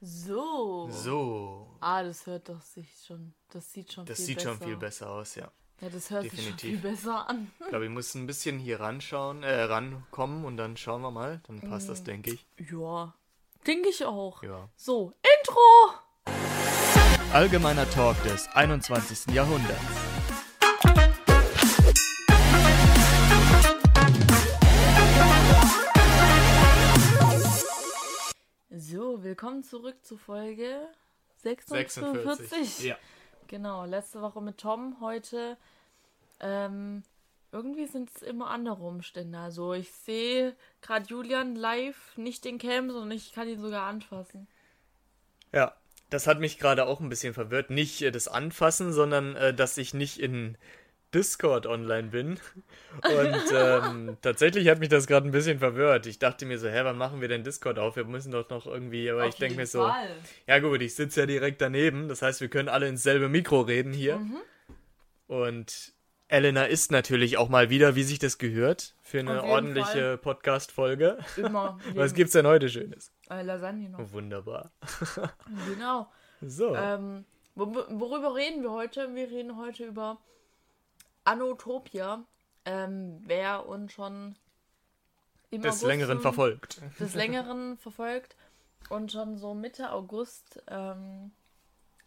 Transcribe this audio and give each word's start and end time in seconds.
So. 0.00 0.88
So. 0.90 1.66
Ah, 1.80 2.02
das 2.02 2.26
hört 2.26 2.48
doch 2.48 2.62
sich 2.62 2.88
schon. 3.06 3.34
Das 3.52 3.72
sieht 3.72 3.92
schon 3.92 4.06
Das 4.06 4.16
viel 4.16 4.26
sieht 4.26 4.36
besser 4.38 4.48
schon 4.50 4.58
viel 4.66 4.76
besser 4.76 5.10
aus, 5.10 5.34
ja. 5.34 5.50
Ja, 5.82 5.88
das 5.88 6.10
hört 6.10 6.22
sich 6.22 6.32
schon 6.32 6.56
Definitiv. 6.56 6.80
viel 6.80 6.90
besser 6.90 7.28
an. 7.28 7.50
Ich 7.60 7.66
glaube, 7.68 7.84
ich 7.86 7.90
muss 7.90 8.14
ein 8.14 8.26
bisschen 8.26 8.58
hier 8.58 8.80
ranschauen, 8.80 9.42
äh, 9.42 9.62
rankommen 9.62 10.44
und 10.44 10.56
dann 10.56 10.76
schauen 10.76 11.02
wir 11.02 11.10
mal. 11.10 11.40
Dann 11.46 11.60
passt 11.60 11.86
Mhm. 11.86 11.90
das, 11.90 12.04
denke 12.04 12.30
ich. 12.32 12.46
Ja. 12.70 13.14
Denke 13.66 13.88
ich 13.90 14.04
auch. 14.04 14.42
Ja. 14.42 14.68
So, 14.76 15.12
Intro! 15.38 15.94
Allgemeiner 17.32 17.88
Talk 17.90 18.22
des 18.24 18.48
21. 18.48 19.32
Jahrhunderts. 19.34 20.09
Willkommen 29.30 29.62
zurück 29.62 29.94
zu 30.02 30.16
Folge 30.16 30.88
46. 31.36 32.82
Ja. 32.82 32.98
Genau, 33.46 33.84
letzte 33.84 34.20
Woche 34.22 34.40
mit 34.42 34.58
Tom, 34.58 34.96
heute. 35.00 35.56
Ähm, 36.40 37.04
irgendwie 37.52 37.86
sind 37.86 38.10
es 38.12 38.22
immer 38.22 38.50
andere 38.50 38.82
Umstände. 38.82 39.38
Also 39.38 39.72
ich 39.72 39.92
sehe 39.92 40.56
gerade 40.82 41.06
Julian 41.06 41.54
live, 41.54 42.16
nicht 42.16 42.44
in 42.44 42.58
Cam, 42.58 42.90
sondern 42.90 43.12
ich 43.12 43.32
kann 43.32 43.46
ihn 43.46 43.60
sogar 43.60 43.86
anfassen. 43.86 44.48
Ja, 45.52 45.76
das 46.08 46.26
hat 46.26 46.40
mich 46.40 46.58
gerade 46.58 46.86
auch 46.86 46.98
ein 46.98 47.08
bisschen 47.08 47.32
verwirrt. 47.32 47.70
Nicht 47.70 48.02
äh, 48.02 48.10
das 48.10 48.26
Anfassen, 48.26 48.92
sondern 48.92 49.36
äh, 49.36 49.54
dass 49.54 49.78
ich 49.78 49.94
nicht 49.94 50.18
in 50.18 50.58
Discord 51.14 51.66
online 51.66 52.08
bin. 52.08 52.38
Und 53.04 53.42
ähm, 53.52 54.16
tatsächlich 54.22 54.68
hat 54.68 54.78
mich 54.78 54.88
das 54.88 55.06
gerade 55.06 55.28
ein 55.28 55.32
bisschen 55.32 55.58
verwirrt. 55.58 56.06
Ich 56.06 56.18
dachte 56.18 56.46
mir 56.46 56.58
so, 56.58 56.68
hä, 56.68 56.80
wann 56.84 56.96
machen 56.98 57.20
wir 57.20 57.28
denn 57.28 57.42
Discord 57.44 57.78
auf? 57.78 57.96
Wir 57.96 58.04
müssen 58.04 58.30
doch 58.32 58.48
noch 58.50 58.66
irgendwie, 58.66 59.10
aber 59.10 59.26
ich 59.26 59.34
denke 59.36 59.56
mir 59.56 59.66
so, 59.66 59.90
ja 60.46 60.58
gut, 60.60 60.80
ich 60.82 60.94
sitze 60.94 61.20
ja 61.20 61.26
direkt 61.26 61.60
daneben. 61.60 62.08
Das 62.08 62.22
heißt, 62.22 62.40
wir 62.40 62.48
können 62.48 62.68
alle 62.68 62.88
ins 62.88 63.02
selbe 63.02 63.28
Mikro 63.28 63.60
reden 63.62 63.92
hier. 63.92 64.18
Mhm. 64.18 64.36
Und 65.26 65.92
Elena 66.28 66.64
ist 66.64 66.92
natürlich 66.92 67.38
auch 67.38 67.48
mal 67.48 67.70
wieder, 67.70 67.96
wie 67.96 68.04
sich 68.04 68.18
das 68.20 68.38
gehört, 68.38 68.94
für 69.02 69.18
eine 69.18 69.42
Auf 69.42 69.48
ordentliche 69.48 70.16
Podcast-Folge. 70.18 71.18
Immer. 71.36 71.78
Was 71.94 72.14
gibt's 72.14 72.32
denn 72.34 72.46
heute 72.46 72.68
Schönes? 72.68 73.12
Äh, 73.28 73.42
Lasagne 73.42 73.88
noch. 73.88 74.12
Wunderbar. 74.12 74.70
Genau. 75.72 76.08
So. 76.42 76.74
Ähm, 76.74 77.26
wor- 77.54 77.86
worüber 77.90 78.34
reden 78.34 78.62
wir 78.62 78.70
heute? 78.70 79.14
Wir 79.14 79.30
reden 79.30 79.58
heute 79.58 79.84
über 79.84 80.16
Anotopia. 81.24 82.24
Ähm, 82.64 83.22
wer 83.24 83.66
uns 83.66 83.92
schon 83.92 84.36
im 85.50 85.62
des 85.62 85.76
August 85.76 85.86
Längeren 85.86 86.20
verfolgt. 86.20 86.82
des 87.00 87.14
Längeren 87.14 87.78
verfolgt 87.78 88.36
und 88.88 89.12
schon 89.12 89.36
so 89.38 89.54
Mitte 89.54 89.92
August 89.92 90.62
ähm, 90.68 91.32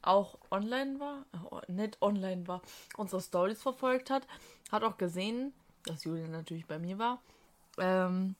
auch 0.01 0.37
online 0.51 0.99
war, 0.99 1.25
äh, 1.33 1.71
nicht 1.71 2.01
online 2.01 2.47
war, 2.47 2.61
unsere 2.97 3.21
Stories 3.21 3.61
verfolgt 3.61 4.09
hat, 4.09 4.27
hat 4.71 4.83
auch 4.83 4.97
gesehen, 4.97 5.53
dass 5.85 6.03
Julian 6.03 6.31
natürlich 6.31 6.65
bei 6.65 6.79
mir 6.79 6.97
war 6.97 7.21
ähm, 7.77 8.35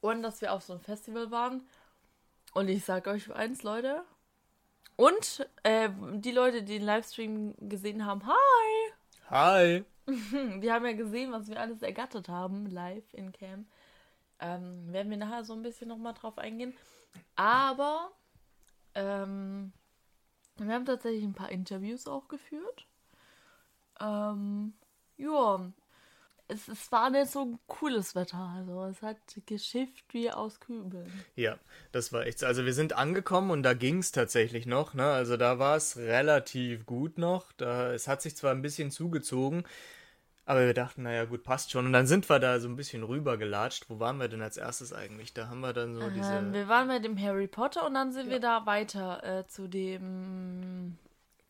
und 0.00 0.22
dass 0.22 0.40
wir 0.40 0.52
auf 0.52 0.62
so 0.62 0.74
einem 0.74 0.82
Festival 0.82 1.30
waren. 1.30 1.66
Und 2.52 2.68
ich 2.68 2.84
sag 2.84 3.06
euch 3.08 3.32
eins, 3.32 3.62
Leute. 3.62 4.04
Und 4.96 5.48
äh, 5.64 5.90
die 6.12 6.30
Leute, 6.30 6.62
die 6.62 6.78
den 6.78 6.86
Livestream 6.86 7.54
gesehen 7.68 8.06
haben, 8.06 8.24
hi! 8.26 8.73
Hi. 9.30 9.84
Wir 10.06 10.74
haben 10.74 10.84
ja 10.84 10.92
gesehen, 10.92 11.32
was 11.32 11.48
wir 11.48 11.58
alles 11.58 11.80
ergattert 11.80 12.28
haben, 12.28 12.66
live 12.66 13.14
in 13.14 13.32
Cam. 13.32 13.66
Ähm, 14.38 14.92
werden 14.92 15.08
wir 15.08 15.16
nachher 15.16 15.44
so 15.44 15.54
ein 15.54 15.62
bisschen 15.62 15.88
nochmal 15.88 16.12
drauf 16.12 16.36
eingehen. 16.36 16.74
Aber 17.36 18.10
ähm, 18.94 19.72
wir 20.56 20.74
haben 20.74 20.84
tatsächlich 20.84 21.24
ein 21.24 21.34
paar 21.34 21.50
Interviews 21.50 22.06
auch 22.06 22.28
geführt. 22.28 22.86
Ähm, 23.98 24.74
ja, 25.16 25.72
es, 26.48 26.68
es 26.68 26.92
war 26.92 27.10
nicht 27.10 27.30
so 27.30 27.42
ein 27.42 27.58
cooles 27.66 28.14
Wetter. 28.14 28.52
Also 28.56 28.84
es 28.84 29.02
hat 29.02 29.16
geschifft 29.46 30.04
wie 30.12 30.30
aus 30.30 30.60
Kübeln. 30.60 31.10
Ja, 31.36 31.58
das 31.92 32.12
war 32.12 32.26
echt. 32.26 32.38
so. 32.38 32.46
Also 32.46 32.64
wir 32.64 32.74
sind 32.74 32.94
angekommen 32.94 33.50
und 33.50 33.62
da 33.62 33.74
ging 33.74 33.98
es 33.98 34.12
tatsächlich 34.12 34.66
noch. 34.66 34.94
Ne? 34.94 35.04
Also 35.04 35.36
da 35.36 35.58
war 35.58 35.76
es 35.76 35.96
relativ 35.96 36.86
gut 36.86 37.18
noch. 37.18 37.52
Da, 37.52 37.92
es 37.92 38.08
hat 38.08 38.22
sich 38.22 38.36
zwar 38.36 38.52
ein 38.52 38.62
bisschen 38.62 38.90
zugezogen, 38.90 39.64
aber 40.46 40.66
wir 40.66 40.74
dachten, 40.74 41.04
naja, 41.04 41.24
gut, 41.24 41.42
passt 41.42 41.70
schon. 41.70 41.86
Und 41.86 41.94
dann 41.94 42.06
sind 42.06 42.28
wir 42.28 42.38
da 42.38 42.60
so 42.60 42.68
ein 42.68 42.76
bisschen 42.76 43.02
rübergelatscht. 43.02 43.88
Wo 43.88 43.98
waren 43.98 44.18
wir 44.18 44.28
denn 44.28 44.42
als 44.42 44.58
erstes 44.58 44.92
eigentlich? 44.92 45.32
Da 45.32 45.48
haben 45.48 45.60
wir 45.60 45.72
dann 45.72 45.94
so 45.94 46.10
diese. 46.10 46.34
Ähm, 46.34 46.52
wir 46.52 46.68
waren 46.68 46.88
bei 46.88 46.98
dem 46.98 47.18
Harry 47.18 47.46
Potter 47.46 47.86
und 47.86 47.94
dann 47.94 48.12
sind 48.12 48.28
wir 48.28 48.40
da 48.40 48.66
weiter 48.66 49.24
äh, 49.24 49.46
zu 49.46 49.68
dem. 49.68 50.98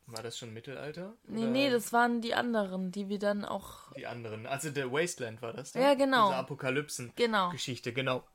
War 0.07 0.23
das 0.23 0.37
schon 0.39 0.53
Mittelalter? 0.53 1.15
Nee, 1.27 1.43
Oder 1.43 1.51
nee, 1.51 1.71
das 1.71 1.93
waren 1.93 2.21
die 2.21 2.35
anderen, 2.35 2.93
die 2.93 3.09
wir 3.09 3.19
dann 3.19 3.45
auch. 3.45 3.91
Die 3.97 4.07
anderen. 4.07 4.47
Also 4.47 4.71
der 4.71 4.93
Wasteland 4.93 5.41
war 5.41 5.53
das. 5.55 5.75
Ne? 5.75 5.81
Ja, 5.83 5.95
genau. 5.95 6.29
Diese 6.29 6.37
Apokalypsen-Geschichte, 6.41 7.93
Genau. 7.95 8.19
genau. 8.21 8.29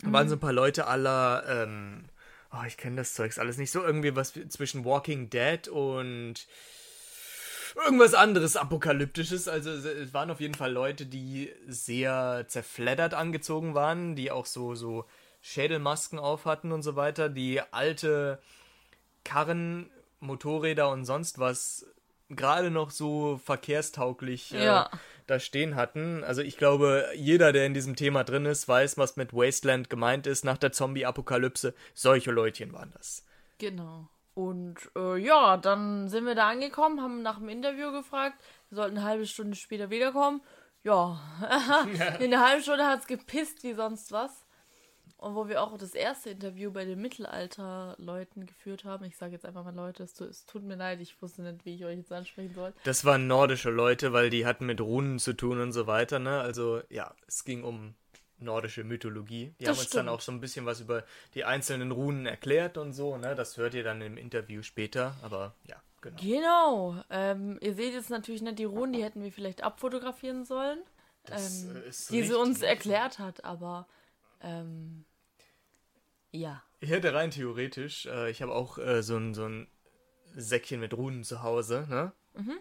Da 0.00 0.12
waren 0.12 0.28
so 0.28 0.36
ein 0.36 0.40
paar 0.40 0.52
Leute 0.54 0.86
aller. 0.86 1.44
Ähm, 1.46 2.06
oh, 2.52 2.64
ich 2.66 2.76
kenne 2.78 2.96
das 2.96 3.12
Zeugs 3.14 3.38
alles 3.38 3.58
nicht. 3.58 3.70
So 3.70 3.82
irgendwie 3.82 4.16
was 4.16 4.32
zwischen 4.48 4.84
Walking 4.86 5.28
Dead 5.28 5.68
und 5.68 6.46
irgendwas 7.84 8.14
anderes 8.14 8.56
apokalyptisches. 8.56 9.48
Also 9.48 9.70
es- 9.70 9.84
es 9.84 10.14
waren 10.14 10.30
auf 10.30 10.40
jeden 10.40 10.54
Fall 10.54 10.72
Leute, 10.72 11.04
die 11.06 11.52
sehr 11.68 12.46
zerfleddert 12.48 13.12
angezogen 13.14 13.74
waren, 13.74 14.16
die 14.16 14.30
auch 14.30 14.46
so 14.46 14.74
so 14.74 15.04
Schädelmasken 15.42 16.18
auf 16.18 16.44
hatten 16.46 16.72
und 16.72 16.82
so 16.82 16.96
weiter, 16.96 17.28
die 17.28 17.60
alte 17.72 18.40
Karren, 19.24 19.90
Motorräder 20.22 20.90
und 20.90 21.04
sonst 21.04 21.38
was 21.38 21.86
gerade 22.30 22.70
noch 22.70 22.90
so 22.90 23.38
verkehrstauglich 23.44 24.54
äh, 24.54 24.64
Ja. 24.64 24.90
da 25.26 25.38
stehen 25.38 25.76
hatten. 25.76 26.24
Also 26.24 26.40
ich 26.42 26.56
glaube, 26.56 27.06
jeder, 27.14 27.52
der 27.52 27.66
in 27.66 27.74
diesem 27.74 27.94
Thema 27.96 28.24
drin 28.24 28.46
ist, 28.46 28.66
weiß, 28.68 28.96
was 28.98 29.16
mit 29.16 29.34
Wasteland 29.34 29.90
gemeint 29.90 30.26
ist 30.26 30.44
nach 30.44 30.56
der 30.58 30.72
Zombie-Apokalypse. 30.72 31.74
Solche 31.94 32.30
Leutchen 32.30 32.72
waren 32.72 32.92
das. 32.96 33.24
Genau. 33.58 34.08
Und 34.34 34.76
äh, 34.96 35.18
ja, 35.18 35.58
dann 35.58 36.08
sind 36.08 36.24
wir 36.24 36.34
da 36.34 36.48
angekommen, 36.48 37.02
haben 37.02 37.20
nach 37.20 37.38
dem 37.38 37.50
Interview 37.50 37.92
gefragt. 37.92 38.42
Wir 38.70 38.76
sollten 38.76 38.96
eine 38.96 39.06
halbe 39.06 39.26
Stunde 39.26 39.56
später 39.56 39.90
wiederkommen. 39.90 40.40
Ja, 40.84 41.20
in 42.18 42.32
einer 42.32 42.44
halben 42.46 42.62
Stunde 42.62 42.86
hat 42.86 43.00
es 43.00 43.06
gepisst 43.06 43.62
wie 43.62 43.74
sonst 43.74 44.10
was. 44.10 44.41
Und 45.22 45.36
wo 45.36 45.46
wir 45.48 45.62
auch 45.62 45.78
das 45.78 45.94
erste 45.94 46.30
Interview 46.30 46.72
bei 46.72 46.84
den 46.84 47.00
Mittelalter-Leuten 47.00 48.44
geführt 48.44 48.84
haben. 48.84 49.04
Ich 49.04 49.16
sage 49.16 49.32
jetzt 49.34 49.46
einfach 49.46 49.64
mal 49.64 49.72
Leute, 49.72 50.02
es, 50.02 50.20
es 50.20 50.46
tut 50.46 50.64
mir 50.64 50.74
leid, 50.74 51.00
ich 51.00 51.22
wusste 51.22 51.42
nicht, 51.42 51.64
wie 51.64 51.76
ich 51.76 51.84
euch 51.84 51.96
jetzt 51.96 52.12
ansprechen 52.12 52.52
soll. 52.54 52.72
Das 52.82 53.04
waren 53.04 53.28
nordische 53.28 53.70
Leute, 53.70 54.12
weil 54.12 54.30
die 54.30 54.44
hatten 54.46 54.66
mit 54.66 54.80
Runen 54.80 55.20
zu 55.20 55.32
tun 55.32 55.60
und 55.60 55.72
so 55.72 55.86
weiter, 55.86 56.18
ne? 56.18 56.40
Also 56.40 56.82
ja, 56.90 57.14
es 57.28 57.44
ging 57.44 57.62
um 57.62 57.94
nordische 58.38 58.82
Mythologie. 58.82 59.54
Die 59.60 59.64
Das 59.64 59.76
haben 59.76 59.80
uns 59.82 59.90
dann 59.90 60.06
stimmt. 60.06 60.08
auch 60.08 60.20
so 60.20 60.32
ein 60.32 60.40
bisschen 60.40 60.66
was 60.66 60.80
über 60.80 61.04
die 61.34 61.44
einzelnen 61.44 61.92
Runen 61.92 62.26
erklärt 62.26 62.76
und 62.76 62.92
so, 62.92 63.16
ne? 63.16 63.36
Das 63.36 63.56
hört 63.56 63.74
ihr 63.74 63.84
dann 63.84 64.00
im 64.02 64.16
Interview 64.16 64.62
später, 64.62 65.14
aber 65.22 65.54
ja, 65.68 65.76
genau. 66.00 66.16
Genau. 66.20 67.04
Ähm, 67.10 67.58
ihr 67.60 67.74
seht 67.74 67.94
jetzt 67.94 68.10
natürlich 68.10 68.42
nicht 68.42 68.58
die 68.58 68.64
Runen, 68.64 68.92
die 68.92 69.04
hätten 69.04 69.22
wir 69.22 69.30
vielleicht 69.30 69.62
abfotografieren 69.62 70.44
sollen. 70.44 70.80
Das, 71.26 71.62
ähm, 71.62 71.76
äh, 71.76 71.90
die 72.10 72.22
sie 72.24 72.36
uns 72.36 72.60
erklärt 72.62 73.20
hat, 73.20 73.44
aber 73.44 73.86
ähm, 74.40 75.04
ja. 76.32 76.62
Ich 76.80 76.90
hätte 76.90 77.14
rein 77.14 77.30
theoretisch, 77.30 78.06
äh, 78.06 78.28
ich 78.30 78.42
habe 78.42 78.52
auch 78.52 78.76
äh, 78.78 79.02
so, 79.04 79.16
ein, 79.16 79.34
so 79.34 79.44
ein 79.46 79.68
Säckchen 80.34 80.80
mit 80.80 80.94
Runen 80.94 81.22
zu 81.22 81.42
Hause, 81.42 81.86
ne? 81.88 82.12
Mhm. 82.34 82.58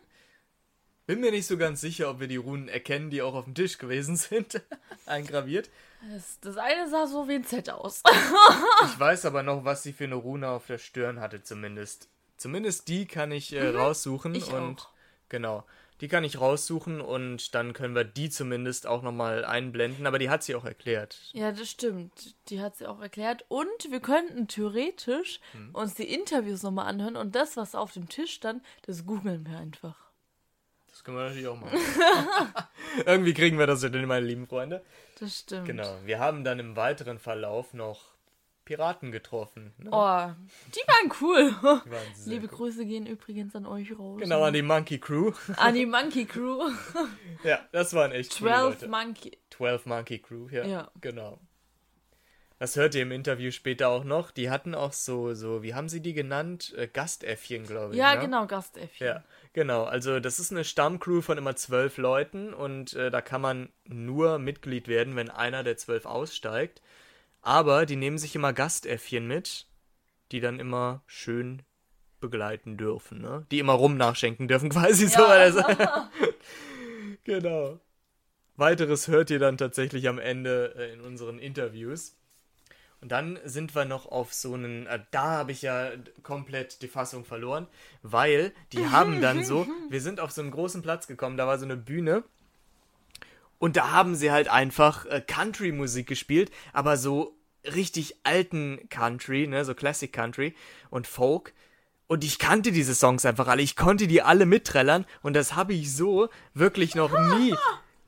Bin 1.08 1.20
mir 1.20 1.32
nicht 1.32 1.48
so 1.48 1.58
ganz 1.58 1.82
sicher, 1.82 2.09
ob 2.09 2.20
wir 2.20 2.28
die 2.28 2.36
Runen 2.38 2.68
erkennen, 2.68 3.09
die 3.09 3.22
auch 3.24 3.34
auf 3.34 3.46
dem 3.46 3.56
Tisch 3.56 3.78
gewesen 3.80 4.16
sind, 4.18 4.62
eingraviert. 5.08 5.70
Das, 6.14 6.40
das 6.42 6.58
eine 6.58 6.88
sah 6.90 7.08
so 7.08 7.28
wie 7.28 7.34
ein 7.36 7.44
Z 7.46 7.70
aus. 7.70 8.04
Ich 8.86 9.00
weiß 9.00 9.26
aber 9.26 9.44
noch, 9.44 9.66
was 9.66 9.84
sie 9.84 9.94
für 9.94 10.03
eine 10.06 10.16
Rune 10.16 10.50
auf 10.50 10.68
der 10.68 10.78
Stirn 10.78 11.20
hatte, 11.20 11.41
zumindest. 11.44 12.08
Zumindest 12.38 12.88
die 12.88 13.06
kann 13.08 13.32
ich 13.32 13.53
äh, 13.53 13.70
raussuchen 13.70 14.32
Mhm. 14.32 14.38
Ich 14.38 14.52
und 14.52 14.82
auch. 14.82 14.90
genau, 15.29 15.64
die 16.02 16.08
kann 16.08 16.24
ich 16.24 16.40
raussuchen 16.42 17.00
und 17.00 17.53
dann 17.56 17.74
können 17.74 17.96
wir 17.96 18.03
die 18.03 18.30
zumindest 18.30 18.88
auch 18.88 19.02
nochmal 19.03 19.46
einblenden, 19.46 20.06
aber 20.08 20.20
die 20.20 20.30
hat 20.30 20.44
sie 20.44 20.56
auch 20.56 20.66
erklärt. 20.66 21.18
ja, 21.34 21.52
das 21.52 21.70
stimmt. 21.70 22.36
Die 22.50 22.59
hat 22.59 22.76
sie 22.76 22.88
auch 22.88 23.00
erklärt. 23.00 23.46
Und 23.48 23.70
wir 23.90 24.00
könnten 24.00 24.48
theoretisch 24.48 25.40
Hm. 25.53 25.70
uns 25.74 25.94
die 25.94 26.12
Interviews 26.14 26.64
nochmal 26.64 26.88
anhören 26.88 27.16
und 27.16 27.36
das, 27.36 27.56
was 27.56 27.76
auf 27.76 27.94
dem 27.94 28.09
Tisch 28.09 28.34
stand, 28.34 28.64
das 28.86 29.06
googeln 29.06 29.46
wir 29.48 29.58
einfach. 29.58 29.96
Das 30.90 31.03
können 31.03 31.18
wir 31.18 31.24
natürlich 31.24 31.48
auch 31.48 31.59
machen. 31.59 31.78
Irgendwie 33.06 33.34
kriegen 33.34 33.58
wir 33.58 33.66
das 33.68 33.82
hin, 33.82 34.06
meine 34.06 34.26
lieben 34.26 34.46
Freunde. 34.48 34.84
Das 35.20 35.40
stimmt. 35.40 35.66
Genau, 35.66 35.96
wir 36.03 36.20
haben 36.20 36.44
dann 36.44 36.59
im 36.59 36.76
weiteren 36.76 37.18
Verlauf 37.20 37.74
noch 37.74 38.10
Piraten 38.66 39.11
getroffen. 39.11 39.73
Ne? 39.78 39.90
Oh, 39.91 40.29
die 40.73 40.81
waren 40.87 41.11
cool. 41.22 41.49
Die 41.85 41.91
waren 41.91 42.05
Liebe 42.25 42.47
cool. 42.47 42.58
Grüße 42.58 42.85
gehen 42.85 43.05
übrigens 43.05 43.55
an 43.55 43.66
euch 43.66 43.97
raus. 43.97 44.19
Genau, 44.19 44.43
an 44.43 44.53
die 44.53 44.61
Monkey 44.61 44.99
Crew. 44.99 45.31
An 45.58 45.73
die 45.73 45.85
Monkey 45.85 46.25
Crew. 46.25 46.69
ja, 47.43 47.59
das 47.72 47.93
waren 47.93 48.11
echt 48.11 48.37
coole 48.37 48.52
12 48.52 48.73
Leute. 48.73 48.87
Monkey. 48.87 49.37
12 49.49 49.85
Monkey 49.85 50.19
Crew, 50.19 50.47
ja. 50.49 50.66
Ja. 50.66 50.91
Genau. 51.02 51.40
Das 52.61 52.75
hört 52.75 52.93
ihr 52.93 53.02
im 53.02 53.11
Interview 53.11 53.49
später 53.49 53.90
auch 53.90 54.03
noch. 54.03 54.29
Die 54.29 54.52
hatten 54.52 54.75
auch 54.75 54.93
so, 54.93 55.34
so, 55.34 55.64
wie 55.64 55.73
haben 55.73 55.90
sie 55.90 55.99
die 55.99 56.14
genannt? 56.14 56.75
Äh, 56.78 56.87
Gastäffchen, 56.87 57.66
glaube 57.66 57.93
ich. 57.93 57.99
Ja, 57.99 58.14
ne? 58.14 58.22
genau, 58.22 58.46
Gastäffchen. 58.46 59.07
Ja, 59.07 59.23
genau. 59.53 59.85
Also 59.85 60.19
das 60.19 60.40
ist 60.40 60.52
eine 60.52 60.64
Stammcrew 60.64 61.22
von 61.22 61.40
immer 61.40 61.55
zwölf 61.55 61.97
Leuten 61.97 62.53
und 62.53 62.93
äh, 62.93 63.09
da 63.09 63.22
kann 63.22 63.41
man 63.41 63.69
nur 63.85 64.37
Mitglied 64.37 64.87
werden, 64.87 65.16
wenn 65.16 65.31
einer 65.31 65.64
der 65.64 65.78
zwölf 65.78 66.05
aussteigt. 66.05 66.84
Aber 67.41 67.85
die 67.85 67.96
nehmen 67.96 68.17
sich 68.17 68.35
immer 68.35 68.53
Gastäffchen 68.53 69.28
mit, 69.28 69.67
die 70.32 70.40
dann 70.40 70.59
immer 70.59 71.02
schön 71.08 71.64
begleiten 72.20 72.78
dürfen, 72.78 73.20
ne? 73.20 73.47
Die 73.52 73.59
immer 73.59 73.73
rum 73.73 73.97
nachschenken 73.97 74.47
dürfen, 74.47 74.70
quasi 74.72 75.08
so. 75.08 75.20
weil 75.20 75.52
das- 75.52 75.66
genau. 77.23 77.79
Weiteres 78.58 79.08
hört 79.08 79.29
ihr 79.32 79.40
dann 79.40 79.58
tatsächlich 79.58 80.08
am 80.08 80.20
Ende 80.20 80.76
äh, 80.78 80.93
in 80.93 81.02
unseren 81.02 81.40
Interviews. 81.40 82.16
Und 82.99 83.11
dann 83.11 83.40
sind 83.43 83.73
wir 83.73 83.85
noch 83.85 84.05
auf 84.05 84.32
so 84.34 84.53
einen, 84.53 84.85
äh, 84.85 84.99
da 85.09 85.23
habe 85.32 85.52
ich 85.52 85.64
ja 85.64 85.90
komplett 86.22 86.84
die 86.84 86.88
Fassung 86.88 87.26
verloren, 87.26 87.66
weil 88.03 88.53
die 88.73 88.85
haben 88.88 89.20
dann 89.22 89.43
so, 89.43 89.66
wir 89.90 90.02
sind 90.02 90.20
auf 90.20 90.29
so 90.32 90.41
einen 90.41 90.52
großen 90.52 90.84
Platz 90.84 91.08
gekommen, 91.08 91.38
da 91.38 91.47
war 91.47 91.58
so 91.58 91.66
eine 91.66 91.78
Bühne 91.78 92.23
und 93.61 93.78
da 93.78 93.91
haben 93.91 94.16
sie 94.16 94.31
halt 94.31 94.47
einfach 94.47 95.05
äh, 95.05 95.22
Country-Musik 95.22 96.08
gespielt, 96.08 96.49
aber 96.73 96.97
so 96.97 97.37
richtig 97.63 98.16
alten 98.23 98.90
Country, 98.90 99.46
ne, 99.46 99.63
so 99.63 99.75
Classic 99.75 100.11
Country 100.11 100.55
und 100.90 101.05
Folk. 101.05 101.53
Und 102.08 102.23
ich 102.23 102.40
kannte 102.40 102.72
diese 102.72 102.96
Songs 102.96 103.23
einfach 103.23 103.47
alle. 103.47 103.61
Ich 103.61 103.75
konnte 103.75 104.08
die 104.08 104.23
alle 104.23 104.47
mitträllern 104.47 105.05
und 105.22 105.35
das 105.35 105.55
habe 105.55 105.73
ich 105.73 105.96
so 105.96 106.29
wirklich 106.55 106.96
noch 106.96 107.11
nie, 107.35 107.53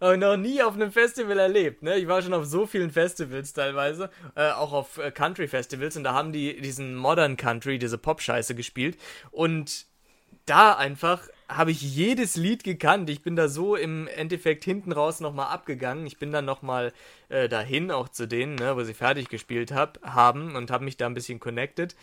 äh, 0.01 0.17
noch 0.17 0.37
nie 0.37 0.63
auf 0.63 0.73
einem 0.73 0.91
Festival 0.91 1.37
erlebt. 1.37 1.83
Ne? 1.83 1.99
Ich 1.99 2.07
war 2.07 2.23
schon 2.23 2.33
auf 2.33 2.45
so 2.45 2.65
vielen 2.65 2.89
Festivals 2.89 3.53
teilweise, 3.53 4.09
äh, 4.33 4.49
auch 4.49 4.73
auf 4.73 4.97
äh, 4.97 5.11
Country-Festivals 5.11 5.95
und 5.95 6.03
da 6.03 6.13
haben 6.13 6.33
die 6.33 6.61
diesen 6.61 6.95
Modern 6.95 7.37
Country, 7.37 7.77
diese 7.77 7.99
Pop-Scheiße 7.99 8.55
gespielt 8.55 8.97
und 9.29 9.85
da 10.47 10.73
einfach 10.73 11.27
habe 11.47 11.71
ich 11.71 11.81
jedes 11.81 12.35
Lied 12.35 12.63
gekannt. 12.63 13.09
Ich 13.09 13.21
bin 13.21 13.35
da 13.35 13.47
so 13.47 13.75
im 13.75 14.07
Endeffekt 14.07 14.63
hinten 14.63 14.91
raus 14.91 15.19
nochmal 15.19 15.47
abgegangen. 15.47 16.05
Ich 16.05 16.17
bin 16.17 16.31
dann 16.31 16.45
nochmal 16.45 16.93
äh, 17.29 17.49
dahin, 17.49 17.91
auch 17.91 18.09
zu 18.09 18.27
denen, 18.27 18.55
ne, 18.55 18.75
wo 18.75 18.83
sie 18.83 18.93
fertig 18.93 19.29
gespielt 19.29 19.71
hab, 19.71 19.99
haben 20.03 20.55
und 20.55 20.71
habe 20.71 20.85
mich 20.85 20.97
da 20.97 21.05
ein 21.05 21.13
bisschen 21.13 21.39
connected. 21.39 21.95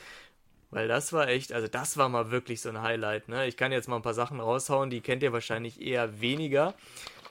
Weil 0.71 0.87
das 0.87 1.13
war 1.13 1.29
echt, 1.29 1.53
also 1.53 1.67
das 1.67 1.97
war 1.97 2.09
mal 2.09 2.31
wirklich 2.31 2.61
so 2.61 2.69
ein 2.69 2.81
Highlight. 2.81 3.29
Ne? 3.29 3.47
Ich 3.47 3.57
kann 3.57 3.73
jetzt 3.73 3.89
mal 3.89 3.97
ein 3.97 4.03
paar 4.03 4.15
Sachen 4.15 4.39
raushauen, 4.39 4.91
die 4.91 5.01
kennt 5.01 5.23
ihr 5.23 5.33
wahrscheinlich 5.33 5.81
eher 5.81 6.21
weniger. 6.21 6.75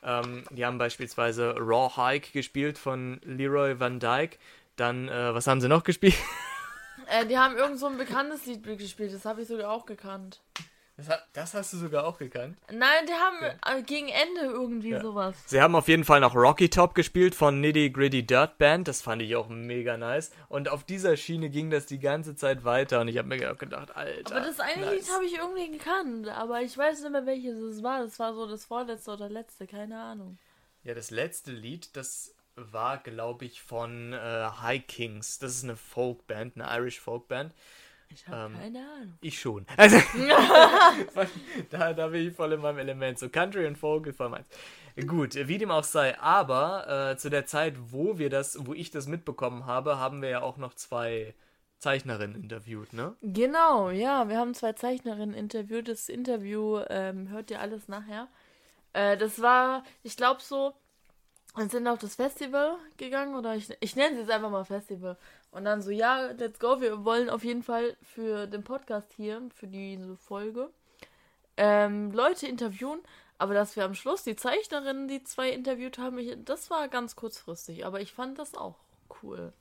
Ähm, 0.04 0.44
die 0.52 0.66
haben 0.66 0.78
beispielsweise 0.78 1.56
Raw 1.58 1.96
Hike 1.96 2.32
gespielt 2.32 2.78
von 2.78 3.22
Leroy 3.24 3.80
Van 3.80 4.00
Dyke. 4.00 4.38
Dann, 4.76 5.08
äh, 5.08 5.34
was 5.34 5.48
haben 5.48 5.62
sie 5.62 5.68
noch 5.68 5.84
gespielt? 5.84 6.16
Äh, 7.12 7.26
die 7.26 7.38
haben 7.38 7.58
irgend 7.58 7.80
so 7.80 7.88
ein 7.88 7.98
bekanntes 7.98 8.46
Lied 8.46 8.64
gespielt, 8.78 9.14
das 9.14 9.26
habe 9.26 9.42
ich 9.42 9.48
sogar 9.48 9.72
auch 9.72 9.88
gekannt. 9.88 10.42
Das, 11.08 11.20
das 11.34 11.54
hast 11.54 11.74
du 11.74 11.78
sogar 11.78 12.06
auch 12.06 12.18
gekannt. 12.18 12.58
Nein, 12.72 13.06
die 13.08 13.14
haben 13.14 13.80
äh, 13.80 13.82
gegen 13.84 14.10
Ende 14.10 14.42
irgendwie 14.52 14.90
Ja. 14.92 15.02
sowas. 15.02 15.36
Sie 15.46 15.62
haben 15.62 15.76
auf 15.76 15.88
jeden 15.88 16.04
Fall 16.04 16.20
noch 16.20 16.36
Rocky 16.36 16.70
Top 16.70 16.94
gespielt 16.96 17.36
von 17.36 17.62
Nitty 17.62 17.90
Gritty 17.92 18.26
Dirt 18.26 18.58
Band. 18.58 18.88
Das 18.88 19.02
fand 19.02 19.22
ich 19.22 19.36
auch 19.36 19.48
mega 19.48 19.98
nice. 19.98 20.32
Und 20.50 20.68
auf 20.70 20.84
dieser 20.84 21.16
Schiene 21.16 21.50
ging 21.50 21.70
das 21.70 21.86
die 21.86 22.00
ganze 22.00 22.36
Zeit 22.36 22.66
weiter. 22.66 23.00
Und 23.02 23.08
ich 23.08 23.18
habe 23.18 23.28
mir 23.28 23.52
auch 23.52 23.58
gedacht, 23.58 23.96
Alter. 23.96 24.36
Aber 24.36 24.46
das 24.46 24.60
eine 24.60 24.86
nice. 24.86 24.94
Lied 24.96 25.10
habe 25.14 25.26
ich 25.26 25.38
irgendwie 25.38 25.72
gekannt, 25.78 26.28
aber 26.28 26.62
ich 26.62 26.78
weiß 26.78 27.02
nicht 27.02 27.12
mehr 27.12 27.26
welches 27.26 27.58
es 27.58 27.82
war. 27.84 28.02
Das 28.04 28.20
war 28.20 28.34
so 28.34 28.48
das 28.48 28.66
vorletzte 28.66 29.12
oder 29.12 29.30
letzte, 29.30 29.68
keine 29.68 30.00
Ahnung. 30.02 30.38
Ja, 30.84 30.94
das 30.94 31.12
letzte 31.12 31.52
Lied, 31.52 31.96
das 31.96 32.34
war, 32.56 32.98
glaube 32.98 33.46
ich, 33.46 33.62
von 33.62 34.12
äh, 34.14 34.18
High 34.62 34.86
Kings. 34.88 35.40
Das 35.40 35.52
ist 35.56 35.64
eine 35.64 35.78
Folkband, 35.78 36.60
eine 36.60 36.78
Irish 36.78 37.00
Folkband. 37.00 37.54
Ich 38.14 38.28
habe 38.28 38.54
Ähm, 38.54 38.60
keine 38.60 38.80
Ahnung. 38.80 39.18
Ich 39.22 39.40
schon. 39.40 39.66
Also, 39.78 39.98
da, 41.70 41.94
da 41.94 42.08
bin 42.08 42.28
ich 42.28 42.36
voll 42.36 42.54
in 42.54 42.62
meinem 42.62 42.80
Element. 42.80 43.20
So 43.20 43.30
Country 43.30 43.66
und 43.66 43.78
Folk 43.78 44.08
ist 44.08 44.18
voll 44.18 44.30
meins. 44.30 44.48
Gut, 45.08 45.36
wie 45.36 45.58
dem 45.58 45.72
auch 45.72 45.84
sei, 45.84 46.20
aber 46.20 47.12
äh, 47.12 47.18
zu 47.18 47.30
der 47.30 47.46
Zeit, 47.46 47.76
wo 47.92 48.18
wir 48.18 48.30
das, 48.30 48.58
wo 48.66 48.74
ich 48.74 48.92
das 48.92 49.08
mitbekommen 49.08 49.66
habe, 49.66 49.98
haben 49.98 50.22
wir 50.22 50.30
ja 50.30 50.42
auch 50.42 50.58
noch 50.58 50.74
zwei 50.74 51.34
Zeichnerinnen 51.78 52.36
interviewt, 52.44 52.92
ne? 52.92 53.16
Genau, 53.22 53.90
ja, 53.90 54.28
wir 54.28 54.38
haben 54.38 54.54
zwei 54.54 54.74
Zeichnerinnen 54.74 55.34
interviewt. 55.34 55.88
Das 55.88 56.10
Interview 56.10 56.80
ähm, 56.90 57.30
hört 57.30 57.50
ihr 57.52 57.62
alles 57.62 57.88
nachher. 57.88 58.28
Äh, 58.94 59.16
das 59.16 59.42
war, 59.42 59.84
ich 60.04 60.18
glaube 60.18 60.42
so, 60.42 60.74
wir 61.56 61.70
sind 61.70 61.88
auf 61.88 62.00
das 62.00 62.16
Festival 62.16 62.76
gegangen 62.98 63.36
oder 63.36 63.56
ich, 63.56 63.70
ich 63.80 63.96
nenne 63.96 64.16
es 64.16 64.22
jetzt 64.22 64.32
einfach 64.32 64.50
mal 64.50 64.66
Festival. 64.66 65.18
Und 65.52 65.66
dann 65.66 65.82
so, 65.82 65.92
ja, 65.92 66.32
let's 66.38 66.60
go, 66.60 66.80
wir 66.80 67.06
wollen 67.06 67.30
auf 67.30 67.44
jeden 67.44 67.64
Fall 67.64 67.98
für 68.02 68.46
den 68.48 68.64
Podcast 68.64 69.12
hier, 69.14 69.42
für 69.56 69.68
diese 69.68 70.16
Folge, 70.16 70.70
ähm, 71.58 72.12
Leute 72.12 72.48
interviewen. 72.48 73.00
Aber 73.40 73.54
dass 73.54 73.76
wir 73.76 73.86
am 73.86 73.96
Schluss 73.96 74.24
die 74.24 74.36
Zeichnerinnen, 74.36 75.08
die 75.08 75.24
zwei 75.24 75.50
interviewt 75.50 75.98
haben, 75.98 76.20
ich, 76.20 76.36
das 76.44 76.70
war 76.70 76.88
ganz 76.90 77.16
kurzfristig. 77.16 77.86
Aber 77.86 78.02
ich 78.02 78.12
fand 78.12 78.38
das 78.38 78.54
auch 78.54 78.76
cool. 79.24 79.54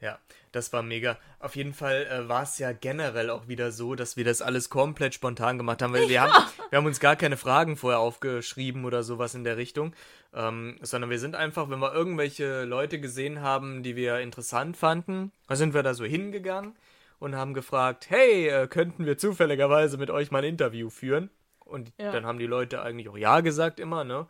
Ja, 0.00 0.18
das 0.50 0.72
war 0.72 0.82
mega. 0.82 1.18
Auf 1.40 1.56
jeden 1.56 1.74
Fall 1.74 2.06
äh, 2.06 2.26
war 2.26 2.42
es 2.42 2.58
ja 2.58 2.72
generell 2.72 3.28
auch 3.28 3.48
wieder 3.48 3.70
so, 3.70 3.94
dass 3.94 4.16
wir 4.16 4.24
das 4.24 4.40
alles 4.40 4.70
komplett 4.70 5.12
spontan 5.12 5.58
gemacht 5.58 5.82
haben, 5.82 5.92
weil 5.92 6.08
wir, 6.08 6.22
haben, 6.22 6.32
wir 6.70 6.78
haben 6.78 6.86
uns 6.86 7.00
gar 7.00 7.16
keine 7.16 7.36
Fragen 7.36 7.76
vorher 7.76 8.00
aufgeschrieben 8.00 8.86
oder 8.86 9.02
sowas 9.02 9.34
in 9.34 9.44
der 9.44 9.58
Richtung, 9.58 9.94
ähm, 10.32 10.78
sondern 10.82 11.10
wir 11.10 11.18
sind 11.18 11.34
einfach, 11.34 11.70
wenn 11.70 11.80
wir 11.80 11.92
irgendwelche 11.92 12.64
Leute 12.64 13.00
gesehen 13.00 13.40
haben, 13.42 13.82
die 13.82 13.96
wir 13.96 14.20
interessant 14.20 14.76
fanden, 14.76 15.32
sind 15.48 15.74
wir 15.74 15.82
da 15.82 15.94
so 15.94 16.04
hingegangen 16.04 16.76
und 17.18 17.34
haben 17.36 17.54
gefragt, 17.54 18.10
hey, 18.10 18.48
äh, 18.48 18.66
könnten 18.68 19.06
wir 19.06 19.18
zufälligerweise 19.18 19.98
mit 19.98 20.10
euch 20.10 20.30
mal 20.30 20.38
ein 20.38 20.44
Interview 20.44 20.88
führen? 20.90 21.30
Und 21.60 21.92
Ja. 21.98 22.12
dann 22.12 22.26
haben 22.26 22.38
die 22.38 22.46
Leute 22.46 22.82
eigentlich 22.82 23.08
auch 23.08 23.16
ja 23.16 23.40
gesagt 23.40 23.80
immer, 23.80 24.04
ne? 24.04 24.26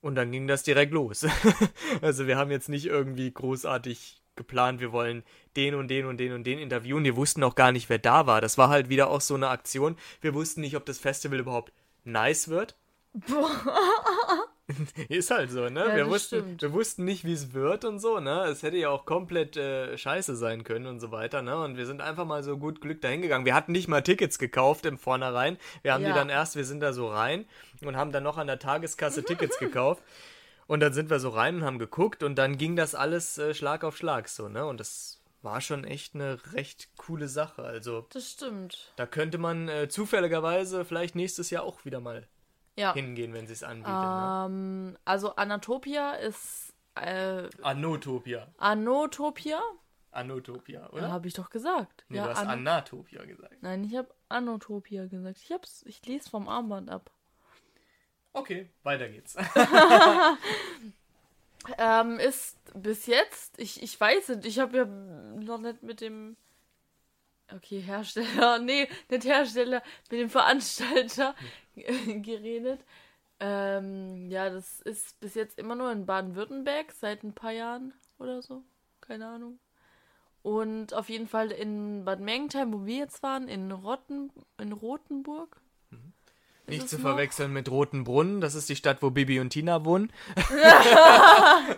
Und 0.00 0.14
dann 0.14 0.30
ging 0.30 0.46
das 0.46 0.62
direkt 0.62 0.92
los. 0.92 1.26
also 2.02 2.26
wir 2.26 2.36
haben 2.36 2.50
jetzt 2.50 2.68
nicht 2.68 2.86
irgendwie 2.86 3.32
großartig 3.32 4.22
geplant, 4.36 4.80
wir 4.80 4.92
wollen 4.92 5.24
den 5.56 5.74
und 5.74 5.88
den 5.88 6.06
und 6.06 6.18
den 6.18 6.32
und 6.32 6.44
den 6.44 6.58
interviewen. 6.58 7.04
Wir 7.04 7.16
wussten 7.16 7.42
auch 7.42 7.54
gar 7.54 7.72
nicht, 7.72 7.88
wer 7.88 7.98
da 7.98 8.26
war. 8.26 8.40
Das 8.40 8.58
war 8.58 8.68
halt 8.68 8.88
wieder 8.88 9.08
auch 9.08 9.22
so 9.22 9.34
eine 9.34 9.48
Aktion. 9.48 9.96
Wir 10.20 10.34
wussten 10.34 10.60
nicht, 10.60 10.76
ob 10.76 10.84
das 10.84 10.98
Festival 10.98 11.40
überhaupt 11.40 11.72
nice 12.04 12.48
wird. 12.48 12.76
Ist 15.08 15.30
halt 15.30 15.50
so, 15.50 15.68
ne? 15.68 15.86
Ja, 15.88 15.96
wir, 15.96 16.08
wussten, 16.08 16.36
stimmt. 16.40 16.62
wir 16.62 16.72
wussten 16.72 17.04
nicht, 17.04 17.24
wie 17.24 17.32
es 17.32 17.52
wird 17.52 17.84
und 17.84 18.00
so, 18.00 18.18
ne? 18.20 18.44
Es 18.46 18.62
hätte 18.62 18.76
ja 18.76 18.88
auch 18.90 19.04
komplett 19.06 19.56
äh, 19.56 19.96
scheiße 19.96 20.34
sein 20.36 20.64
können 20.64 20.86
und 20.86 20.98
so 21.00 21.12
weiter, 21.12 21.40
ne? 21.42 21.56
Und 21.62 21.76
wir 21.76 21.86
sind 21.86 22.00
einfach 22.00 22.24
mal 22.24 22.42
so 22.42 22.58
gut 22.58 22.80
Glück 22.80 23.00
dahin 23.00 23.22
gegangen. 23.22 23.44
Wir 23.44 23.54
hatten 23.54 23.72
nicht 23.72 23.86
mal 23.88 24.02
Tickets 24.02 24.38
gekauft 24.38 24.84
im 24.86 24.98
Vornherein. 24.98 25.56
Wir 25.82 25.92
haben 25.94 26.02
die 26.02 26.08
Ja. 26.10 26.16
dann 26.16 26.28
erst, 26.28 26.56
wir 26.56 26.64
sind 26.64 26.80
da 26.80 26.92
so 26.92 27.08
rein 27.08 27.44
und 27.84 27.96
haben 27.96 28.10
dann 28.12 28.24
noch 28.24 28.38
an 28.38 28.48
der 28.48 28.58
Tageskasse 28.58 29.22
Tickets 29.24 29.58
gekauft. 29.58 30.02
Und 30.68 30.80
dann 30.80 30.92
sind 30.92 31.10
wir 31.10 31.20
so 31.20 31.28
rein 31.28 31.58
und 31.58 31.64
haben 31.64 31.78
geguckt 31.78 32.24
und 32.24 32.34
dann 32.34 32.58
ging 32.58 32.74
das 32.74 32.96
alles 32.96 33.38
äh, 33.38 33.54
Schlag 33.54 33.84
auf 33.84 33.96
Schlag 33.96 34.28
so, 34.28 34.48
ne? 34.48 34.66
Und 34.66 34.80
das 34.80 35.20
war 35.42 35.60
schon 35.60 35.84
echt 35.84 36.16
eine 36.16 36.38
recht 36.54 36.88
coole 36.96 37.28
Sache. 37.28 37.62
Also 37.62 38.04
Das 38.12 38.32
stimmt. 38.32 38.92
da 38.96 39.06
könnte 39.06 39.38
man 39.38 39.68
äh, 39.68 39.88
zufälligerweise 39.88 40.84
vielleicht 40.84 41.14
nächstes 41.14 41.50
Jahr 41.50 41.62
auch 41.62 41.84
wieder 41.84 42.00
mal 42.00 42.26
Ja. 42.76 42.92
hingehen, 42.92 43.32
wenn 43.32 43.46
sie 43.46 43.54
es 43.54 43.62
anbietet. 43.62 43.92
ne? 43.92 44.44
Ähm, 44.46 44.98
also 45.04 45.34
Anatopia 45.36 46.12
ist 46.12 46.74
äh, 46.94 47.48
Anotopia. 47.62 48.48
Anotopia? 48.58 49.60
Anotopia, 50.12 50.88
oder? 50.90 51.10
habe 51.10 51.28
ich 51.28 51.34
doch 51.34 51.50
gesagt. 51.50 52.04
nee, 52.08 52.16
ja, 52.18 52.24
du 52.24 52.30
hast 52.30 52.38
An- 52.38 52.48
Anatopia 52.48 53.24
gesagt. 53.24 53.56
Nein, 53.62 53.84
ich 53.84 53.96
habe 53.96 54.08
Anotopia 54.28 55.06
gesagt. 55.06 55.38
Ich 55.42 55.52
hab's, 55.52 55.82
ich 55.86 56.04
lese 56.06 56.30
vom 56.30 56.48
Armband 56.48 56.90
ab. 56.90 57.10
Okay, 58.32 58.70
weiter 58.82 59.08
geht's. 59.08 59.36
Ähm, 61.78 62.18
ist 62.18 62.56
bis 62.74 63.06
jetzt, 63.06 63.58
ich, 63.58 63.82
ich 63.82 64.00
weiß 64.00 64.28
nicht, 64.28 64.46
ich 64.46 64.58
habe 64.58 64.76
ja 64.76 64.84
noch 64.84 65.58
nicht 65.58 65.82
mit 65.82 66.00
dem 66.00 66.36
okay, 67.54 67.80
Hersteller, 67.80 68.58
nee, 68.60 68.88
nicht 69.10 69.24
Hersteller, 69.24 69.82
mit 70.10 70.20
dem 70.20 70.30
Veranstalter 70.30 71.34
geredet. 71.74 72.84
Ähm, 73.38 74.30
ja, 74.30 74.48
das 74.48 74.80
ist 74.80 75.20
bis 75.20 75.34
jetzt 75.34 75.58
immer 75.58 75.74
nur 75.74 75.92
in 75.92 76.06
Baden-Württemberg, 76.06 76.92
seit 76.92 77.22
ein 77.22 77.34
paar 77.34 77.52
Jahren 77.52 77.92
oder 78.18 78.40
so. 78.42 78.62
Keine 79.00 79.26
Ahnung. 79.28 79.58
Und 80.42 80.94
auf 80.94 81.08
jeden 81.08 81.26
Fall 81.28 81.50
in 81.50 82.04
Bad 82.04 82.20
Mergentheim, 82.20 82.72
wo 82.72 82.86
wir 82.86 82.96
jetzt 82.98 83.22
waren, 83.22 83.48
in 83.48 83.72
Rotten, 83.72 84.30
in 84.58 84.72
Rothenburg. 84.72 85.60
Ist 85.90 86.68
Nicht 86.68 86.88
zu 86.88 86.96
noch? 86.96 87.02
verwechseln 87.02 87.52
mit 87.52 87.70
Rotenbrunn, 87.70 88.40
das 88.40 88.54
ist 88.54 88.68
die 88.68 88.76
Stadt, 88.76 89.02
wo 89.02 89.10
Bibi 89.10 89.38
und 89.40 89.50
Tina 89.50 89.84
wohnen. 89.84 90.12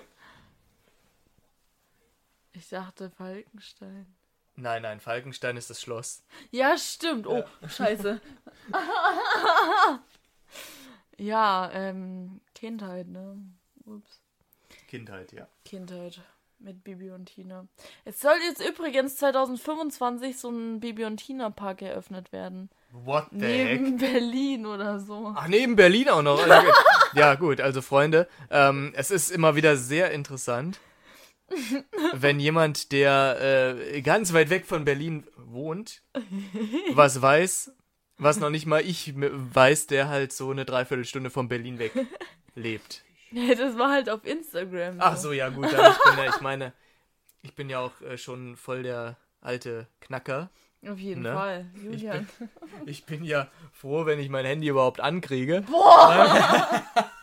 Ich 2.52 2.68
dachte 2.70 3.08
Falkenstein. 3.10 4.17
Nein, 4.60 4.82
nein, 4.82 4.98
Falkenstein 4.98 5.56
ist 5.56 5.70
das 5.70 5.80
Schloss. 5.80 6.24
Ja, 6.50 6.76
stimmt. 6.76 7.28
Oh, 7.28 7.44
scheiße. 7.68 8.20
ja, 11.16 11.70
ähm, 11.72 12.40
Kindheit, 12.56 13.06
ne? 13.06 13.36
Ups. 13.86 14.20
Kindheit, 14.88 15.32
ja. 15.32 15.46
Kindheit. 15.64 16.20
mit 16.58 16.82
Bibi 16.82 17.10
und 17.10 17.26
Tina. 17.26 17.68
Es 18.04 18.20
soll 18.20 18.34
jetzt 18.44 18.60
übrigens 18.68 19.14
2025 19.18 20.36
so 20.36 20.50
ein 20.50 20.80
Bibi 20.80 21.04
und 21.04 21.18
Tina 21.18 21.50
Park 21.50 21.82
eröffnet 21.82 22.32
werden. 22.32 22.68
What 22.90 23.26
the 23.30 23.36
Neben 23.38 23.98
heck? 23.98 24.12
Berlin 24.12 24.66
oder 24.66 24.98
so. 24.98 25.34
Ach, 25.36 25.46
neben 25.46 25.76
Berlin 25.76 26.08
auch 26.08 26.22
noch. 26.22 26.42
Also, 26.42 26.72
ja, 27.14 27.36
gut, 27.36 27.60
also 27.60 27.80
Freunde, 27.80 28.26
ähm, 28.50 28.92
es 28.96 29.12
ist 29.12 29.30
immer 29.30 29.54
wieder 29.54 29.76
sehr 29.76 30.10
interessant, 30.10 30.80
wenn 32.14 32.40
jemand, 32.40 32.92
der 32.92 33.74
äh, 33.94 34.02
ganz 34.02 34.32
weit 34.32 34.50
weg 34.50 34.66
von 34.66 34.84
Berlin 34.84 35.26
wohnt, 35.36 36.02
was 36.92 37.20
weiß, 37.22 37.72
was 38.18 38.38
noch 38.38 38.50
nicht 38.50 38.66
mal 38.66 38.82
ich 38.82 39.14
weiß, 39.16 39.86
der 39.86 40.08
halt 40.08 40.32
so 40.32 40.50
eine 40.50 40.64
Dreiviertelstunde 40.64 41.30
von 41.30 41.48
Berlin 41.48 41.78
weg 41.78 41.92
lebt. 42.54 43.04
Das 43.30 43.76
war 43.78 43.90
halt 43.90 44.08
auf 44.08 44.24
Instagram. 44.24 44.96
Ach 44.98 45.16
so, 45.16 45.32
ja 45.32 45.48
gut, 45.50 45.66
ich, 45.66 45.70
bin 45.72 46.18
ja, 46.18 46.30
ich 46.34 46.40
meine, 46.40 46.72
ich 47.42 47.54
bin 47.54 47.68
ja 47.70 47.80
auch 47.80 48.00
äh, 48.00 48.16
schon 48.16 48.56
voll 48.56 48.82
der 48.82 49.16
alte 49.40 49.86
Knacker. 50.00 50.50
Auf 50.86 50.98
jeden 50.98 51.22
Ne? 51.22 51.32
Fall, 51.34 51.66
Julian. 51.82 52.28
Ich 52.86 53.04
bin 53.04 53.24
ja 53.24 53.48
froh, 53.72 54.06
wenn 54.06 54.18
ich 54.20 54.28
mein 54.28 54.44
Handy 54.46 54.68
überhaupt 54.68 55.00
ankriege. 55.00 55.64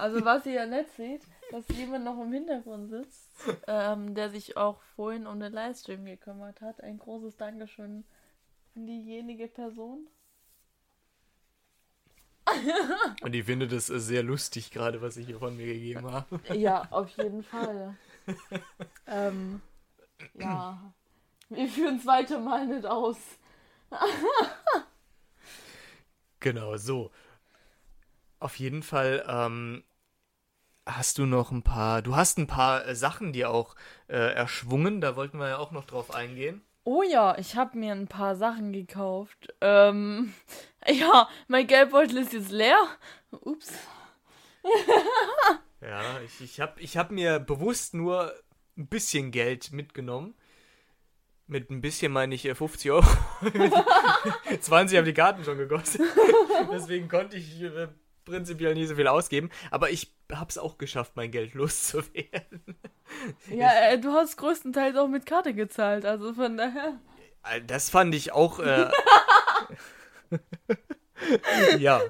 Also 0.00 0.24
was 0.24 0.46
ihr 0.46 0.54
ja 0.54 0.66
nicht 0.66 0.90
seht, 0.96 1.22
dass 1.50 1.68
jemand 1.68 2.04
noch 2.04 2.20
im 2.20 2.32
Hintergrund 2.32 2.88
sitzt, 2.90 3.30
ähm, 3.66 4.14
der 4.14 4.30
sich 4.30 4.56
auch 4.56 4.80
vorhin 4.96 5.26
um 5.26 5.38
den 5.40 5.52
Livestream 5.52 6.04
gekümmert 6.04 6.60
hat. 6.60 6.82
Ein 6.82 6.98
großes 6.98 7.36
Dankeschön 7.36 8.04
an 8.74 8.86
diejenige 8.86 9.46
Person. 9.48 10.06
Und 13.22 13.34
ich 13.34 13.44
finde 13.44 13.68
das 13.68 13.90
äh, 13.90 14.00
sehr 14.00 14.22
lustig, 14.22 14.70
gerade 14.70 15.02
was 15.02 15.16
ich 15.16 15.26
hier 15.26 15.38
von 15.38 15.56
mir 15.56 15.66
gegeben 15.66 16.10
habe. 16.10 16.40
Ja, 16.54 16.88
auf 16.90 17.10
jeden 17.10 17.42
Fall. 17.42 17.96
ähm, 19.06 19.60
ja, 20.34 20.92
wir 21.50 21.68
führen 21.68 21.96
das 21.96 22.04
zweite 22.04 22.38
Mal 22.38 22.66
nicht 22.66 22.86
aus. 22.86 23.18
Genau, 26.42 26.78
so. 26.78 27.10
Auf 28.38 28.58
jeden 28.58 28.82
Fall 28.82 29.22
ähm, 29.28 29.84
hast 30.86 31.18
du 31.18 31.26
noch 31.26 31.50
ein 31.50 31.62
paar, 31.62 32.02
du 32.02 32.16
hast 32.16 32.38
ein 32.38 32.46
paar 32.46 32.86
äh, 32.86 32.94
Sachen 32.94 33.32
dir 33.32 33.50
auch 33.50 33.74
äh, 34.08 34.16
erschwungen, 34.16 35.00
da 35.00 35.16
wollten 35.16 35.38
wir 35.38 35.48
ja 35.48 35.58
auch 35.58 35.70
noch 35.70 35.84
drauf 35.84 36.14
eingehen. 36.14 36.62
Oh 36.84 37.02
ja, 37.02 37.36
ich 37.38 37.56
habe 37.56 37.78
mir 37.78 37.92
ein 37.92 38.08
paar 38.08 38.36
Sachen 38.36 38.72
gekauft. 38.72 39.52
Ähm, 39.60 40.32
ja, 40.86 41.28
mein 41.48 41.66
Geldbeutel 41.66 42.18
ist 42.18 42.32
jetzt 42.32 42.50
leer. 42.50 42.78
Ups. 43.30 43.72
Ja, 45.82 46.20
ich, 46.20 46.40
ich 46.42 46.60
habe 46.60 46.78
ich 46.80 46.96
hab 46.98 47.10
mir 47.10 47.38
bewusst 47.38 47.94
nur 47.94 48.34
ein 48.76 48.86
bisschen 48.86 49.30
Geld 49.30 49.72
mitgenommen. 49.72 50.34
Mit 51.46 51.70
ein 51.70 51.80
bisschen 51.80 52.12
meine 52.12 52.34
ich 52.34 52.44
äh, 52.44 52.54
50 52.54 52.90
Euro. 52.90 53.06
20 54.60 54.98
haben 54.98 55.04
die 55.06 55.14
Karten 55.14 55.42
schon 55.42 55.56
gekostet. 55.56 56.02
Deswegen 56.70 57.08
konnte 57.08 57.38
ich 57.38 57.62
äh, 57.62 57.88
prinzipiell 58.24 58.74
nie 58.74 58.84
so 58.84 58.94
viel 58.94 59.08
ausgeben. 59.08 59.48
Aber 59.70 59.90
ich 59.90 60.12
habe 60.38 60.50
es 60.50 60.58
auch 60.58 60.78
geschafft, 60.78 61.12
mein 61.16 61.30
Geld 61.30 61.54
loszuwerden. 61.54 62.62
Ja, 63.48 63.70
äh, 63.88 63.98
du 63.98 64.12
hast 64.12 64.36
größtenteils 64.36 64.96
auch 64.96 65.08
mit 65.08 65.26
Karte 65.26 65.54
gezahlt, 65.54 66.04
also 66.04 66.32
von 66.34 66.56
daher. 66.56 67.00
Äh, 67.44 67.60
Das 67.62 67.90
fand 67.90 68.14
ich 68.14 68.32
auch. 68.32 68.60
Äh, 68.60 68.90
ja, 71.78 72.00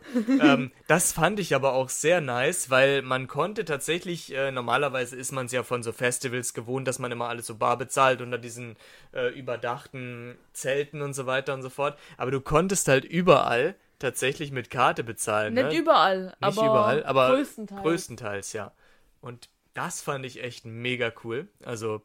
ähm, 0.40 0.70
das 0.86 1.12
fand 1.12 1.40
ich 1.40 1.54
aber 1.54 1.72
auch 1.72 1.88
sehr 1.88 2.20
nice, 2.20 2.70
weil 2.70 3.02
man 3.02 3.26
konnte 3.28 3.64
tatsächlich, 3.64 4.34
äh, 4.34 4.50
normalerweise 4.52 5.16
ist 5.16 5.32
man 5.32 5.46
es 5.46 5.52
ja 5.52 5.62
von 5.62 5.82
so 5.82 5.92
Festivals 5.92 6.54
gewohnt, 6.54 6.86
dass 6.86 6.98
man 6.98 7.10
immer 7.10 7.28
alles 7.28 7.46
so 7.46 7.56
bar 7.56 7.76
bezahlt 7.76 8.20
unter 8.20 8.38
diesen 8.38 8.76
äh, 9.12 9.28
überdachten 9.36 10.36
Zelten 10.52 11.02
und 11.02 11.14
so 11.14 11.26
weiter 11.26 11.54
und 11.54 11.62
so 11.62 11.70
fort. 11.70 11.98
Aber 12.18 12.30
du 12.30 12.40
konntest 12.40 12.88
halt 12.88 13.04
überall 13.04 13.74
tatsächlich 14.00 14.50
mit 14.50 14.70
Karte 14.70 15.04
bezahlen. 15.04 15.54
Nicht 15.54 15.68
ne? 15.68 15.76
überall, 15.76 16.24
Nicht 16.24 16.36
aber 16.40 16.62
überall, 16.62 17.04
aber 17.04 17.28
größtenteils. 17.28 17.82
größtenteils, 17.82 18.52
ja. 18.52 18.72
Und 19.20 19.48
das 19.74 20.02
fand 20.02 20.26
ich 20.26 20.42
echt 20.42 20.64
mega 20.64 21.12
cool. 21.22 21.48
Also, 21.62 22.02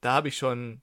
da 0.00 0.12
habe 0.12 0.28
ich 0.28 0.36
schon 0.36 0.80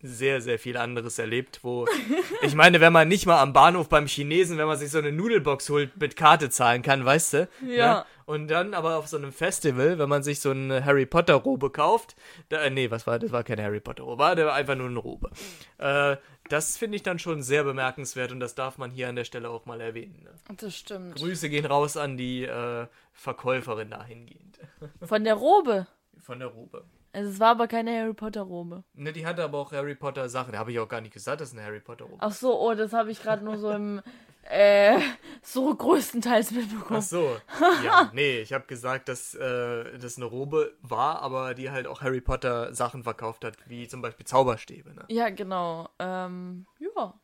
sehr, 0.00 0.40
sehr 0.40 0.58
viel 0.58 0.76
anderes 0.76 1.18
erlebt, 1.18 1.60
wo 1.62 1.86
ich 2.42 2.54
meine, 2.54 2.80
wenn 2.80 2.92
man 2.92 3.08
nicht 3.08 3.26
mal 3.26 3.40
am 3.40 3.52
Bahnhof 3.52 3.88
beim 3.88 4.06
Chinesen, 4.06 4.56
wenn 4.56 4.66
man 4.66 4.78
sich 4.78 4.90
so 4.90 4.98
eine 4.98 5.10
Nudelbox 5.10 5.68
holt, 5.70 6.00
mit 6.00 6.16
Karte 6.16 6.50
zahlen 6.50 6.82
kann, 6.82 7.04
weißt 7.04 7.32
du? 7.34 7.48
Ja. 7.66 7.94
Ne? 7.94 8.04
Und 8.24 8.48
dann 8.48 8.74
aber 8.74 8.96
auf 8.96 9.08
so 9.08 9.16
einem 9.16 9.32
Festival, 9.32 9.98
wenn 9.98 10.08
man 10.08 10.22
sich 10.22 10.40
so 10.40 10.50
eine 10.50 10.84
Harry 10.84 11.06
Potter 11.06 11.34
Robe 11.34 11.70
kauft, 11.70 12.14
da, 12.50 12.60
äh, 12.60 12.70
nee, 12.70 12.90
was 12.90 13.06
war, 13.06 13.18
das 13.18 13.32
war 13.32 13.42
keine 13.42 13.62
Harry 13.64 13.80
Potter 13.80 14.04
Robe, 14.04 14.18
war 14.18 14.52
einfach 14.52 14.76
nur 14.76 14.88
eine 14.88 14.98
Robe. 14.98 15.30
Äh, 15.78 16.16
das 16.48 16.76
finde 16.76 16.96
ich 16.96 17.02
dann 17.02 17.18
schon 17.18 17.42
sehr 17.42 17.64
bemerkenswert 17.64 18.32
und 18.32 18.40
das 18.40 18.54
darf 18.54 18.78
man 18.78 18.90
hier 18.90 19.08
an 19.08 19.16
der 19.16 19.24
Stelle 19.24 19.50
auch 19.50 19.66
mal 19.66 19.80
erwähnen. 19.80 20.22
Ne? 20.24 20.30
Das 20.56 20.74
stimmt. 20.74 21.16
Grüße 21.16 21.48
gehen 21.48 21.66
raus 21.66 21.96
an 21.96 22.16
die 22.16 22.44
äh, 22.44 22.86
Verkäuferin 23.12 23.90
dahingehend. 23.90 24.58
Von 25.02 25.24
der 25.24 25.34
Robe. 25.34 25.86
Von 26.18 26.40
der 26.40 26.48
Robe. 26.48 26.84
Also 27.12 27.30
es 27.30 27.40
war 27.40 27.50
aber 27.50 27.68
keine 27.68 27.98
Harry 27.98 28.12
Potter 28.12 28.42
Robe. 28.42 28.84
Ne, 28.94 29.12
die 29.12 29.26
hatte 29.26 29.42
aber 29.42 29.58
auch 29.58 29.72
Harry 29.72 29.94
Potter 29.94 30.28
Sachen. 30.28 30.52
Da 30.52 30.58
habe 30.58 30.72
ich 30.72 30.78
auch 30.78 30.88
gar 30.88 31.00
nicht 31.00 31.14
gesagt, 31.14 31.40
das 31.40 31.48
ist 31.48 31.58
eine 31.58 31.66
Harry 31.66 31.80
Potter 31.80 32.04
Robe. 32.04 32.18
Ach 32.20 32.32
so, 32.32 32.60
oh, 32.60 32.74
das 32.74 32.92
habe 32.92 33.10
ich 33.10 33.22
gerade 33.22 33.44
nur 33.44 33.58
so 33.58 33.70
im 33.70 34.02
äh, 34.50 34.98
so 35.42 35.74
größtenteils 35.74 36.50
mitbekommen. 36.52 37.00
Ach 37.00 37.02
so. 37.02 37.36
Ja, 37.84 38.10
nee, 38.14 38.40
ich 38.40 38.52
habe 38.52 38.66
gesagt, 38.66 39.08
dass 39.08 39.34
äh, 39.34 39.98
das 39.98 40.16
eine 40.16 40.26
Robe 40.26 40.74
war, 40.80 41.20
aber 41.22 41.54
die 41.54 41.70
halt 41.70 41.86
auch 41.86 42.00
Harry 42.02 42.20
Potter 42.20 42.74
Sachen 42.74 43.02
verkauft 43.02 43.44
hat, 43.44 43.56
wie 43.66 43.86
zum 43.88 44.02
Beispiel 44.02 44.26
Zauberstäbe. 44.26 44.94
Ne? 44.94 45.04
Ja, 45.08 45.28
genau. 45.30 45.88
Ähm, 45.98 46.66
ja. 46.78 47.14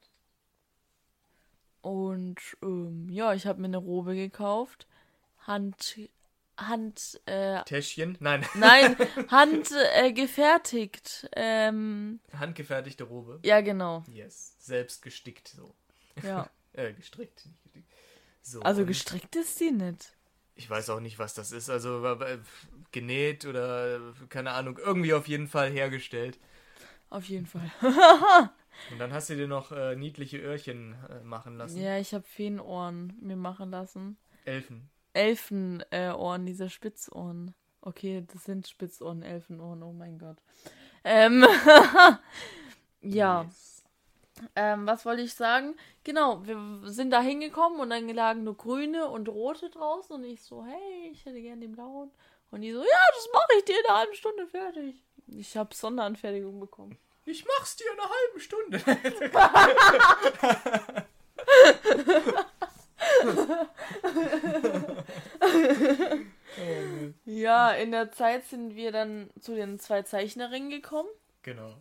Und 1.81 2.39
ähm, 2.63 3.09
ja, 3.11 3.35
ich 3.35 3.47
habe 3.47 3.61
mir 3.61 3.67
eine 3.69 3.77
Robe 3.79 4.15
gekauft. 4.15 4.87
Hand, 5.47 5.99
Hand, 6.57 7.21
äh, 7.27 7.63
Täschchen? 7.65 8.17
Nein, 8.21 8.47
nein, 8.55 8.97
Hand 9.31 9.71
äh, 9.95 10.13
gefertigt. 10.13 11.29
Ähm, 11.37 12.21
handgefertigte 12.39 13.05
Robe. 13.05 13.41
ja, 13.45 13.61
genau. 13.61 14.05
Yes, 14.09 14.57
selbst 14.59 15.03
gestickt 15.03 15.49
so. 15.49 15.75
Ja. 16.23 16.49
Äh, 16.75 16.93
gestrickt. 16.93 17.49
So, 18.43 18.61
Also 18.61 18.85
gestrickt 18.85 19.37
ist 19.37 19.59
die 19.61 19.71
nicht. 19.71 20.15
Ich 20.57 20.69
weiß 20.69 20.91
auch 20.91 21.01
nicht, 21.01 21.19
was 21.19 21.35
das 21.35 21.51
ist. 21.53 21.71
Also 21.71 22.05
äh, 22.05 22.39
genäht 22.93 23.45
oder 23.45 24.15
keine 24.29 24.53
Ahnung, 24.53 24.79
irgendwie 24.79 25.15
auf 25.15 25.27
jeden 25.27 25.49
Fall 25.49 25.71
hergestellt. 25.71 26.39
Auf 27.11 27.25
jeden 27.25 27.47
Fall. 27.47 27.71
Und 28.91 28.99
dann 28.99 29.13
hast 29.13 29.31
du 29.31 29.37
dir 29.37 29.49
noch 29.49 29.73
äh, 29.73 29.95
niedliche 29.97 30.39
Öhrchen 30.39 30.97
äh, 31.09 31.23
machen 31.23 31.57
lassen. 31.57 31.81
Ja, 31.81 31.99
ich 31.99 32.13
habe 32.13 32.25
Feenohren 32.25 33.17
mir 33.21 33.37
machen 33.37 33.71
lassen. 33.71 34.17
Elfen. 34.45 34.91
Elfenohren, 35.13 36.15
Ohren, 36.17 36.45
diese 36.47 36.69
Spitzohren. 36.69 37.55
Okay, 37.81 38.25
das 38.33 38.45
sind 38.45 38.67
Spitzohren, 38.67 39.23
Elfenohren, 39.23 39.83
oh 39.83 39.93
mein 39.93 40.19
Gott. 40.19 40.39
Ähm, 41.05 41.47
ja, 43.01 43.43
Yes. 43.45 43.74
Ähm, 44.57 44.87
was 44.87 45.05
wollte 45.05 45.23
ich 45.23 45.35
sagen? 45.35 45.77
Genau, 46.03 46.45
wir 46.47 46.59
sind 46.91 47.11
da 47.11 47.21
hingekommen 47.21 47.81
und 47.81 47.91
dann 47.91 48.09
lagen 48.09 48.45
nur 48.45 48.57
grüne 48.57 49.09
und 49.09 49.29
rote 49.29 49.71
draußen 49.71 50.15
und 50.17 50.25
ich 50.25 50.43
so, 50.43 50.65
hey, 50.65 51.11
ich 51.13 51.25
hätte 51.25 51.41
gerne 51.41 51.61
den 51.61 51.73
blauen. 51.73 52.11
Und 52.51 52.61
die 52.63 52.73
so, 52.73 52.81
ja, 52.81 53.07
das 53.15 53.29
mache 53.33 53.59
ich 53.59 53.65
dir 53.65 53.79
in 53.79 53.87
einer 53.87 53.99
halben 53.99 54.15
Stunde 54.15 54.47
fertig. 54.47 55.03
Ich 55.29 55.57
habe 55.57 55.75
Sonderanfertigung 55.75 56.61
bekommen. 56.61 56.99
Ich 57.25 57.45
mach's 57.47 57.77
dir 57.77 57.87
in 57.93 57.99
einer 57.99 58.11
halben 58.11 58.41
Stunde. 58.41 58.81
Ja, 67.25 67.73
in 67.73 67.91
der 67.91 68.13
Zeit 68.13 68.45
sind 68.47 68.77
wir 68.77 68.93
dann 68.93 69.31
zu 69.41 69.55
den 69.55 69.79
zwei 69.79 70.03
Zeichnerinnen 70.03 70.71
gekommen. 70.71 71.09
genau. 71.43 71.75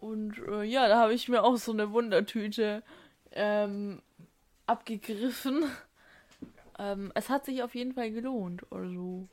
Und 0.00 0.38
äh, 0.48 0.62
ja, 0.62 0.88
da 0.88 0.98
habe 0.98 1.12
ich 1.12 1.28
mir 1.28 1.42
auch 1.44 1.56
so 1.56 1.72
eine 1.72 1.92
Wundertüte 1.92 2.82
ähm, 3.32 4.02
abgegriffen. 4.66 5.64
Ähm, 6.78 7.12
es 7.14 7.28
hat 7.28 7.44
sich 7.44 7.62
auf 7.62 7.74
jeden 7.74 7.92
Fall 7.92 8.10
gelohnt. 8.10 8.62
Also. 8.70 9.28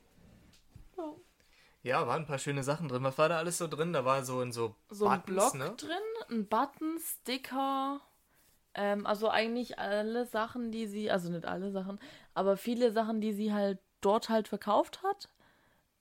Ja. 0.98 1.14
Ja, 1.82 2.06
waren 2.06 2.24
ein 2.24 2.28
paar 2.28 2.40
schöne 2.40 2.62
Sachen 2.62 2.90
drin. 2.90 3.04
Was 3.04 3.18
war 3.18 3.30
da 3.30 3.38
alles 3.38 3.58
so 3.58 3.70
drin? 3.70 3.94
Da 3.94 4.04
war 4.04 4.26
so 4.26 4.42
in 4.42 4.52
so, 4.52 4.76
So 4.90 5.08
ein 5.08 5.22
Buttons, 5.22 5.54
Block 5.54 5.56
ne? 5.56 5.74
drin, 5.78 5.90
ein 6.30 6.48
Button, 6.50 7.00
Sticker. 7.00 8.02
Ähm, 8.74 9.06
also 9.06 9.30
eigentlich 9.30 9.80
alle 9.80 10.26
Sachen, 10.26 10.74
die 10.74 10.88
sie, 10.88 11.10
also 11.10 11.32
nicht 11.32 11.46
alle 11.46 11.72
Sachen, 11.72 12.02
aber 12.34 12.58
viele 12.58 12.92
Sachen, 12.92 13.22
die 13.22 13.32
sie 13.32 13.54
halt 13.54 13.80
dort 14.02 14.28
halt 14.28 14.50
verkauft 14.50 15.02
hat. 15.04 15.30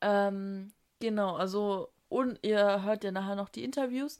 Ähm, 0.00 0.72
genau, 0.98 1.36
also 1.36 1.90
und 2.08 2.40
ihr 2.42 2.82
hört 2.82 3.04
ja 3.04 3.12
nachher 3.12 3.36
noch 3.36 3.50
die 3.50 3.62
Interviews. 3.62 4.18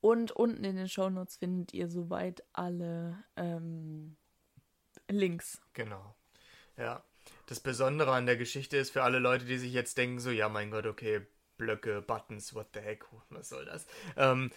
Und 0.00 0.32
unten 0.32 0.64
in 0.64 0.76
den 0.76 0.88
Shownotes 0.88 1.36
findet 1.36 1.74
ihr 1.74 1.88
soweit 1.88 2.44
alle 2.52 3.24
ähm, 3.36 4.16
Links. 5.08 5.60
Genau. 5.72 6.14
Ja. 6.76 7.02
das 7.46 7.60
Besondere 7.60 8.12
an 8.12 8.26
der 8.26 8.36
Geschichte 8.36 8.76
ist 8.76 8.90
für 8.90 9.02
alle 9.02 9.18
Leute, 9.18 9.46
die 9.46 9.58
sich 9.58 9.72
jetzt 9.72 9.96
denken, 9.96 10.20
so, 10.20 10.30
ja, 10.30 10.48
mein 10.48 10.70
Gott, 10.70 10.86
okay, 10.86 11.22
Blöcke, 11.56 12.02
Buttons, 12.02 12.54
what 12.54 12.68
the 12.74 12.80
heck, 12.80 13.04
was 13.30 13.48
soll 13.48 13.64
das? 13.64 13.86
Ähm, 14.16 14.50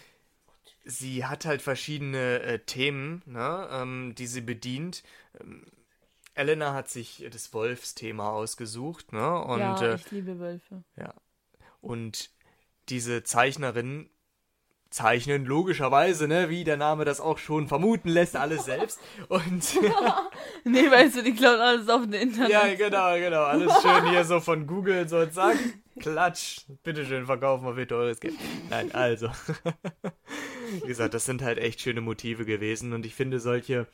sie 0.84 1.26
hat 1.26 1.46
halt 1.46 1.62
verschiedene 1.62 2.42
äh, 2.42 2.60
Themen, 2.60 3.22
ne, 3.26 3.68
ähm, 3.72 4.16
die 4.16 4.28
sie 4.28 4.42
bedient. 4.42 5.04
Ähm, 5.40 5.66
Elena 6.34 6.74
hat 6.74 6.90
sich 6.90 7.26
das 7.32 7.54
Wolfsthema 7.54 8.30
ausgesucht, 8.32 9.12
ne? 9.12 9.44
Und, 9.44 9.60
ja, 9.60 9.82
äh, 9.82 9.96
ich 9.96 10.12
liebe 10.12 10.40
Wölfe. 10.40 10.84
ja. 10.96 11.14
Und 11.82 12.32
diese 12.90 13.24
Zeichnerin 13.24 14.10
zeichnen 14.90 15.46
logischerweise, 15.46 16.28
ne, 16.28 16.50
wie 16.50 16.64
der 16.64 16.78
Name 16.78 17.06
das 17.06 17.22
auch 17.22 17.38
schon 17.38 17.68
vermuten 17.68 18.10
lässt, 18.10 18.36
alles 18.36 18.66
selbst. 18.66 19.00
Und 19.28 19.64
Nee, 20.64 20.90
weißt 20.90 21.18
du, 21.18 21.24
die 21.24 21.34
klauen 21.34 21.60
alles 21.60 21.90
auf 21.90 22.02
dem 22.02 22.14
Internet. 22.14 22.50
ja, 22.50 22.74
genau, 22.76 23.16
genau, 23.16 23.44
alles 23.44 23.72
schön 23.82 24.10
hier 24.10 24.24
so 24.24 24.40
von 24.40 24.66
Google 24.66 25.08
so 25.08 25.18
und 25.20 25.34
zack, 25.34 25.58
klatsch, 26.00 26.62
bitteschön, 26.84 27.26
verkaufen 27.26 27.66
wir 27.66 27.76
für 27.76 27.88
teures 27.88 28.20
Geld. 28.20 28.36
Nein, 28.70 28.92
also. 28.94 29.30
Wie 30.82 30.88
gesagt, 30.88 31.14
das 31.14 31.26
sind 31.26 31.42
halt 31.42 31.58
echt 31.58 31.82
schöne 31.82 32.02
Motive 32.02 32.46
gewesen 32.46 32.94
und 32.94 33.06
ich 33.06 33.16
finde, 33.16 33.40
solche 33.40 33.88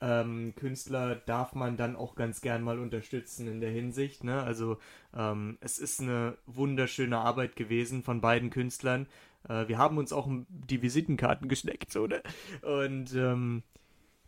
ähm, 0.00 0.54
Künstler 0.56 1.16
darf 1.16 1.54
man 1.54 1.76
dann 1.76 1.96
auch 1.96 2.14
ganz 2.14 2.40
gern 2.40 2.62
mal 2.62 2.78
unterstützen 2.78 3.46
in 3.46 3.60
der 3.60 3.70
Hinsicht. 3.70 4.24
Ne? 4.24 4.42
Also 4.42 4.78
ähm, 5.14 5.58
es 5.60 5.78
ist 5.78 6.00
eine 6.00 6.38
wunderschöne 6.46 7.18
Arbeit 7.18 7.56
gewesen 7.56 8.02
von 8.02 8.20
beiden 8.20 8.50
Künstlern. 8.50 9.06
Äh, 9.48 9.68
wir 9.68 9.78
haben 9.78 9.98
uns 9.98 10.12
auch 10.12 10.28
die 10.48 10.82
Visitenkarten 10.82 11.48
geschneckt, 11.48 11.92
so, 11.92 12.06
ne? 12.06 12.22
Und 12.62 13.14
ähm, 13.14 13.62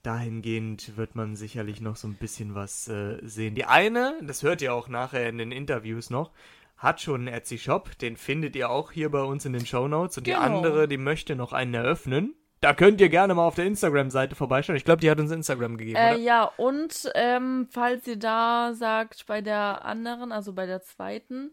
dahingehend 0.03 0.97
wird 0.97 1.15
man 1.15 1.37
sicherlich 1.37 1.81
noch 1.81 1.97
so 1.97 2.09
ein 2.09 2.15
bisschen 2.15 2.55
was 2.55 2.89
äh, 2.89 3.19
sehen. 3.23 3.55
Die 3.55 3.65
eine, 3.65 4.15
das 4.23 4.43
hört 4.43 4.63
ihr 4.63 4.75
auch 4.75 4.89
nachher 4.89 5.29
in 5.29 5.39
den 5.39 5.53
Interviews 5.53 6.11
noch, 6.11 6.33
hat 6.77 7.01
schon 7.01 7.23
einen 7.27 7.35
Etsy-Shop, 7.35 7.97
den 7.99 8.17
findet 8.17 8.57
ihr 8.57 8.69
auch 8.69 8.91
hier 8.91 9.11
bei 9.11 9.23
uns 9.23 9.45
in 9.45 9.53
den 9.53 9.65
Shownotes. 9.65 10.19
Und 10.19 10.25
Genau. 10.25 10.39
die 10.41 10.45
andere, 10.45 10.89
die 10.89 10.97
möchte 10.97 11.37
noch 11.37 11.53
einen 11.53 11.75
eröffnen. 11.75 12.35
Da 12.61 12.75
könnt 12.75 13.01
ihr 13.01 13.09
gerne 13.09 13.35
mal 13.35 13.47
auf 13.47 13.57
der 13.57 13.67
Instagram-Seite 13.67 14.35
vorbeischauen. 14.37 14.77
Ich 14.77 14.85
glaube, 14.85 15.01
die 15.01 15.11
hat 15.11 15.19
uns 15.19 15.31
Instagram 15.33 15.77
gegeben, 15.77 15.97
Äh, 15.97 16.19
ja, 16.19 16.45
und 16.57 17.11
ähm, 17.15 17.67
falls 17.71 18.07
ihr 18.07 18.17
da 18.19 18.73
sagt, 18.75 19.27
bei 19.27 19.41
der 19.41 19.85
anderen, 19.85 20.31
also 20.33 20.53
bei 20.53 20.67
der 20.67 20.81
zweiten, 20.83 21.53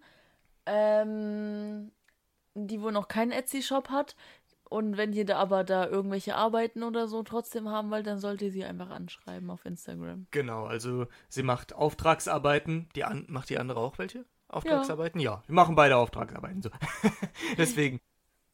ähm, 0.68 1.92
die 2.54 2.82
wohl 2.82 2.92
noch 2.92 3.08
keinen 3.08 3.32
Etsy-Shop 3.32 3.90
hat, 3.90 4.16
und 4.70 4.98
wenn 4.98 5.14
ihr 5.14 5.26
da 5.26 5.38
aber 5.38 5.64
da 5.64 5.88
irgendwelche 5.88 6.36
Arbeiten 6.36 6.84
oder 6.84 7.08
so 7.08 7.24
trotzdem 7.24 7.70
haben 7.70 7.90
wollt, 7.90 8.06
dann 8.06 8.20
sollt 8.20 8.44
ihr 8.44 8.52
sie 8.52 8.64
einfach 8.64 8.92
anschreiben 8.92 9.50
auf 9.50 9.66
Instagram. 9.66 10.28
Genau, 10.30 10.66
also 10.66 11.08
sie 11.28 11.42
macht 11.42 11.74
Auftragsarbeiten. 11.74 12.88
Die 12.96 13.04
an 13.04 13.26
macht 13.28 13.50
die 13.50 13.58
andere 13.58 13.80
auch 13.80 13.98
welche? 13.98 14.26
Auftragsarbeiten? 14.48 15.20
Ja, 15.20 15.44
wir 15.48 15.56
machen 15.56 15.76
beide 15.76 15.98
Auftragsarbeiten. 15.98 16.62
So. 16.62 16.70
Deswegen, 17.58 18.00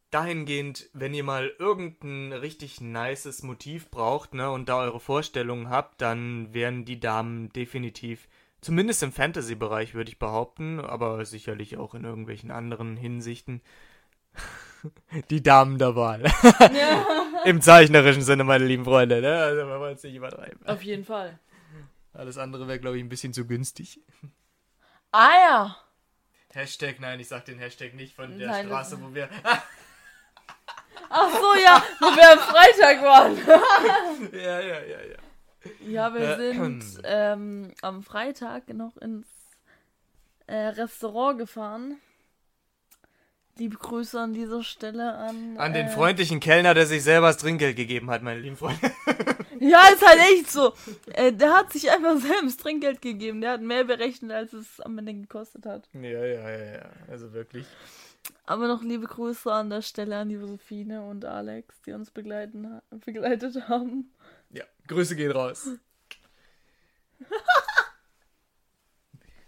dahingehend, 0.09 0.89
wenn 0.93 1.13
ihr 1.13 1.23
mal 1.25 1.53
irgendein 1.59 2.31
richtig 2.31 2.79
nices 2.79 3.43
Motiv 3.43 3.91
braucht, 3.91 4.33
ne, 4.33 4.49
und 4.51 4.69
da 4.69 4.79
eure 4.79 5.01
Vorstellungen 5.01 5.69
habt, 5.69 6.01
dann 6.01 6.53
wären 6.53 6.85
die 6.85 6.99
Damen 6.99 7.49
definitiv, 7.49 8.27
zumindest 8.65 9.03
im 9.03 9.12
Fantasy-Bereich 9.12 9.93
würde 9.93 10.10
ich 10.10 10.17
behaupten, 10.17 10.79
aber 10.79 11.24
sicherlich 11.24 11.77
auch 11.77 11.93
in 11.93 12.03
irgendwelchen 12.03 12.50
anderen 12.50 12.98
Hinsichten, 12.98 13.62
die 15.29 15.43
Damen 15.43 15.77
der 15.77 15.95
Wahl. 15.95 16.24
Im 17.45 17.62
zeichnerischen 17.62 18.24
Sinne, 18.24 18.43
meine 18.43 18.65
lieben 18.65 18.84
Freunde, 18.84 19.22
ne? 19.22 19.38
Also 19.38 19.65
man 19.65 19.79
wollen 19.79 19.95
es 19.95 20.03
nicht 20.03 20.15
übertreiben. 20.15 20.65
Auf 20.65 20.81
jeden 20.81 21.05
Fall. 21.05 21.38
Alles 22.13 22.39
andere 22.39 22.67
wäre, 22.67 22.79
glaube 22.79 22.98
ich, 22.98 23.03
ein 23.03 23.10
bisschen 23.10 23.34
zu 23.34 23.45
günstig. 23.45 24.00
Ah 25.12 25.31
ja. 25.48 25.77
Hashtag, 26.51 27.00
nein, 27.00 27.19
ich 27.19 27.27
sag 27.27 27.45
den 27.45 27.60
Hashtag 27.60 27.93
nicht 27.93 28.15
von 28.15 28.36
der 28.39 28.48
Nein, 28.48 28.65
Straße, 28.65 28.98
wo 29.00 29.13
wir. 29.13 29.29
Ach 31.10 31.29
so, 31.29 31.53
ja, 31.55 31.84
wo 32.00 32.07
wir 32.07 32.31
am 32.31 32.39
Freitag 32.39 33.03
waren. 33.03 33.37
ja, 34.33 34.59
ja, 34.59 34.81
ja, 34.81 35.01
ja. 35.01 35.25
Ja, 35.87 36.13
wir 36.13 36.21
Äh, 36.21 36.53
sind 36.53 36.83
ähm, 37.03 37.71
am 37.81 38.03
Freitag 38.03 38.73
noch 38.73 38.97
ins 38.97 39.27
äh, 40.47 40.55
Restaurant 40.55 41.37
gefahren. 41.39 41.97
Liebe 43.57 43.77
Grüße 43.77 44.19
an 44.19 44.33
dieser 44.33 44.63
Stelle 44.63 45.13
an. 45.13 45.57
An 45.57 45.73
den 45.73 45.87
äh, 45.87 45.89
freundlichen 45.89 46.41
Kellner, 46.41 46.73
der 46.73 46.85
sich 46.85 47.03
selber 47.03 47.27
das 47.27 47.37
Trinkgeld 47.37 47.77
gegeben 47.77 48.09
hat, 48.09 48.21
meine 48.21 48.39
lieben 48.39 48.57
Freunde. 48.57 48.79
Ja, 49.57 49.87
ist 49.87 50.05
halt 50.05 50.19
echt 50.19 50.51
so. 50.51 50.73
Äh, 51.13 51.31
der 51.31 51.53
hat 51.53 51.71
sich 51.71 51.89
einfach 51.89 52.17
selbst 52.19 52.59
Trinkgeld 52.59 53.01
gegeben. 53.01 53.39
Der 53.39 53.51
hat 53.51 53.61
mehr 53.61 53.85
berechnet, 53.85 54.31
als 54.33 54.51
es 54.51 54.81
am 54.81 54.97
Ende 54.97 55.13
gekostet 55.13 55.65
hat. 55.65 55.87
ja, 55.93 56.01
ja, 56.01 56.49
ja, 56.49 56.73
ja. 56.73 56.89
Also 57.09 57.31
wirklich. 57.31 57.65
Aber 58.45 58.67
noch 58.67 58.83
liebe 58.83 59.07
Grüße 59.07 59.51
an 59.51 59.69
der 59.69 59.81
Stelle 59.81 60.17
an 60.17 60.29
Josephine 60.29 61.03
und 61.03 61.23
Alex, 61.23 61.81
die 61.83 61.93
uns 61.93 62.11
begleiten, 62.11 62.79
begleitet 63.05 63.69
haben. 63.69 64.11
Ja, 64.87 64.95
Grüße 64.95 65.15
gehen 65.15 65.31
raus. 65.31 65.67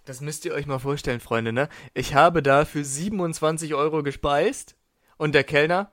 Das 0.06 0.22
müsst 0.22 0.46
ihr 0.46 0.54
euch 0.54 0.66
mal 0.68 0.80
vorstellen, 0.80 1.20
Freunde, 1.20 1.52
ne? 1.52 1.68
Ich 1.94 2.16
habe 2.16 2.42
da 2.42 2.64
für 2.64 2.82
27 2.82 3.76
Euro 3.76 4.04
gespeist 4.04 4.78
und 5.18 5.36
der 5.36 5.44
Kellner, 5.44 5.92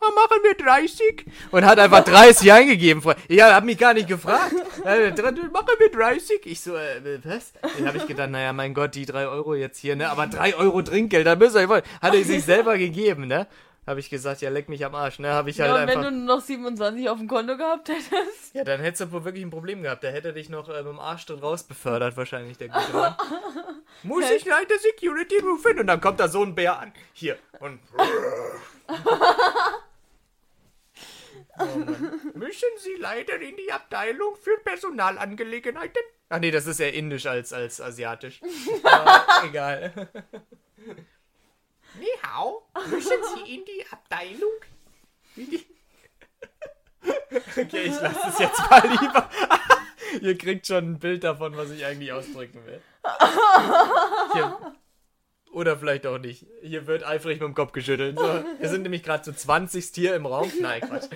"Ah, 0.00 0.10
machen 0.14 0.38
wir 0.42 0.54
30? 0.54 1.26
Und 1.50 1.66
hat 1.66 1.78
einfach 1.78 2.02
30 2.02 2.50
eingegeben. 2.54 3.02
Freunde. 3.02 3.20
Ich 3.28 3.38
hab 3.42 3.62
mich 3.64 3.76
gar 3.76 3.92
nicht 3.92 4.08
gefragt. 4.08 4.54
Äh, 4.82 5.10
machen 5.10 5.74
wir 5.78 5.90
30? 5.90 6.46
Ich 6.46 6.62
so, 6.62 6.74
äh, 6.74 7.18
was? 7.22 7.52
Dann 7.76 7.86
habe 7.86 7.98
ich 7.98 8.06
gedacht, 8.06 8.30
naja, 8.30 8.54
mein 8.54 8.72
Gott, 8.72 8.94
die 8.94 9.04
3 9.04 9.26
Euro 9.26 9.54
jetzt 9.54 9.76
hier, 9.78 9.94
ne? 9.94 10.08
Aber 10.08 10.26
3 10.26 10.54
Euro 10.56 10.80
Trinkgeld, 10.80 11.26
da 11.26 11.36
müsst 11.36 11.54
ihr 11.54 11.60
euch 11.60 11.68
wollen. 11.68 11.82
Hat 12.00 12.14
er 12.14 12.24
sich 12.24 12.42
selber 12.42 12.78
gegeben, 12.78 13.26
ne? 13.26 13.46
Habe 13.90 13.98
ich 13.98 14.08
gesagt, 14.08 14.40
ja, 14.40 14.50
leck 14.50 14.68
mich 14.68 14.84
am 14.84 14.94
Arsch, 14.94 15.18
ne? 15.18 15.32
Habe 15.32 15.50
ich 15.50 15.58
halt 15.58 15.70
ja, 15.70 15.74
und 15.74 15.80
einfach... 15.80 15.96
wenn 15.96 16.14
du 16.14 16.20
nur 16.20 16.36
noch 16.36 16.40
27 16.40 17.10
auf 17.10 17.18
dem 17.18 17.26
Konto 17.26 17.56
gehabt 17.56 17.88
hättest. 17.88 18.54
Ja, 18.54 18.62
dann 18.62 18.78
hättest 18.80 19.00
du 19.00 19.10
wohl 19.10 19.24
wirklich 19.24 19.44
ein 19.44 19.50
Problem 19.50 19.82
gehabt. 19.82 20.04
Der 20.04 20.12
hätte 20.12 20.32
dich 20.32 20.48
noch 20.48 20.68
äh, 20.68 20.84
mit 20.84 20.92
dem 20.92 21.00
Arsch 21.00 21.26
drin 21.26 21.40
raus 21.40 21.64
befördert, 21.64 22.16
wahrscheinlich, 22.16 22.56
der 22.56 22.68
gute 22.68 22.92
Mann. 22.92 23.16
Muss 24.04 24.30
ich 24.30 24.44
leider 24.44 24.78
Security 24.78 25.38
rufen? 25.38 25.80
Und 25.80 25.88
dann 25.88 26.00
kommt 26.00 26.20
da 26.20 26.28
so 26.28 26.40
ein 26.44 26.54
Bär 26.54 26.78
an. 26.78 26.92
Hier. 27.14 27.36
Und. 27.58 27.80
Oh. 31.58 31.66
Müssen 32.32 32.68
Sie 32.78 32.94
leider 32.98 33.38
in 33.38 33.54
die 33.54 33.70
Abteilung 33.70 34.34
für 34.34 34.56
Personalangelegenheiten? 34.64 36.02
Ach 36.30 36.38
nee, 36.38 36.50
das 36.50 36.66
ist 36.66 36.80
eher 36.80 36.94
indisch 36.94 37.26
als, 37.26 37.52
als 37.52 37.82
asiatisch. 37.82 38.40
Aber 38.82 39.46
egal. 39.46 40.08
Ni 41.98 42.06
hao, 42.22 42.62
müssen 42.88 43.18
Sie 43.34 43.54
in 43.54 43.64
die 43.64 43.84
Abteilung? 43.90 44.52
In 45.36 45.50
die 45.50 45.66
Okay, 47.56 47.82
ich 47.84 48.00
lasse 48.00 48.28
es 48.28 48.38
jetzt 48.38 48.70
mal 48.70 48.82
lieber. 48.88 49.30
Ihr 50.20 50.36
kriegt 50.36 50.66
schon 50.66 50.92
ein 50.92 50.98
Bild 50.98 51.24
davon, 51.24 51.56
was 51.56 51.70
ich 51.70 51.84
eigentlich 51.84 52.12
ausdrücken 52.12 52.64
will. 52.66 52.80
Hier. 54.32 54.56
Oder 55.52 55.76
vielleicht 55.76 56.06
auch 56.06 56.18
nicht. 56.18 56.46
Hier 56.62 56.86
wird 56.86 57.04
eifrig 57.04 57.40
mit 57.40 57.48
dem 57.48 57.54
Kopf 57.54 57.72
geschüttelt. 57.72 58.18
So, 58.18 58.44
wir 58.58 58.68
sind 58.68 58.82
nämlich 58.82 59.02
gerade 59.02 59.22
zu 59.22 59.34
20 59.34 59.90
hier 59.94 60.14
im 60.14 60.26
Raum. 60.26 60.50
Nein, 60.60 60.80
Quatsch. 60.80 61.08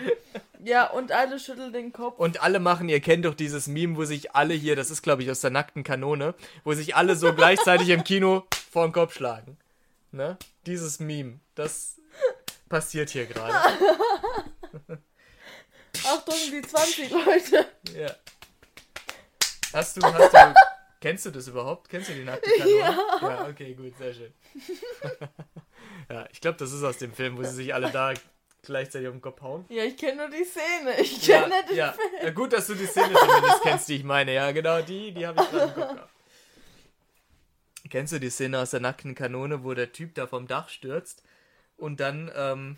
Ja, 0.64 0.90
und 0.90 1.12
alle 1.12 1.38
schütteln 1.38 1.72
den 1.72 1.92
Kopf. 1.92 2.18
Und 2.18 2.42
alle 2.42 2.58
machen, 2.58 2.88
ihr 2.88 3.00
kennt 3.00 3.26
doch 3.26 3.34
dieses 3.34 3.68
Meme, 3.68 3.96
wo 3.96 4.04
sich 4.04 4.34
alle 4.34 4.54
hier, 4.54 4.76
das 4.76 4.90
ist 4.90 5.02
glaube 5.02 5.22
ich 5.22 5.30
aus 5.30 5.40
der 5.40 5.50
nackten 5.50 5.84
Kanone, 5.84 6.34
wo 6.64 6.72
sich 6.72 6.96
alle 6.96 7.16
so 7.16 7.34
gleichzeitig 7.34 7.90
im 7.90 8.02
Kino 8.02 8.44
vor 8.72 8.86
den 8.86 8.92
Kopf 8.92 9.14
schlagen. 9.14 9.58
Ne? 10.14 10.38
Dieses 10.64 11.00
Meme, 11.00 11.40
das 11.56 11.96
passiert 12.68 13.10
hier 13.10 13.26
gerade. 13.26 13.52
Achtung, 16.06 16.36
die 16.52 16.62
20 16.62 17.10
Leute. 17.10 17.66
Ja. 17.98 18.14
Hast 19.72 19.96
du, 19.96 20.02
hast 20.06 20.32
du, 20.32 20.54
kennst 21.00 21.26
du 21.26 21.30
das 21.30 21.48
überhaupt? 21.48 21.88
Kennst 21.88 22.10
du 22.10 22.12
die 22.12 22.22
nackte 22.22 22.48
Kanone? 22.48 22.78
Ja. 22.78 23.18
Ja, 23.22 23.48
okay, 23.48 23.74
gut, 23.74 23.98
sehr 23.98 24.14
schön. 24.14 24.32
ja, 26.08 26.28
ich 26.30 26.40
glaube, 26.40 26.58
das 26.58 26.70
ist 26.70 26.84
aus 26.84 26.98
dem 26.98 27.12
Film, 27.12 27.36
wo 27.36 27.42
sie 27.42 27.50
sich 27.50 27.74
alle 27.74 27.90
da 27.90 28.14
gleichzeitig 28.62 29.08
auf 29.08 29.14
den 29.14 29.20
Kopf 29.20 29.42
hauen. 29.42 29.64
Ja, 29.68 29.82
ich 29.82 29.96
kenne 29.96 30.28
nur 30.28 30.30
die 30.30 30.44
Szene. 30.44 31.00
Ich 31.00 31.26
Ja, 31.26 31.40
kenne 31.40 31.64
den 31.68 31.76
ja. 31.76 31.92
ja, 32.22 32.30
gut, 32.30 32.52
dass 32.52 32.68
du 32.68 32.74
die 32.74 32.86
Szene 32.86 33.14
zumindest 33.14 33.62
kennst, 33.62 33.88
die 33.88 33.96
ich 33.96 34.04
meine. 34.04 34.32
Ja, 34.32 34.52
genau, 34.52 34.80
die, 34.80 35.10
die 35.10 35.26
habe 35.26 35.42
ich 35.42 35.50
gerade 35.50 35.64
im 35.64 35.74
Kopf 35.74 35.92
gehabt. 35.94 36.13
Kennst 37.90 38.12
du 38.12 38.18
die 38.18 38.30
Szene 38.30 38.58
aus 38.58 38.70
der 38.70 38.80
nackten 38.80 39.14
Kanone, 39.14 39.62
wo 39.62 39.74
der 39.74 39.92
Typ 39.92 40.14
da 40.14 40.26
vom 40.26 40.46
Dach 40.46 40.68
stürzt 40.68 41.22
und 41.76 42.00
dann 42.00 42.30
ähm, 42.34 42.76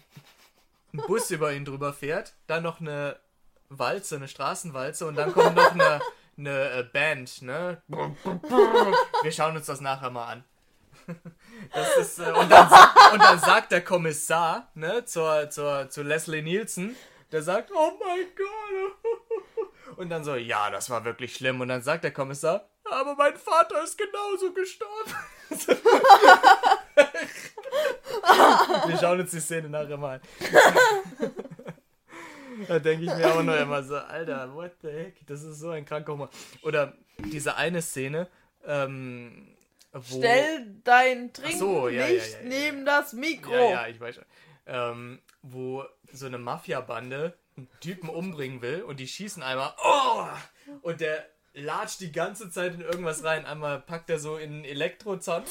ein 0.92 1.02
Bus 1.06 1.30
über 1.30 1.52
ihn 1.52 1.64
drüber 1.64 1.92
fährt, 1.92 2.34
dann 2.46 2.62
noch 2.62 2.80
eine 2.80 3.16
Walze, 3.68 4.16
eine 4.16 4.28
Straßenwalze 4.28 5.06
und 5.06 5.16
dann 5.16 5.32
kommt 5.32 5.56
noch 5.56 5.72
eine, 5.72 6.00
eine 6.36 6.70
äh, 6.70 6.82
Band, 6.82 7.42
ne? 7.42 7.82
Wir 9.22 9.32
schauen 9.32 9.56
uns 9.56 9.66
das 9.66 9.80
nachher 9.80 10.10
mal 10.10 10.26
an. 10.26 10.44
Das 11.72 11.96
ist, 11.96 12.18
äh, 12.18 12.32
und, 12.32 12.50
dann, 12.50 12.68
und 13.12 13.22
dann 13.22 13.38
sagt 13.38 13.72
der 13.72 13.82
Kommissar, 13.82 14.68
ne, 14.74 15.04
zur, 15.04 15.48
zur, 15.50 15.88
zu 15.88 16.02
Leslie 16.02 16.42
Nielsen, 16.42 16.94
der 17.32 17.42
sagt, 17.42 17.70
oh 17.74 17.92
mein 17.98 18.26
Gott. 18.36 19.66
Und 19.96 20.10
dann 20.10 20.24
so, 20.24 20.34
ja, 20.34 20.70
das 20.70 20.90
war 20.90 21.04
wirklich 21.04 21.34
schlimm. 21.34 21.60
Und 21.60 21.68
dann 21.68 21.82
sagt 21.82 22.04
der 22.04 22.12
Kommissar, 22.12 22.68
aber 22.90 23.14
mein 23.14 23.36
Vater 23.36 23.82
ist 23.82 23.98
genauso 23.98 24.52
gestorben. 24.52 25.14
Wir 28.86 28.98
schauen 28.98 29.20
uns 29.20 29.30
die 29.30 29.40
Szene 29.40 29.68
nachher 29.68 29.96
mal 29.96 30.20
an. 30.20 30.22
Da 32.68 32.78
denke 32.78 33.04
ich 33.04 33.14
mir 33.14 33.34
auch 33.34 33.42
noch 33.42 33.56
immer 33.56 33.82
so, 33.82 33.96
Alter, 33.96 34.54
what 34.54 34.72
the 34.82 34.88
heck? 34.88 35.26
Das 35.26 35.42
ist 35.42 35.60
so 35.60 35.70
ein 35.70 35.84
kranker 35.84 36.12
Humor. 36.12 36.30
Oder 36.62 36.94
diese 37.18 37.56
eine 37.56 37.82
Szene, 37.82 38.28
ähm, 38.64 39.56
wo... 39.92 40.18
Stell 40.18 40.66
dein 40.82 41.32
Trinken 41.32 41.58
so, 41.58 41.88
ja, 41.88 42.06
nicht 42.06 42.32
ja, 42.32 42.38
ja, 42.38 42.44
neben 42.44 42.86
das 42.86 43.12
Mikro. 43.12 43.52
Ja, 43.52 43.70
ja, 43.70 43.86
ich 43.88 44.00
weiß 44.00 44.16
schon. 44.16 44.24
Ähm, 44.66 45.20
wo 45.42 45.84
so 46.12 46.26
eine 46.26 46.38
Mafia-Bande 46.38 47.36
einen 47.56 47.68
Typen 47.80 48.08
umbringen 48.08 48.62
will 48.62 48.82
und 48.82 49.00
die 49.00 49.08
schießen 49.08 49.42
einmal. 49.42 49.74
Oh! 49.82 50.26
Und 50.82 51.00
der 51.00 51.28
latscht 51.56 52.00
die 52.00 52.12
ganze 52.12 52.50
Zeit 52.50 52.74
in 52.74 52.80
irgendwas 52.82 53.24
rein. 53.24 53.46
Einmal 53.46 53.80
packt 53.80 54.10
er 54.10 54.18
so 54.18 54.36
in 54.36 54.52
einen 54.52 54.64
Elektrozaun, 54.64 55.42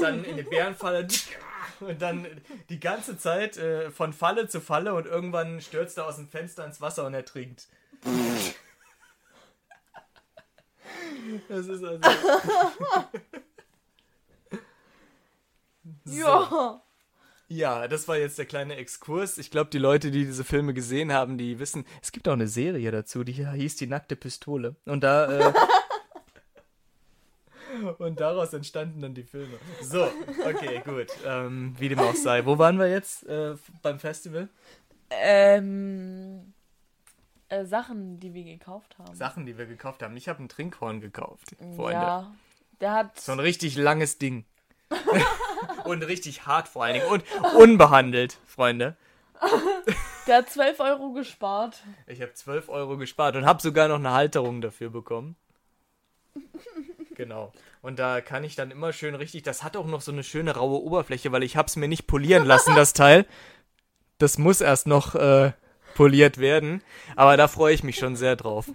dann 0.00 0.24
in 0.24 0.36
die 0.36 0.42
Bärenfalle 0.42 1.08
und 1.80 2.00
dann 2.00 2.26
die 2.68 2.78
ganze 2.78 3.18
Zeit 3.18 3.56
äh, 3.56 3.90
von 3.90 4.12
Falle 4.12 4.48
zu 4.48 4.60
Falle 4.60 4.94
und 4.94 5.06
irgendwann 5.06 5.60
stürzt 5.60 5.98
er 5.98 6.06
aus 6.06 6.16
dem 6.16 6.28
Fenster 6.28 6.64
ins 6.64 6.80
Wasser 6.80 7.06
und 7.06 7.14
ertrinkt. 7.14 7.66
Das 11.48 11.66
ist 11.66 11.82
also. 11.82 12.00
So. 16.04 16.80
Ja. 17.52 17.88
Das 17.88 18.08
war 18.08 18.16
jetzt 18.16 18.38
der 18.38 18.46
kleine 18.46 18.76
Exkurs. 18.76 19.38
Ich 19.38 19.50
glaube, 19.50 19.70
die 19.70 19.78
Leute, 19.78 20.10
die 20.10 20.24
diese 20.24 20.44
Filme 20.44 20.74
gesehen 20.74 21.12
haben, 21.12 21.38
die 21.38 21.58
wissen, 21.58 21.84
es 22.00 22.12
gibt 22.12 22.28
auch 22.28 22.32
eine 22.32 22.48
Serie 22.48 22.90
dazu, 22.90 23.24
die 23.24 23.32
hieß 23.32 23.76
Die 23.76 23.86
nackte 23.86 24.16
Pistole. 24.16 24.76
Und 24.86 25.04
da. 25.04 25.50
Äh, 25.50 25.52
und 27.98 28.20
daraus 28.20 28.52
entstanden 28.52 29.00
dann 29.00 29.14
die 29.14 29.22
Filme. 29.22 29.58
So, 29.82 30.08
okay, 30.44 30.82
gut. 30.84 31.08
Ähm, 31.26 31.74
wie 31.78 31.88
dem 31.88 31.98
auch 31.98 32.14
sei. 32.14 32.44
Wo 32.46 32.58
waren 32.58 32.78
wir 32.78 32.90
jetzt 32.90 33.26
äh, 33.26 33.54
beim 33.82 33.98
Festival? 33.98 34.48
Ähm, 35.10 36.54
äh, 37.48 37.66
Sachen, 37.66 38.18
die 38.18 38.32
wir 38.32 38.44
gekauft 38.44 38.96
haben. 38.98 39.14
Sachen, 39.14 39.44
die 39.44 39.58
wir 39.58 39.66
gekauft 39.66 40.02
haben. 40.02 40.16
Ich 40.16 40.28
habe 40.28 40.42
ein 40.42 40.48
Trinkhorn 40.48 41.00
gekauft, 41.00 41.54
Freunde. 41.76 42.00
Ja. 42.00 42.34
Der 42.80 42.92
hat. 42.94 43.20
So 43.20 43.32
ein 43.32 43.40
richtig 43.40 43.76
langes 43.76 44.18
Ding. 44.18 44.46
und 45.84 46.02
richtig 46.02 46.46
hart 46.46 46.68
vor 46.68 46.84
allen 46.84 46.94
Dingen. 46.94 47.06
Und 47.06 47.24
unbehandelt, 47.56 48.38
Freunde. 48.46 48.96
Der 50.26 50.38
hat 50.38 50.50
12 50.50 50.80
Euro 50.80 51.12
gespart. 51.12 51.82
Ich 52.06 52.22
habe 52.22 52.32
12 52.32 52.68
Euro 52.68 52.96
gespart 52.96 53.36
und 53.36 53.44
habe 53.44 53.60
sogar 53.60 53.88
noch 53.88 53.96
eine 53.96 54.12
Halterung 54.12 54.60
dafür 54.60 54.90
bekommen. 54.90 55.36
Genau. 57.14 57.52
Und 57.82 57.98
da 57.98 58.20
kann 58.20 58.44
ich 58.44 58.54
dann 58.54 58.70
immer 58.70 58.92
schön 58.92 59.14
richtig, 59.14 59.42
das 59.42 59.62
hat 59.62 59.76
auch 59.76 59.86
noch 59.86 60.00
so 60.00 60.12
eine 60.12 60.22
schöne 60.22 60.54
raue 60.54 60.80
Oberfläche, 60.82 61.32
weil 61.32 61.42
ich 61.42 61.56
habe 61.56 61.66
es 61.66 61.76
mir 61.76 61.88
nicht 61.88 62.06
polieren 62.06 62.46
lassen, 62.46 62.74
das 62.74 62.92
Teil. 62.92 63.26
Das 64.18 64.38
muss 64.38 64.60
erst 64.60 64.86
noch 64.86 65.14
äh, 65.14 65.52
poliert 65.94 66.38
werden. 66.38 66.82
Aber 67.16 67.36
da 67.36 67.48
freue 67.48 67.74
ich 67.74 67.82
mich 67.82 67.96
schon 67.96 68.16
sehr 68.16 68.36
drauf. 68.36 68.66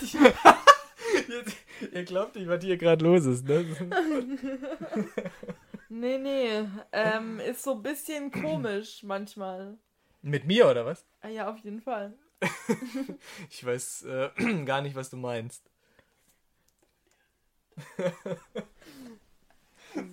Jetzt, 1.28 1.56
ihr 1.92 2.04
glaubt 2.04 2.36
nicht, 2.36 2.48
was 2.48 2.62
hier 2.62 2.76
gerade 2.76 3.04
los 3.04 3.24
ist, 3.26 3.46
ne? 3.46 3.64
Nee, 5.94 6.16
nee. 6.16 6.66
Ähm, 6.90 7.38
ist 7.38 7.62
so 7.62 7.74
ein 7.74 7.82
bisschen 7.82 8.30
komisch 8.30 9.02
manchmal. 9.02 9.76
Mit 10.22 10.46
mir 10.46 10.66
oder 10.66 10.86
was? 10.86 11.04
Ah, 11.20 11.28
ja, 11.28 11.50
auf 11.50 11.58
jeden 11.58 11.82
Fall. 11.82 12.14
Ich 13.50 13.64
weiß 13.64 14.04
äh, 14.04 14.30
gar 14.64 14.80
nicht, 14.80 14.96
was 14.96 15.10
du 15.10 15.18
meinst. 15.18 15.70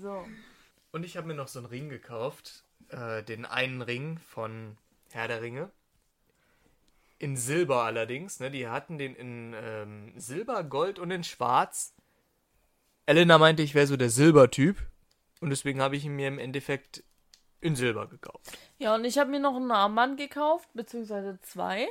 So. 0.02 0.26
Und 0.92 1.06
ich 1.06 1.16
habe 1.16 1.28
mir 1.28 1.34
noch 1.34 1.48
so 1.48 1.60
einen 1.60 1.68
Ring 1.68 1.88
gekauft. 1.88 2.66
Äh, 2.90 3.24
den 3.24 3.46
einen 3.46 3.82
Ring 3.82 4.18
von 4.18 4.78
Herr 5.12 5.28
der 5.28 5.42
Ringe. 5.42 5.72
In 7.20 7.36
Silber 7.36 7.84
allerdings. 7.84 8.40
Ne? 8.40 8.50
Die 8.50 8.68
hatten 8.68 8.98
den 8.98 9.14
in 9.16 9.54
ähm, 9.56 10.14
Silber, 10.16 10.64
Gold 10.64 11.00
und 11.00 11.12
in 11.12 11.24
Schwarz. 11.24 11.94
Elena 13.06 13.38
meinte, 13.38 13.62
ich 13.62 13.76
wäre 13.76 13.88
so 13.88 13.98
der 13.98 14.10
Silbertyp. 14.10 14.78
Und 15.42 15.50
deswegen 15.50 15.82
habe 15.82 15.96
ich 15.96 16.06
ihn 16.06 16.16
mir 16.16 16.28
im 16.28 16.40
Endeffekt 16.40 17.04
in 17.62 17.76
Silber 17.76 18.08
gekauft. 18.08 18.58
Ja, 18.78 18.96
und 18.96 19.04
ich 19.04 19.18
habe 19.18 19.30
mir 19.30 19.40
noch 19.40 19.56
einen 19.56 19.72
Armband 19.72 20.18
gekauft, 20.18 20.70
beziehungsweise 20.74 21.40
zwei. 21.42 21.88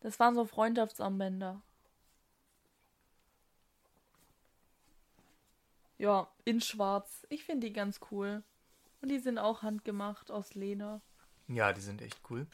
Das 0.00 0.18
waren 0.18 0.34
so 0.34 0.46
Freundschaftsarmbänder. 0.46 1.60
Ja, 5.98 6.28
in 6.46 6.62
schwarz. 6.62 7.26
Ich 7.28 7.44
finde 7.44 7.66
die 7.66 7.74
ganz 7.74 8.00
cool. 8.10 8.42
Und 9.02 9.10
die 9.10 9.18
sind 9.18 9.38
auch 9.38 9.62
handgemacht 9.62 10.30
aus 10.30 10.54
Leder. 10.54 11.02
Ja, 11.48 11.74
die 11.74 11.82
sind 11.82 12.00
echt 12.00 12.18
cool. 12.30 12.46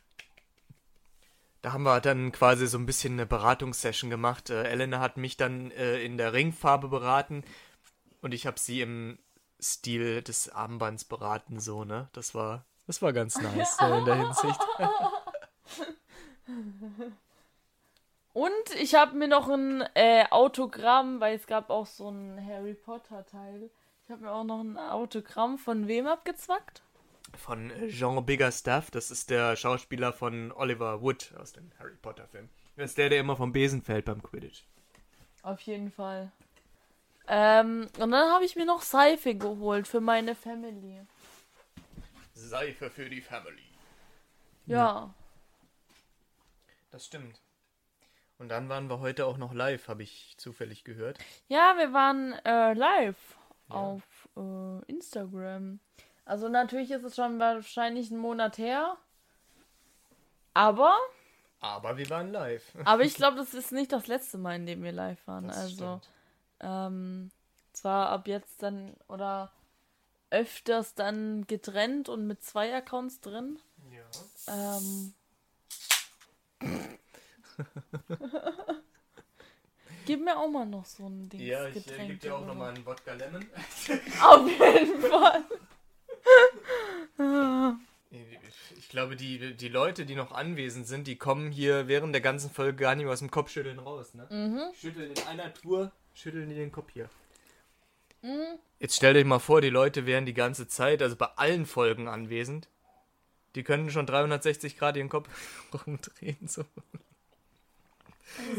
Da 1.66 1.72
haben 1.72 1.82
wir 1.82 2.00
dann 2.00 2.30
quasi 2.30 2.68
so 2.68 2.78
ein 2.78 2.86
bisschen 2.86 3.14
eine 3.14 3.26
Beratungssession 3.26 4.08
gemacht. 4.08 4.50
Äh, 4.50 4.68
Elena 4.68 5.00
hat 5.00 5.16
mich 5.16 5.36
dann 5.36 5.72
äh, 5.72 6.00
in 6.00 6.16
der 6.16 6.32
Ringfarbe 6.32 6.86
beraten 6.86 7.42
und 8.22 8.32
ich 8.32 8.46
habe 8.46 8.60
sie 8.60 8.82
im 8.82 9.18
Stil 9.60 10.22
des 10.22 10.48
Armbands 10.48 11.06
beraten, 11.06 11.58
so, 11.58 11.82
ne? 11.82 12.08
Das 12.12 12.36
war, 12.36 12.64
das 12.86 13.02
war 13.02 13.12
ganz 13.12 13.40
nice 13.40 13.78
so 13.78 13.84
in 13.84 14.04
der 14.04 14.14
Hinsicht. 14.14 14.60
Und 18.32 18.70
ich 18.78 18.94
habe 18.94 19.16
mir 19.16 19.26
noch 19.26 19.48
ein 19.48 19.82
äh, 19.94 20.26
Autogramm, 20.30 21.18
weil 21.18 21.34
es 21.34 21.48
gab 21.48 21.70
auch 21.70 21.86
so 21.86 22.10
ein 22.10 22.46
Harry 22.46 22.74
Potter 22.74 23.26
Teil. 23.26 23.70
Ich 24.04 24.12
habe 24.12 24.22
mir 24.22 24.30
auch 24.30 24.44
noch 24.44 24.60
ein 24.60 24.78
Autogramm 24.78 25.58
von 25.58 25.88
wem 25.88 26.06
abgezwackt? 26.06 26.84
Von 27.36 27.70
Jean 27.88 28.24
Biggerstaff, 28.24 28.90
das 28.90 29.10
ist 29.10 29.30
der 29.30 29.56
Schauspieler 29.56 30.12
von 30.12 30.52
Oliver 30.52 31.02
Wood 31.02 31.34
aus 31.38 31.52
dem 31.52 31.70
Harry 31.78 31.96
Potter 32.00 32.26
Film. 32.26 32.48
Das 32.76 32.90
ist 32.90 32.98
der, 32.98 33.08
der 33.08 33.20
immer 33.20 33.36
vom 33.36 33.52
Besen 33.52 33.82
fällt 33.82 34.06
beim 34.06 34.22
Quidditch. 34.22 34.64
Auf 35.42 35.60
jeden 35.60 35.90
Fall. 35.90 36.32
Ähm, 37.28 37.88
und 37.98 38.10
dann 38.10 38.32
habe 38.32 38.44
ich 38.44 38.56
mir 38.56 38.64
noch 38.64 38.82
Seife 38.82 39.34
geholt 39.34 39.86
für 39.88 40.00
meine 40.00 40.34
Family. 40.34 41.00
Seife 42.34 42.90
für 42.90 43.08
die 43.08 43.20
Family. 43.20 43.66
Ja. 44.66 45.14
Das 46.90 47.06
stimmt. 47.06 47.40
Und 48.38 48.48
dann 48.48 48.68
waren 48.68 48.88
wir 48.88 49.00
heute 49.00 49.26
auch 49.26 49.38
noch 49.38 49.54
live, 49.54 49.88
habe 49.88 50.02
ich 50.02 50.34
zufällig 50.36 50.84
gehört. 50.84 51.18
Ja, 51.48 51.74
wir 51.78 51.92
waren 51.92 52.32
äh, 52.44 52.74
live 52.74 53.38
auf 53.68 54.28
äh, 54.36 54.84
Instagram. 54.86 55.80
Also 56.26 56.48
natürlich 56.48 56.90
ist 56.90 57.04
es 57.04 57.14
schon 57.14 57.38
wahrscheinlich 57.38 58.10
einen 58.10 58.20
Monat 58.20 58.58
her. 58.58 58.96
Aber, 60.54 60.96
Aber 61.60 61.96
wir 61.96 62.10
waren 62.10 62.32
live. 62.32 62.64
aber 62.84 63.04
ich 63.04 63.14
glaube, 63.14 63.36
das 63.36 63.54
ist 63.54 63.72
nicht 63.72 63.92
das 63.92 64.08
letzte 64.08 64.36
Mal, 64.36 64.56
in 64.56 64.66
dem 64.66 64.82
wir 64.82 64.92
live 64.92 65.24
waren. 65.26 65.48
Das 65.48 65.56
also, 65.56 66.00
ähm, 66.60 67.30
zwar 67.72 68.08
ab 68.08 68.26
jetzt 68.26 68.62
dann 68.62 68.94
oder 69.06 69.52
öfters 70.30 70.94
dann 70.94 71.46
getrennt 71.46 72.08
und 72.08 72.26
mit 72.26 72.42
zwei 72.42 72.74
Accounts 72.74 73.20
drin. 73.20 73.60
Ja. 73.92 74.02
Ähm. 74.52 75.14
Gib 80.06 80.24
mir 80.24 80.36
auch 80.36 80.48
mal 80.48 80.66
noch 80.66 80.84
so 80.86 81.06
ein 81.06 81.28
Ding. 81.28 81.40
Ja, 81.40 81.68
ich 81.68 81.86
äh, 81.88 82.06
gebe 82.06 82.16
dir 82.16 82.36
auch 82.36 82.46
nochmal 82.46 82.74
einen 82.74 82.84
Wodka 82.84 83.12
Lemon. 83.12 83.48
Auf 84.22 84.48
jeden 84.48 85.02
Fall. 85.02 85.44
Ich 88.76 88.88
glaube, 88.88 89.16
die, 89.16 89.54
die 89.54 89.68
Leute, 89.68 90.06
die 90.06 90.14
noch 90.14 90.32
anwesend 90.32 90.86
sind, 90.86 91.06
die 91.06 91.16
kommen 91.16 91.50
hier 91.50 91.88
während 91.88 92.14
der 92.14 92.22
ganzen 92.22 92.50
Folge 92.50 92.84
gar 92.84 92.94
nicht 92.94 93.04
mehr 93.04 93.12
aus 93.12 93.18
dem 93.18 93.30
Kopfschütteln 93.30 93.78
raus. 93.78 94.14
Ne? 94.14 94.26
Mhm. 94.30 94.74
Schütteln 94.74 95.10
in 95.12 95.22
einer 95.26 95.52
Tour, 95.52 95.92
schütteln 96.14 96.48
die 96.48 96.54
den 96.54 96.72
Kopf 96.72 96.90
hier. 96.92 97.10
Mhm. 98.22 98.58
Jetzt 98.78 98.96
stellt 98.96 99.16
euch 99.16 99.24
mal 99.24 99.38
vor, 99.38 99.60
die 99.60 99.70
Leute 99.70 100.06
wären 100.06 100.26
die 100.26 100.34
ganze 100.34 100.68
Zeit, 100.68 101.02
also 101.02 101.16
bei 101.16 101.26
allen 101.36 101.66
Folgen 101.66 102.08
anwesend. 102.08 102.68
Die 103.54 103.62
könnten 103.62 103.90
schon 103.90 104.06
360 104.06 104.78
Grad 104.78 104.96
ihren 104.96 105.08
Kopf 105.08 105.28
rumdrehen. 105.86 106.46
So. 106.46 106.64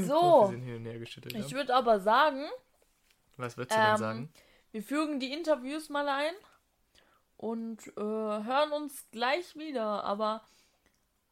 So, 0.05 0.53
geschüttelt. 0.99 1.35
ich 1.35 1.53
würde 1.53 1.75
aber 1.75 1.99
sagen, 1.99 2.45
Was 3.35 3.57
würdest 3.57 3.77
du 3.77 3.81
denn 3.81 3.91
ähm, 3.91 3.97
sagen? 3.97 4.29
wir 4.71 4.81
fügen 4.81 5.19
die 5.19 5.31
Interviews 5.33 5.89
mal 5.89 6.07
ein 6.07 6.33
und 7.37 7.87
äh, 7.95 8.01
hören 8.01 8.71
uns 8.71 9.05
gleich 9.11 9.55
wieder, 9.55 10.03
aber 10.03 10.43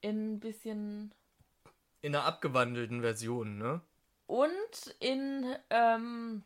in 0.02 0.36
ein 0.36 0.40
bisschen. 0.40 1.14
In 2.02 2.16
einer 2.16 2.26
abgewandelten 2.26 3.02
Version, 3.02 3.58
ne? 3.58 3.82
Und 4.28 4.96
in 5.00 5.56
ähm, 5.70 6.44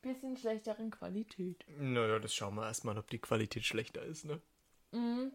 bisschen 0.00 0.36
schlechteren 0.36 0.90
Qualität. 0.90 1.64
Naja, 1.78 2.18
das 2.18 2.34
schauen 2.34 2.54
wir 2.54 2.66
erstmal, 2.66 2.96
ob 2.98 3.10
die 3.10 3.18
Qualität 3.18 3.64
schlechter 3.64 4.02
ist, 4.02 4.24
ne? 4.24 4.40
Mhm. 4.92 5.32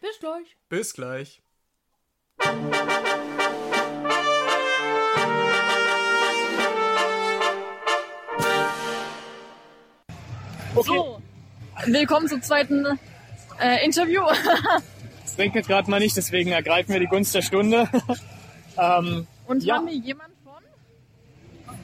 Bis 0.00 0.18
gleich. 0.18 0.56
Bis 0.68 0.94
gleich. 0.94 1.42
Okay. 10.74 10.96
So 10.96 11.22
willkommen 11.86 12.28
zum 12.28 12.42
zweiten 12.42 12.86
äh, 13.60 13.84
Interview. 13.84 14.22
Es 15.24 15.38
regnet 15.38 15.68
gerade 15.68 15.88
mal 15.88 16.00
nicht, 16.00 16.16
deswegen 16.16 16.50
ergreifen 16.50 16.92
wir 16.92 16.98
die 16.98 17.06
Gunst 17.06 17.32
der 17.36 17.42
Stunde. 17.42 17.88
ähm, 18.78 19.28
Und 19.46 19.62
Ja. 19.62 19.76
haben 19.76 19.86
wir 19.86 19.94
jemand 19.94 20.34
von? 20.42 21.74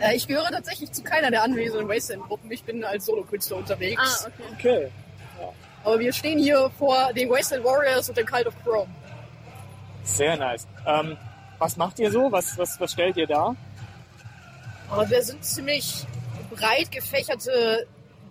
Äh, 0.00 0.16
ich 0.16 0.26
gehöre 0.26 0.48
tatsächlich 0.50 0.90
zu 0.92 1.02
keiner 1.02 1.30
der 1.30 1.42
anwesenden 1.42 1.86
Wasteland-Gruppen. 1.86 2.50
Ich 2.50 2.64
bin 2.64 2.82
als 2.84 3.04
Solo-Künstler 3.04 3.58
unterwegs. 3.58 4.26
Ah, 4.26 4.30
okay. 4.54 4.90
okay. 5.38 5.52
Aber 5.84 5.98
wir 5.98 6.12
stehen 6.14 6.38
hier 6.38 6.70
vor 6.78 7.12
den 7.12 7.28
Wasteland 7.28 7.66
Warriors 7.66 8.08
und 8.08 8.16
dem 8.16 8.26
Cult 8.26 8.46
of 8.46 8.54
Chrome. 8.64 8.88
Sehr 10.04 10.38
nice. 10.38 10.66
Ähm, 10.86 11.18
was 11.58 11.76
macht 11.76 11.98
ihr 11.98 12.10
so? 12.10 12.32
Was, 12.32 12.56
was, 12.56 12.80
was 12.80 12.92
stellt 12.92 13.18
ihr 13.18 13.26
da? 13.26 13.54
Aber 14.90 15.08
wir 15.10 15.22
sind 15.22 15.44
ziemlich 15.44 16.06
breit 16.50 16.90
gefächerte 16.90 17.86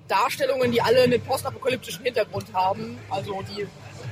Darstellungen, 0.07 0.71
die 0.71 0.81
alle 0.81 1.01
einen 1.03 1.21
postapokalyptischen 1.21 2.03
Hintergrund 2.03 2.53
haben. 2.53 2.97
Also 3.09 3.41
die 3.43 3.67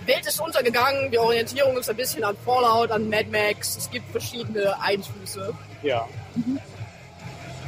Welt 0.05 0.25
ist 0.25 0.39
untergegangen, 0.39 1.11
die 1.11 1.17
Orientierung 1.17 1.77
ist 1.77 1.89
ein 1.89 1.95
bisschen 1.95 2.23
an 2.23 2.35
Fallout, 2.45 2.91
an 2.91 3.09
Mad 3.09 3.27
Max. 3.31 3.75
Es 3.77 3.89
gibt 3.89 4.09
verschiedene 4.11 4.79
Einflüsse. 4.81 5.53
Ja. 5.81 6.07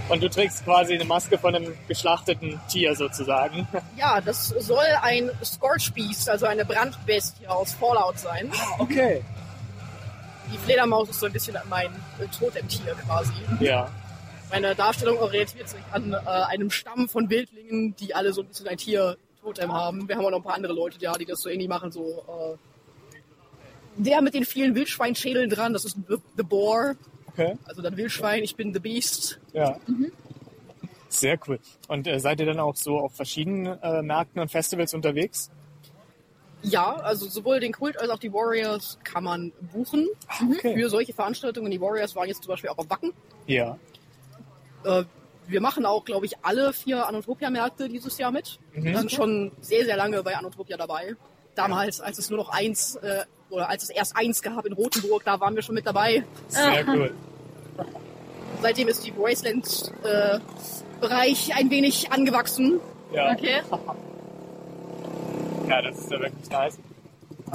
Und 0.10 0.24
du 0.24 0.30
trägst 0.30 0.64
quasi 0.64 0.94
eine 0.94 1.04
Maske 1.04 1.38
von 1.38 1.54
einem 1.54 1.74
geschlachteten 1.88 2.60
Tier 2.70 2.96
sozusagen. 2.96 3.68
Ja, 3.98 4.22
das 4.22 4.48
soll 4.48 4.86
ein 5.02 5.32
Scorch 5.44 5.92
Beast, 5.94 6.30
also 6.30 6.46
eine 6.46 6.64
Brandbestie 6.64 7.48
aus 7.48 7.74
Fallout 7.74 8.18
sein. 8.20 8.52
Okay. 8.78 9.24
Die 10.52 10.58
Fledermaus 10.60 11.10
ist 11.10 11.20
so 11.20 11.26
ein 11.26 11.34
bisschen 11.34 11.58
mein 11.70 11.90
Totemtier 12.40 12.96
quasi. 13.06 13.34
Ja. 13.60 13.90
Meine 14.50 14.76
Darstellung 14.76 15.18
orientiert 15.20 15.68
sich 15.68 15.80
an 15.92 16.14
äh, 16.14 16.18
einem 16.26 16.72
Stamm 16.72 17.10
von 17.10 17.30
Wildlingen, 17.30 17.96
die 17.98 18.16
alle 18.16 18.32
so 18.34 18.42
ein 18.42 18.48
bisschen 18.48 18.68
ein 18.68 18.78
Tier-Totem 18.78 19.72
haben. 19.74 20.08
Wir 20.08 20.16
haben 20.16 20.26
auch 20.26 20.32
noch 20.32 20.38
ein 20.38 20.44
paar 20.44 20.56
andere 20.56 20.74
Leute 20.74 20.98
da, 21.00 21.14
die 21.14 21.26
das 21.26 21.42
so 21.42 21.50
ähnlich 21.50 21.68
machen. 21.68 21.92
So, 21.92 22.24
äh, 22.58 22.58
der 23.98 24.22
mit 24.22 24.34
den 24.34 24.46
vielen 24.46 24.74
Wildschweinschädeln 24.76 25.50
dran, 25.50 25.74
das 25.74 25.84
ist 25.86 25.98
The, 26.08 26.44
Boar, 26.44 26.96
Okay. 27.30 27.58
also 27.66 27.82
das 27.82 27.96
Wildschwein. 27.98 28.42
Ich 28.44 28.56
bin 28.56 28.74
The 28.74 28.80
Beast. 28.80 29.40
Ja. 29.54 29.78
Sehr 31.10 31.38
cool. 31.48 31.60
Und 31.88 32.08
äh, 32.08 32.20
seid 32.20 32.40
ihr 32.40 32.46
dann 32.46 32.60
auch 32.60 32.76
so 32.76 33.00
auf 33.00 33.14
verschiedenen 33.14 33.80
äh, 33.82 34.02
Märkten 34.02 34.42
und 34.42 34.50
Festivals 34.50 34.94
unterwegs? 34.94 35.52
Ja, 36.64 36.96
also 36.96 37.28
sowohl 37.28 37.60
den 37.60 37.72
Kult 37.74 38.00
als 38.00 38.10
auch 38.10 38.18
die 38.18 38.34
Warriors 38.34 38.98
kann 39.04 39.24
man 39.24 39.52
buchen 39.72 40.08
Okay. 40.58 40.74
für 40.74 40.90
solche 40.90 41.14
Veranstaltungen. 41.14 41.70
Die 41.70 41.80
Warriors 41.80 42.16
waren 42.16 42.28
jetzt 42.28 42.44
zum 42.44 42.50
Beispiel 42.52 42.70
auch 42.72 42.78
auf 42.80 42.90
Wacken. 42.90 43.14
Ja. 43.46 43.78
Äh, 44.84 45.04
wir 45.48 45.62
machen 45.62 45.86
auch, 45.86 46.04
glaube 46.04 46.26
ich, 46.26 46.34
alle 46.44 46.74
vier 46.74 47.08
Anotopia-Märkte 47.08 47.88
dieses 47.88 48.18
Jahr 48.18 48.32
mit. 48.32 48.60
Mhm. 48.74 48.84
Wir 48.84 48.98
sind 48.98 49.10
schon 49.12 49.52
sehr, 49.62 49.86
sehr 49.86 49.96
lange 49.96 50.22
bei 50.24 50.36
Anotopia 50.36 50.76
dabei. 50.78 51.16
Damals, 51.56 52.02
als 52.02 52.18
es 52.20 52.30
nur 52.30 52.38
noch 52.38 52.50
eins, 52.50 52.98
äh, 52.98 53.24
oder 53.50 53.70
als 53.70 53.84
es 53.84 53.90
erst 53.90 54.18
eins 54.18 54.42
gab 54.42 54.66
in 54.66 54.74
Rothenburg, 54.74 55.24
da 55.24 55.40
waren 55.40 55.56
wir 55.56 55.62
schon 55.62 55.76
mit 55.76 55.88
dabei. 55.88 56.26
Sehr 56.50 56.86
cool. 56.88 57.14
Seitdem 58.62 58.90
ist 58.90 59.06
die 59.06 59.16
Wasteland-Bereich 59.16 61.56
ein 61.56 61.70
wenig 61.70 62.12
angewachsen. 62.12 62.82
Ja. 63.14 63.32
Okay. 63.32 63.62
Ja, 65.70 65.82
das 65.82 65.98
ist 65.98 66.12
ja 66.12 66.20
wirklich 66.20 66.50
nice. 66.50 66.78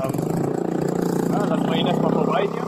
Ähm, 0.03 0.13
ja, 1.33 1.45
lassen 1.45 1.67
wir 1.67 1.75
ihn 1.77 1.87
erstmal 1.87 2.13
vorbei 2.13 2.49
hier. 2.53 2.67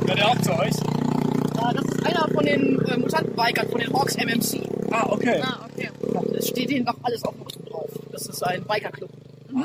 Gehört 0.00 0.18
er 0.18 0.28
auch 0.28 0.38
zu 0.40 0.52
euch? 0.58 0.74
Äh, 0.74 1.74
das 1.74 1.84
ist 1.84 2.04
einer 2.06 2.26
von 2.40 2.46
den 2.46 2.80
äh, 2.86 2.96
Mutantenbikern, 2.96 3.68
von 3.68 3.80
den 3.80 3.92
Hawks 3.92 4.16
MMC. 4.16 4.62
Ah, 4.90 5.06
okay. 5.10 5.42
Ah, 5.42 5.66
okay. 5.70 5.90
Es 6.38 6.48
steht 6.48 6.70
denen 6.70 6.86
noch 6.86 6.96
alles 7.02 7.22
auf 7.22 7.34
dem 7.34 7.42
Rücken 7.42 7.64
drauf. 7.66 7.90
Das 8.12 8.26
ist 8.26 8.42
ein 8.42 8.64
Bikerclub. 8.64 9.10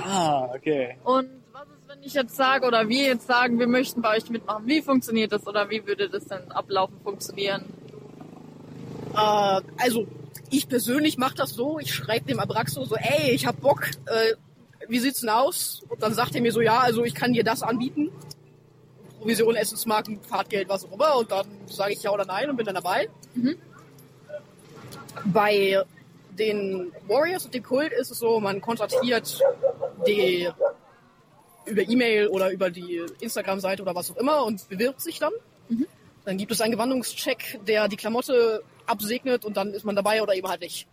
Ah, 0.04 0.50
okay. 0.54 0.98
Und 1.06 1.30
was 1.54 1.64
ist, 1.64 1.88
wenn 1.88 2.04
ich 2.04 2.14
jetzt 2.14 2.36
sage 2.36 2.68
oder 2.68 2.90
wir 2.90 3.04
jetzt 3.04 3.28
sagen, 3.28 3.60
wir 3.60 3.68
möchten 3.68 4.02
bei 4.02 4.18
euch 4.18 4.30
mitmachen? 4.30 4.68
Wie 4.68 4.82
funktioniert 4.82 5.32
das 5.32 5.48
oder 5.48 5.70
wie 5.70 5.88
würde 5.88 6.10
das 6.10 6.26
denn 6.26 6.52
ablaufen, 6.52 7.00
funktionieren? 7.02 7.64
Äh, 9.14 9.62
also, 9.78 10.06
ich 10.50 10.68
persönlich 10.68 11.18
mache 11.18 11.36
das 11.36 11.52
so, 11.52 11.80
ich 11.80 11.94
schreibe 11.94 12.26
dem 12.26 12.40
Abraxo 12.40 12.84
so, 12.84 12.96
ey, 12.96 13.32
ich 13.32 13.46
hab 13.46 13.62
Bock, 13.62 13.90
äh, 14.08 14.36
wie 14.90 15.00
sieht's 15.00 15.22
denn 15.22 15.30
aus? 15.30 15.82
Und 15.88 16.04
dann 16.04 16.14
sagt 16.14 16.36
er 16.36 16.42
mir 16.42 16.52
so, 16.52 16.60
ja, 16.60 16.80
also 16.80 17.06
ich 17.06 17.16
kann 17.16 17.32
dir 17.32 17.46
das 17.46 17.64
anbieten. 17.64 18.12
Provision, 19.26 19.56
Essensmarken, 19.56 20.22
Fahrtgeld, 20.22 20.70
was 20.70 20.86
auch 20.86 20.92
immer. 20.92 21.18
Und 21.18 21.32
dann 21.32 21.48
sage 21.66 21.94
ich 21.94 22.04
ja 22.04 22.12
oder 22.12 22.26
nein 22.26 22.48
und 22.48 22.58
bin 22.58 22.66
dann 22.68 22.76
dabei. 22.76 23.10
Bei 25.26 25.82
den 26.38 26.92
Warriors 27.08 27.46
und 27.46 27.54
dem 27.56 27.64
Kult 27.64 27.92
ist 27.92 28.12
es 28.12 28.20
so, 28.20 28.40
man 28.40 28.62
kontaktiert 28.62 29.40
die 30.06 30.48
über 31.66 31.82
E-Mail 31.82 32.28
oder 32.28 32.52
über 32.52 32.70
die 32.70 33.02
Instagram-Seite 33.20 33.82
oder 33.82 33.96
was 33.96 34.12
auch 34.12 34.18
immer 34.18 34.46
und 34.46 34.70
bewirbt 34.70 35.02
sich 35.02 35.18
dann. 35.18 35.34
Dann 36.24 36.38
gibt 36.38 36.52
es 36.52 36.62
einen 36.62 36.74
Gewandungscheck, 36.74 37.60
der 37.66 37.88
die 37.88 37.96
Klamotte 37.96 38.62
absegnet 38.86 39.44
und 39.44 39.58
dann 39.58 39.74
ist 39.74 39.86
man 39.86 39.96
dabei 39.96 40.22
oder 40.22 40.36
eben 40.36 40.48
halt 40.48 40.62
nicht. 40.62 40.88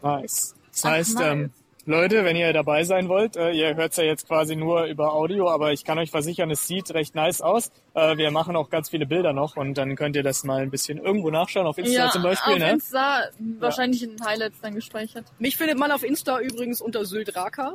Nice. 0.00 0.54
Das 0.70 0.84
Ach, 0.84 0.90
heißt, 0.90 1.14
nice. 1.16 1.26
ähm, 1.26 1.50
Leute, 1.86 2.24
wenn 2.24 2.36
ihr 2.36 2.52
dabei 2.52 2.84
sein 2.84 3.08
wollt, 3.08 3.36
äh, 3.36 3.50
ihr 3.52 3.74
hört 3.74 3.92
es 3.92 3.96
ja 3.96 4.04
jetzt 4.04 4.26
quasi 4.28 4.54
nur 4.56 4.84
über 4.84 5.12
Audio, 5.14 5.48
aber 5.50 5.72
ich 5.72 5.84
kann 5.84 5.98
euch 5.98 6.10
versichern, 6.10 6.50
es 6.50 6.66
sieht 6.66 6.92
recht 6.92 7.14
nice 7.14 7.40
aus. 7.40 7.70
Äh, 7.94 8.16
wir 8.18 8.30
machen 8.30 8.54
auch 8.56 8.70
ganz 8.70 8.90
viele 8.90 9.06
Bilder 9.06 9.32
noch 9.32 9.56
und 9.56 9.74
dann 9.78 9.96
könnt 9.96 10.14
ihr 10.16 10.22
das 10.22 10.44
mal 10.44 10.60
ein 10.62 10.70
bisschen 10.70 10.98
irgendwo 10.98 11.30
nachschauen, 11.30 11.66
auf 11.66 11.78
Insta 11.78 12.10
zum 12.10 12.22
Beispiel. 12.22 12.52
auf 12.54 12.58
ne? 12.58 12.70
Insta 12.72 13.22
wahrscheinlich 13.58 14.02
in 14.02 14.16
den 14.16 14.24
Highlights 14.26 14.60
dann 14.60 14.74
gespeichert. 14.74 15.24
Mich 15.38 15.56
findet 15.56 15.78
man 15.78 15.90
auf 15.90 16.02
Insta 16.02 16.38
übrigens 16.40 16.80
unter 16.80 17.04
Syldraka. 17.04 17.74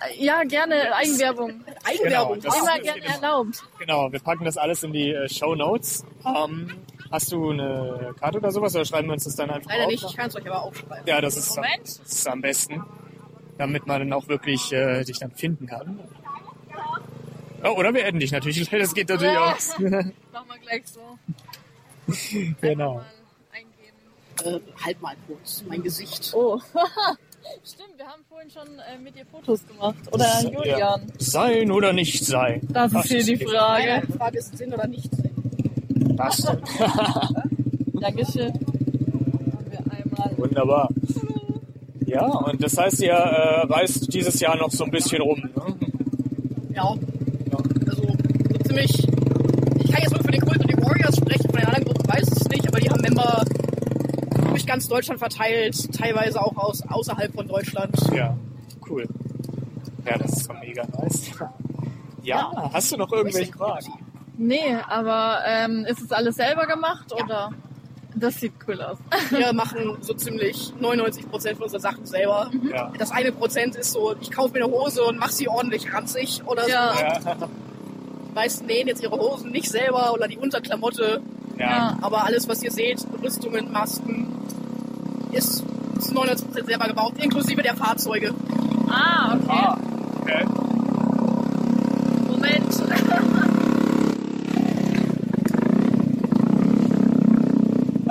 Äh, 0.00 0.24
Ja, 0.24 0.42
gerne 0.44 0.94
Eigenwerbung. 0.94 1.64
Eigenwerbung. 1.84 2.40
Genau, 2.40 2.54
Immer 2.54 2.78
gerne 2.80 3.04
erlaubt. 3.04 3.62
Genau, 3.78 4.10
wir 4.12 4.20
packen 4.20 4.44
das 4.44 4.56
alles 4.56 4.82
in 4.82 4.92
die 4.92 5.10
äh, 5.12 5.28
Show 5.28 5.54
Notes. 5.54 6.04
Ähm, 6.24 6.70
hast 7.10 7.32
du 7.32 7.50
eine 7.50 8.14
Karte 8.20 8.38
oder 8.38 8.52
sowas 8.52 8.74
oder 8.76 8.84
schreiben 8.84 9.08
wir 9.08 9.14
uns 9.14 9.24
das 9.24 9.34
dann 9.36 9.50
einfach 9.50 9.70
Leider 9.70 9.84
auf? 9.84 9.90
nicht, 9.90 10.04
ich 10.04 10.16
kann 10.16 10.28
es 10.28 10.36
euch 10.36 10.46
aber 10.46 10.62
aufschreiben. 10.62 11.04
Ja, 11.06 11.20
das 11.20 11.36
ist, 11.36 11.58
am, 11.58 11.64
das 11.82 11.98
ist 11.98 12.28
am 12.28 12.40
besten, 12.40 12.82
damit 13.60 13.86
man 13.86 14.00
dann 14.00 14.12
auch 14.14 14.26
wirklich 14.28 14.72
äh, 14.72 15.04
dich 15.04 15.18
dann 15.18 15.30
finden 15.32 15.66
kann. 15.66 16.00
Oh, 17.62 17.76
oder 17.76 17.92
wir 17.92 18.06
adden 18.06 18.18
dich 18.18 18.32
natürlich. 18.32 18.68
Das 18.70 18.94
geht 18.94 19.08
natürlich 19.10 19.34
Ja. 19.34 19.52
auch. 19.52 19.78
Machen 19.82 20.48
wir 20.48 20.58
gleich 20.62 20.82
so. 20.86 21.18
genau. 22.60 22.94
Mal 22.94 23.04
eingeben. 23.52 24.62
Äh, 24.64 24.82
halt 24.84 25.02
mal 25.02 25.14
kurz 25.26 25.62
mein 25.68 25.82
Gesicht. 25.82 26.32
Oh. 26.34 26.58
Stimmt, 27.64 27.98
wir 27.98 28.06
haben 28.06 28.22
vorhin 28.30 28.50
schon 28.50 28.66
äh, 28.78 28.98
mit 28.98 29.14
dir 29.14 29.26
Fotos 29.26 29.66
gemacht. 29.66 29.96
Oder 30.12 30.42
Julian. 30.42 30.78
Ja. 30.78 30.96
Sein 31.18 31.70
oder 31.70 31.92
nicht 31.92 32.24
sein? 32.24 32.60
Das 32.70 32.92
ist 32.94 33.06
hier 33.08 33.24
die 33.24 33.44
Frage. 33.44 34.06
Frage 34.16 34.38
ist 34.38 34.56
Sinn 34.56 34.72
oder 34.72 34.86
nicht 34.86 35.14
Sinn. 35.14 36.14
Das 36.16 36.38
stimmt. 36.38 36.66
Dankeschön. 38.00 38.52
Haben 38.54 39.66
wir 39.70 39.80
einmal. 39.92 40.38
Wunderbar. 40.38 40.88
Ja, 42.10 42.26
und 42.26 42.62
das 42.62 42.76
heißt, 42.76 43.00
ihr 43.02 43.12
äh, 43.12 43.66
reist 43.66 44.12
dieses 44.12 44.40
Jahr 44.40 44.56
noch 44.56 44.70
so 44.70 44.84
ein 44.84 44.90
bisschen 44.90 45.22
rum. 45.22 45.38
Ne? 45.40 45.74
Ja. 46.74 46.96
Also 47.88 48.02
so 48.02 48.58
ziemlich. 48.64 49.08
Ich 49.78 49.92
kann 49.92 50.02
jetzt 50.02 50.12
nur 50.12 50.24
für 50.24 50.32
den 50.32 50.40
Kult 50.40 50.60
und 50.60 50.70
die 50.70 50.76
Warriors 50.76 51.16
sprechen, 51.16 51.48
von 51.48 51.60
den 51.60 51.66
anderen 51.66 51.84
Gruppen 51.84 52.08
weiß 52.08 52.26
ich 52.26 52.40
es 52.40 52.48
nicht, 52.48 52.66
aber 52.66 52.80
die 52.80 52.90
haben 52.90 53.00
Member 53.00 53.44
durch 54.48 54.66
ganz 54.66 54.88
Deutschland 54.88 55.20
verteilt, 55.20 55.92
teilweise 55.96 56.42
auch 56.42 56.56
aus 56.56 56.82
außerhalb 56.82 57.32
von 57.32 57.46
Deutschland. 57.46 57.94
Ja, 58.12 58.36
cool. 58.88 59.06
Ja, 60.04 60.18
das 60.18 60.32
ist 60.32 60.52
mega 60.60 60.84
nice. 61.00 61.30
Ja, 62.22 62.70
hast 62.72 62.90
du 62.90 62.96
noch 62.96 63.12
irgendwelche 63.12 63.52
Fragen? 63.52 63.86
Nee, 64.36 64.74
aber 64.88 65.40
ähm, 65.46 65.84
ist 65.88 66.00
es 66.00 66.10
alles 66.10 66.34
selber 66.36 66.66
gemacht 66.66 67.12
oder? 67.12 67.52
Das 68.20 68.34
sieht 68.38 68.52
cool 68.68 68.80
aus. 68.82 68.98
Wir 69.30 69.52
machen 69.54 69.96
so 70.02 70.12
ziemlich 70.14 70.72
99% 70.80 71.54
von 71.54 71.62
unseren 71.64 71.80
Sachen 71.80 72.04
selber. 72.06 72.50
Ja. 72.70 72.92
Das 72.98 73.10
eine 73.10 73.32
Prozent 73.32 73.76
ist 73.76 73.92
so, 73.92 74.14
ich 74.20 74.30
kaufe 74.30 74.52
mir 74.52 74.64
eine 74.64 74.72
Hose 74.72 75.02
und 75.04 75.18
mache 75.18 75.32
sie 75.32 75.48
ordentlich 75.48 75.92
ranzig 75.92 76.42
oder 76.46 76.68
Ja. 76.68 76.92
so. 76.94 77.28
Ja, 77.28 77.36
Die 78.28 78.34
meisten 78.34 78.66
nähen 78.66 78.86
jetzt 78.88 79.02
ihre 79.02 79.16
Hosen 79.18 79.50
nicht 79.50 79.70
selber 79.70 80.12
oder 80.12 80.28
die 80.28 80.36
Unterklamotte. 80.38 81.20
ja. 81.58 81.96
Aber 82.02 82.24
alles, 82.24 82.46
was 82.48 82.62
ihr 82.62 82.70
seht, 82.70 83.06
Rüstungen, 83.22 83.72
Masken, 83.72 84.28
ist 85.32 85.64
zu 86.00 86.12
99% 86.14 86.66
selber 86.66 86.86
gebaut, 86.88 87.14
inklusive 87.18 87.62
der 87.62 87.74
Fahrzeuge. 87.74 88.34
Ah, 88.88 89.34
okay. 89.36 89.46
Ah, 89.48 89.78
okay. 90.20 90.44
Moment. 92.28 92.70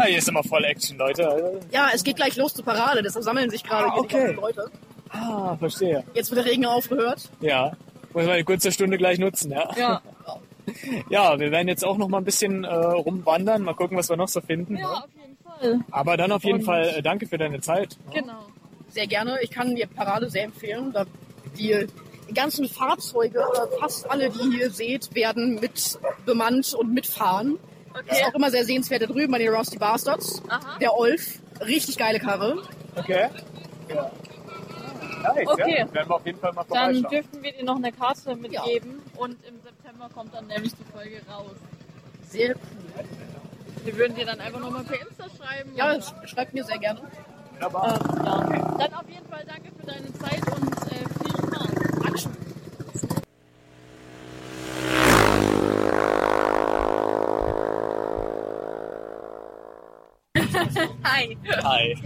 Ah, 0.01 0.05
hier 0.05 0.17
ist 0.19 0.29
immer 0.29 0.43
voll 0.43 0.63
Action, 0.63 0.97
Leute. 0.97 1.59
Ja, 1.71 1.89
es 1.93 2.03
geht 2.03 2.15
gleich 2.15 2.35
los 2.38 2.53
zur 2.53 2.63
Parade, 2.65 3.01
deshalb 3.01 3.23
sammeln 3.25 3.49
sich 3.49 3.63
gerade 3.63 3.88
Ah, 3.88 3.93
die 3.95 3.99
okay. 3.99 4.31
Leute. 4.33 4.71
Ah, 5.09 5.55
verstehe. 5.57 6.03
Jetzt 6.13 6.31
wird 6.31 6.45
der 6.45 6.51
Regen 6.51 6.65
aufgehört. 6.65 7.29
Ja. 7.41 7.73
Muss 8.13 8.23
man 8.23 8.29
eine 8.33 8.43
kurze 8.43 8.71
Stunde 8.71 8.97
gleich 8.97 9.19
nutzen, 9.19 9.51
ja. 9.51 9.69
Ja. 9.77 10.01
Ja, 11.09 11.39
wir 11.39 11.49
werden 11.51 11.67
jetzt 11.67 11.83
auch 11.83 11.97
noch 11.97 12.09
mal 12.09 12.19
ein 12.19 12.23
bisschen 12.25 12.63
äh, 12.63 12.67
rumwandern, 12.71 13.63
mal 13.63 13.73
gucken, 13.73 13.97
was 13.97 14.07
wir 14.07 14.17
noch 14.17 14.27
so 14.27 14.39
finden. 14.39 14.77
Ja, 14.77 14.88
ne? 14.88 14.97
auf 14.97 15.09
jeden 15.19 15.35
Fall. 15.43 15.79
Aber 15.89 16.15
dann 16.15 16.31
auf 16.31 16.43
jeden 16.43 16.59
Und- 16.59 16.65
Fall 16.65 16.93
äh, 16.97 17.01
danke 17.01 17.25
für 17.25 17.39
deine 17.39 17.59
Zeit. 17.59 17.97
Genau. 18.13 18.45
Sehr 18.89 19.07
gerne. 19.07 19.39
Ich 19.41 19.49
kann 19.49 19.75
dir 19.75 19.88
Parade 19.88 20.29
sehr 20.29 20.43
empfehlen. 20.43 20.91
Da 20.93 21.05
die 21.57 21.88
ganzen 22.35 22.69
Fahrzeuge 22.69 23.39
oder 23.49 23.67
fast 23.79 24.09
alle, 24.12 24.29
die 24.29 24.39
ihr 24.49 24.57
hier 24.57 24.69
seht, 24.69 25.15
werden 25.15 25.55
mit 25.59 25.97
bemannt 26.25 26.75
und 26.75 26.93
mitfahren. 26.93 27.57
Ist 28.10 28.23
auch 28.25 28.34
immer 28.34 28.52
sehr 28.52 28.65
sehenswert 28.65 29.02
da 29.02 29.06
drüben 29.08 29.32
bei 29.32 29.38
den 29.39 29.54
Rusty 29.54 29.78
Bastards. 29.78 30.41
Aha. 30.47 30.78
Der 30.80 30.93
Olf. 30.95 31.39
Richtig 31.62 31.97
geile 31.97 32.19
Karre. 32.19 32.63
Okay. 32.95 33.28
Ja. 33.89 34.12
Nice, 35.21 35.47
Okay. 35.47 35.80
Ja. 35.80 35.93
Werden 35.93 36.10
wir 36.10 36.15
auf 36.15 36.25
jeden 36.25 36.39
Fall 36.39 36.54
mal 36.54 36.65
Dann 36.69 37.04
dürften 37.04 37.43
wir 37.43 37.52
dir 37.52 37.63
noch 37.65 37.75
eine 37.75 37.91
Karte 37.91 38.36
mitgeben 38.36 39.02
und 39.17 39.36
im 39.45 39.60
September 39.62 40.10
kommt 40.13 40.34
dann 40.34 40.47
nämlich 40.47 40.73
die 40.73 40.86
Folge 40.93 41.21
raus. 41.30 41.52
Sehr 42.30 42.56
cool. 42.56 43.06
Wir 43.84 43.97
würden 43.97 44.15
dir 44.15 44.25
dann 44.25 44.39
einfach 44.39 44.60
nochmal 44.60 44.84
per 44.84 44.99
Insta 45.02 45.25
schreiben. 45.38 45.71
Ja, 45.75 45.95
das 45.95 46.13
schreibt 46.25 46.54
mir 46.54 46.63
sehr 46.63 46.78
gerne. 46.78 47.02
Wunderbar. 47.54 47.99
ähm, 47.99 48.25
ja. 48.25 48.78
Dann 48.78 48.93
auf 48.93 49.10
jeden 49.10 49.28
Fall 49.28 49.43
danke 49.45 49.71
für 49.78 49.86
deine 49.86 50.13
Zeit 50.13 50.41
und 50.56 50.71
äh, 50.91 51.23
viel 51.23 51.47
Spaß. 51.47 52.02
Dankeschön. 52.04 52.32
Hi. 61.03 61.38
Hi. 61.63 61.97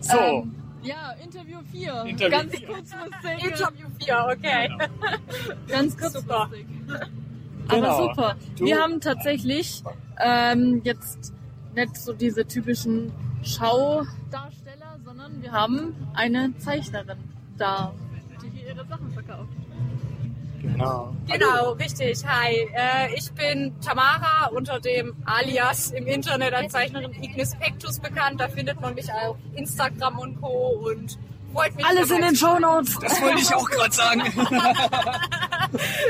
So, 0.00 0.18
Ähm, 0.18 0.54
ja, 0.82 1.12
Interview 1.22 1.58
4. 1.70 2.04
Interview 2.06 2.30
Ganz 2.30 2.56
vier. 2.56 2.68
kurzfristig. 2.68 3.44
Interview 3.44 3.86
4, 4.00 4.26
okay. 4.36 4.68
Ganz 5.68 5.96
kurzfristig. 5.96 6.66
Genau. 7.68 7.86
Aber 7.86 7.96
super. 8.08 8.36
Du- 8.58 8.64
Wir 8.64 8.80
haben 8.80 9.00
tatsächlich 9.00 9.82
ähm, 10.18 10.80
jetzt 10.84 11.32
nicht 11.74 11.96
so 11.96 12.12
diese 12.12 12.46
typischen 12.46 13.12
Schaudarsteller, 13.42 14.98
sondern 15.04 15.40
wir 15.42 15.52
haben 15.52 15.94
eine 16.14 16.56
Zeichnerin 16.58 17.18
da, 17.56 17.92
die 18.42 18.48
hier 18.58 18.68
ihre 18.74 18.86
Sachen. 18.86 19.11
Genau. 20.72 21.12
Genau, 21.26 21.72
richtig. 21.72 22.18
Hi, 22.26 22.68
äh, 22.74 23.14
ich 23.14 23.30
bin 23.32 23.74
Tamara 23.80 24.48
unter 24.48 24.80
dem 24.80 25.14
Alias 25.24 25.90
im 25.92 26.06
Internet 26.06 26.54
als 26.54 26.72
Zeichnerin 26.72 27.12
Ignis 27.22 27.54
Pectus 27.56 27.98
bekannt. 27.98 28.40
Da 28.40 28.48
findet 28.48 28.80
man 28.80 28.94
mich 28.94 29.12
auf 29.12 29.36
Instagram 29.54 30.18
und 30.18 30.40
Co. 30.40 30.80
und 30.90 31.18
freut 31.52 31.74
mich. 31.76 31.84
Alles 31.86 32.10
in 32.10 32.22
den 32.22 32.36
Shownotes. 32.36 32.98
Das 33.00 33.20
wollte 33.20 33.40
ich 33.40 33.54
auch 33.54 33.68
gerade 33.68 33.92
sagen. 33.92 34.22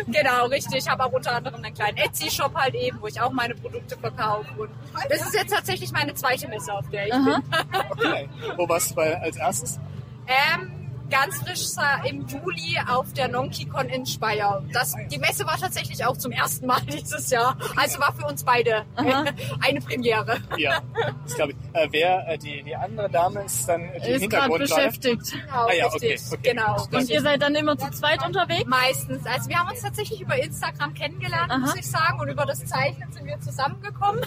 Genau, 0.08 0.46
richtig. 0.46 0.78
Ich 0.78 0.88
habe 0.88 1.04
auch 1.04 1.12
unter 1.12 1.36
anderem 1.36 1.62
einen 1.62 1.74
kleinen 1.74 1.96
Etsy-Shop 1.96 2.54
halt 2.54 2.74
eben, 2.74 3.00
wo 3.00 3.06
ich 3.06 3.20
auch 3.20 3.30
meine 3.32 3.54
Produkte 3.54 3.96
verkaufe. 3.96 4.48
Und 4.58 4.70
das 5.08 5.20
ist 5.20 5.34
jetzt 5.34 5.52
tatsächlich 5.52 5.92
meine 5.92 6.14
zweite 6.14 6.48
Messe, 6.48 6.72
auf 6.72 6.88
der 6.90 7.06
ich 7.06 7.14
Aha. 7.14 7.40
bin. 7.40 7.42
Okay. 7.90 8.28
Wo 8.56 8.68
warst 8.68 8.90
du 8.90 8.94
bei, 8.96 9.20
als 9.20 9.36
erstes? 9.36 9.78
Ähm, 10.26 10.81
ganz 11.12 11.38
frisch 11.42 11.62
im 12.08 12.26
Juli 12.26 12.78
auf 12.88 13.12
der 13.12 13.28
NonkiCon 13.28 13.88
in 13.88 14.06
Speyer. 14.06 14.62
Das, 14.72 14.94
die 15.10 15.18
Messe 15.18 15.46
war 15.46 15.58
tatsächlich 15.58 16.04
auch 16.04 16.16
zum 16.16 16.32
ersten 16.32 16.66
Mal 16.66 16.80
dieses 16.92 17.30
Jahr. 17.30 17.56
Also 17.76 18.00
war 18.00 18.14
für 18.14 18.26
uns 18.26 18.42
beide 18.42 18.84
Aha. 18.96 19.24
eine 19.60 19.80
Premiere. 19.80 20.38
Ja, 20.56 20.80
das 21.24 21.34
glaube 21.34 21.52
ich. 21.52 21.56
Äh, 21.74 21.88
wer, 21.90 22.28
äh, 22.28 22.38
die, 22.38 22.62
die 22.62 22.74
andere 22.74 23.10
Dame 23.10 23.44
ist 23.44 23.68
dann 23.68 23.90
die 24.04 24.10
im 24.10 24.22
Ist 24.22 24.30
gerade 24.30 24.58
beschäftigt. 24.58 25.32
Genau, 25.32 25.66
Ah 25.66 25.72
ja, 25.74 25.86
richtig. 25.88 26.20
okay, 26.26 26.38
okay. 26.38 26.50
Genau. 26.50 26.86
Und 26.90 27.10
ihr 27.10 27.20
seid 27.20 27.42
dann 27.42 27.54
immer 27.54 27.76
zu 27.76 27.90
zweit 27.90 28.24
unterwegs? 28.26 28.66
Meistens. 28.66 29.26
Also 29.26 29.48
wir 29.50 29.58
haben 29.58 29.70
uns 29.70 29.82
tatsächlich 29.82 30.20
über 30.22 30.36
Instagram 30.36 30.94
kennengelernt, 30.94 31.50
Aha. 31.50 31.58
muss 31.58 31.76
ich 31.76 31.88
sagen. 31.88 32.20
Und 32.20 32.28
über 32.28 32.46
das 32.46 32.64
Zeichnen 32.64 33.12
sind 33.12 33.26
wir 33.26 33.38
zusammengekommen. 33.40 34.24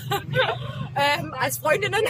ähm, 1.20 1.34
als 1.40 1.58
Freundinnen, 1.58 2.02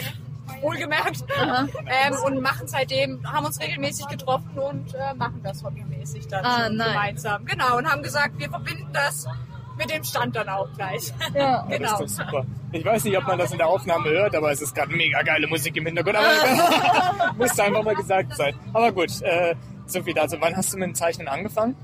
wohlgemerkt. 0.60 1.24
Ähm, 1.38 2.16
und 2.24 2.40
machen 2.40 2.66
seitdem, 2.66 3.20
haben 3.30 3.46
uns 3.46 3.60
regelmäßig 3.60 4.06
getroffen 4.08 4.58
und 4.58 4.94
äh, 4.94 5.14
machen 5.14 5.40
das 5.42 5.62
hobbymäßig 5.62 6.28
dann 6.28 6.44
Ah, 6.44 6.68
gemeinsam. 6.68 7.44
Genau. 7.44 7.76
Und 7.78 7.90
haben 7.90 8.02
gesagt, 8.02 8.38
wir 8.38 8.48
verbinden 8.48 8.88
das 8.92 9.26
mit 9.76 9.90
dem 9.90 10.02
Stand 10.04 10.34
dann 10.36 10.48
auch 10.48 10.68
gleich. 10.74 11.12
Ja. 11.34 11.66
Das 11.68 11.78
genau. 11.78 12.00
ist 12.04 12.18
doch 12.18 12.24
super. 12.24 12.46
Ich 12.72 12.84
weiß 12.84 13.04
nicht, 13.04 13.16
ob 13.16 13.26
man 13.26 13.38
das 13.38 13.52
in 13.52 13.58
der 13.58 13.66
Aufnahme 13.68 14.08
hört, 14.10 14.34
aber 14.34 14.50
es 14.50 14.60
ist 14.60 14.74
gerade 14.74 14.92
mega 14.94 15.22
geile 15.22 15.46
Musik 15.46 15.76
im 15.76 15.86
Hintergrund. 15.86 16.16
Aber 16.16 17.32
musste 17.38 17.62
einfach 17.62 17.82
mal 17.82 17.94
gesagt 17.94 18.34
sein. 18.34 18.54
Aber 18.72 18.92
gut, 18.92 19.20
äh, 19.22 19.54
so 19.86 20.02
viel 20.02 20.14
dazu. 20.14 20.36
Wann 20.40 20.56
hast 20.56 20.72
du 20.72 20.78
mit 20.78 20.88
dem 20.88 20.94
Zeichnen 20.94 21.28
angefangen? 21.28 21.76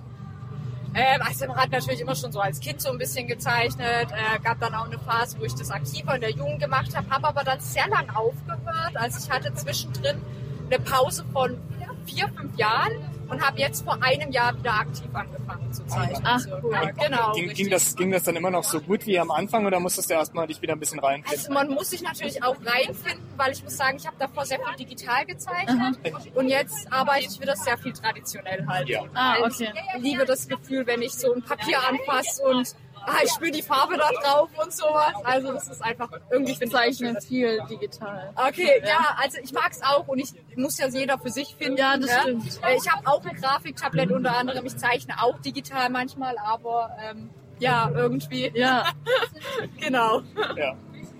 Ähm, 0.94 1.20
also 1.26 1.46
man 1.46 1.56
hat 1.56 1.70
natürlich 1.70 2.00
immer 2.00 2.14
schon 2.14 2.32
so 2.32 2.40
als 2.40 2.60
Kind 2.60 2.80
so 2.80 2.90
ein 2.90 2.98
bisschen 2.98 3.26
gezeichnet. 3.26 4.08
Äh, 4.10 4.38
gab 4.42 4.60
dann 4.60 4.74
auch 4.74 4.86
eine 4.86 4.98
Phase, 4.98 5.38
wo 5.38 5.44
ich 5.44 5.54
das 5.54 5.70
aktiver 5.70 6.14
in 6.14 6.20
der 6.20 6.30
Jugend 6.30 6.60
gemacht 6.60 6.94
habe, 6.94 7.08
habe 7.10 7.28
aber 7.28 7.44
dann 7.44 7.60
sehr 7.60 7.88
lang 7.88 8.10
aufgehört. 8.10 8.94
Also 8.94 9.18
ich 9.24 9.30
hatte 9.30 9.54
zwischendrin 9.54 10.20
eine 10.66 10.78
Pause 10.78 11.24
von 11.32 11.58
vier, 12.06 12.28
fünf 12.28 12.56
Jahren 12.56 12.92
und 13.32 13.40
habe 13.44 13.58
jetzt 13.58 13.82
vor 13.84 13.96
einem 14.02 14.30
Jahr 14.30 14.56
wieder 14.58 14.74
aktiv 14.74 15.08
angefangen 15.12 15.72
zu 15.72 15.84
zeichnen. 15.86 16.20
Ach, 16.24 16.38
So, 16.38 16.50
cool. 16.62 16.72
ja, 16.72 16.90
genau. 16.90 17.32
ging, 17.32 17.48
ging, 17.54 17.70
das, 17.70 17.96
ging 17.96 18.10
das 18.10 18.24
dann 18.24 18.36
immer 18.36 18.50
noch 18.50 18.62
so 18.62 18.80
gut 18.80 19.06
wie 19.06 19.18
am 19.18 19.30
Anfang 19.30 19.64
oder 19.66 19.80
musstest 19.80 20.10
du 20.10 20.14
erstmal 20.14 20.46
dich 20.46 20.60
wieder 20.60 20.74
ein 20.74 20.78
bisschen 20.80 21.00
reinfinden? 21.00 21.38
Also 21.38 21.52
man 21.52 21.68
muss 21.70 21.90
sich 21.90 22.02
natürlich 22.02 22.42
auch 22.42 22.56
reinfinden, 22.64 23.24
weil 23.36 23.52
ich 23.52 23.64
muss 23.64 23.76
sagen, 23.76 23.96
ich 23.96 24.06
habe 24.06 24.16
davor 24.18 24.44
sehr 24.44 24.58
viel 24.60 24.84
digital 24.86 25.24
gezeichnet 25.24 25.98
und 26.34 26.48
jetzt 26.48 26.92
arbeite 26.92 27.26
ich 27.26 27.40
wieder 27.40 27.56
sehr 27.56 27.78
viel 27.78 27.92
traditionell 27.92 28.66
halt. 28.68 28.88
Ja. 28.88 29.02
Ah, 29.14 29.36
Weil 29.40 29.50
okay. 29.50 29.72
Ich 29.96 30.02
liebe 30.02 30.24
das 30.26 30.46
Gefühl, 30.46 30.86
wenn 30.86 31.00
ich 31.02 31.12
so 31.14 31.32
ein 31.32 31.42
Papier 31.42 31.78
anfasse 31.88 32.42
und 32.44 32.74
ah, 33.06 33.18
ich 33.24 33.30
spüre 33.30 33.50
die 33.50 33.62
Farbe 33.62 33.96
da 33.96 34.08
drauf 34.10 34.50
und 34.62 34.72
sowas. 34.72 35.14
Also 35.24 35.52
das 35.52 35.68
ist 35.68 35.82
einfach 35.82 36.10
irgendwie 36.30 36.52
Ich 36.52 36.58
finde 36.58 36.76
ich 36.76 36.98
zeichne 36.98 37.20
viel 37.20 37.60
digital. 37.68 38.32
Okay, 38.48 38.82
ja, 38.86 39.16
also 39.16 39.38
ich 39.42 39.52
mag 39.52 39.70
es 39.72 39.82
auch 39.82 40.06
und 40.08 40.18
ich 40.18 40.32
muss 40.56 40.78
ja 40.78 40.88
jeder 40.88 41.18
für 41.18 41.30
sich 41.30 41.54
finden. 41.56 41.78
Ja, 41.78 41.96
das 41.96 42.10
ne? 42.10 42.18
stimmt. 42.22 42.60
Äh, 42.62 42.76
Ich 42.76 42.90
habe 42.90 43.06
auch 43.06 43.24
ein 43.24 43.36
Grafiktablett 43.36 44.10
unter 44.10 44.36
anderem. 44.36 44.66
Ich 44.66 44.76
zeichne 44.76 45.14
auch 45.22 45.38
digital 45.40 45.90
manchmal, 45.90 46.36
aber 46.38 46.90
ähm, 47.02 47.30
ja, 47.58 47.90
irgendwie. 47.94 48.50
Ja, 48.54 48.86
Genau. 49.80 50.22
Ja. 50.56 50.74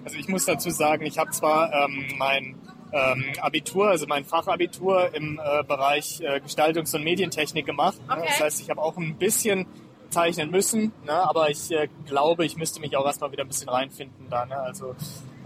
Also 0.05 0.17
ich 0.17 0.29
muss 0.29 0.45
dazu 0.45 0.71
sagen, 0.71 1.07
ich 1.07 1.19
habe 1.19 1.31
zwar 1.31 1.73
ähm, 1.73 2.09
mein 2.19 2.59
ähm, 2.93 3.25
Abitur, 3.41 3.89
also 3.89 4.07
mein 4.07 4.25
Fachabitur 4.25 5.15
im 5.15 5.41
äh, 5.43 5.63
Bereich 5.63 6.21
äh, 6.21 6.41
Gestaltungs- 6.41 6.95
und 6.95 7.05
Medientechnik 7.05 7.65
gemacht. 7.67 7.99
Ne? 8.09 8.15
Okay. 8.17 8.25
Das 8.29 8.41
heißt, 8.41 8.61
ich 8.61 8.71
habe 8.71 8.83
auch 8.83 8.97
ein 8.97 9.17
bisschen 9.17 9.67
zeichnen 10.13 10.51
müssen, 10.51 10.93
ne? 11.05 11.13
aber 11.13 11.51
ich 11.51 11.71
äh, 11.71 11.89
glaube, 12.07 12.45
ich 12.45 12.57
müsste 12.57 12.81
mich 12.81 12.97
auch 12.97 13.07
erstmal 13.07 13.33
wieder 13.33 13.45
ein 13.45 13.49
bisschen 13.49 13.69
reinfinden 13.69 14.29
da. 14.31 14.47
Ne? 14.47 14.57
Also 14.57 14.95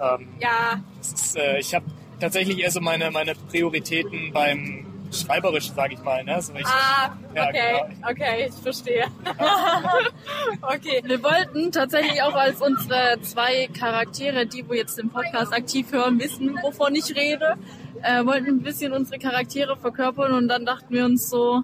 ähm, 0.01 0.29
Ja, 0.41 0.81
ist, 1.01 1.37
äh, 1.37 1.59
ich 1.59 1.75
habe 1.75 1.87
tatsächlich 2.21 2.59
eher 2.59 2.71
so 2.71 2.81
meine, 2.81 3.11
meine 3.11 3.35
Prioritäten 3.35 4.33
beim 4.33 4.87
Schreiberischen, 5.13 5.75
sage 5.75 5.95
ich 5.95 6.03
mal. 6.03 6.25
Ne? 6.25 6.41
So 6.43 6.53
ich, 6.55 6.67
ah, 6.67 7.17
Ja, 7.35 7.49
okay, 7.49 7.85
genau. 7.89 8.11
okay, 8.11 8.47
ich 8.49 8.55
verstehe. 8.63 9.07
okay. 10.63 11.03
wir 11.05 11.23
wollten 11.23 11.71
tatsächlich 11.73 12.21
auch 12.23 12.35
als 12.35 12.61
unsere 12.61 13.21
zwei 13.23 13.69
Charaktere, 13.69 14.47
die 14.47 14.69
wo 14.69 14.75
jetzt 14.75 14.99
den 14.99 15.11
Podcast 15.11 15.53
aktiv 15.53 15.93
hören, 15.93 16.19
wissen, 16.19 16.59
wovon 16.63 16.95
ich 16.95 17.15
rede, 17.15 17.55
äh, 18.03 18.25
wollten 18.25 18.49
ein 18.49 18.63
bisschen 18.63 18.93
unsere 18.93 19.19
Charaktere 19.19 19.77
verkörpern 19.77 20.33
und 20.33 20.49
dann 20.49 20.67
dachten 20.67 20.93
wir 20.93 21.05
uns 21.05 21.31
so, 21.31 21.63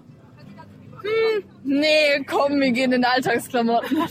hm, 1.03 1.43
nee, 1.63 2.23
komm, 2.25 2.59
wir 2.59 2.71
gehen 2.71 2.91
in 2.91 3.05
Alltagsklamotten. 3.05 3.97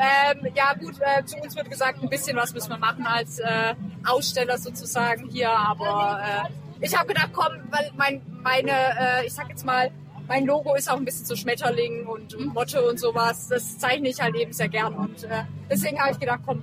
Ähm, 0.00 0.52
ja 0.54 0.74
gut, 0.74 0.94
äh, 1.00 1.24
zu 1.24 1.36
uns 1.38 1.56
wird 1.56 1.68
gesagt, 1.68 2.00
ein 2.00 2.08
bisschen 2.08 2.36
was 2.36 2.54
müssen 2.54 2.70
wir 2.70 2.78
machen 2.78 3.04
als 3.04 3.40
äh, 3.40 3.74
Aussteller 4.06 4.56
sozusagen 4.56 5.28
hier, 5.28 5.50
aber 5.50 6.20
äh, 6.22 6.84
ich 6.84 6.96
habe 6.96 7.08
gedacht, 7.08 7.30
komm, 7.32 7.52
weil 7.70 7.90
mein, 7.96 8.22
meine, 8.42 8.70
äh, 8.70 9.26
ich 9.26 9.34
sag 9.34 9.48
jetzt 9.48 9.66
mal, 9.66 9.90
mein 10.28 10.46
Logo 10.46 10.76
ist 10.76 10.88
auch 10.88 10.98
ein 10.98 11.04
bisschen 11.04 11.26
so 11.26 11.34
Schmetterling 11.34 12.06
und, 12.06 12.32
und 12.34 12.54
Motte 12.54 12.86
und 12.86 13.00
sowas. 13.00 13.48
Das 13.48 13.78
zeichne 13.78 14.08
ich 14.08 14.20
halt 14.20 14.36
eben 14.36 14.52
sehr 14.52 14.68
gern 14.68 14.94
und 14.94 15.24
äh, 15.24 15.42
deswegen 15.68 15.98
habe 16.00 16.12
ich 16.12 16.20
gedacht, 16.20 16.40
komm, 16.46 16.62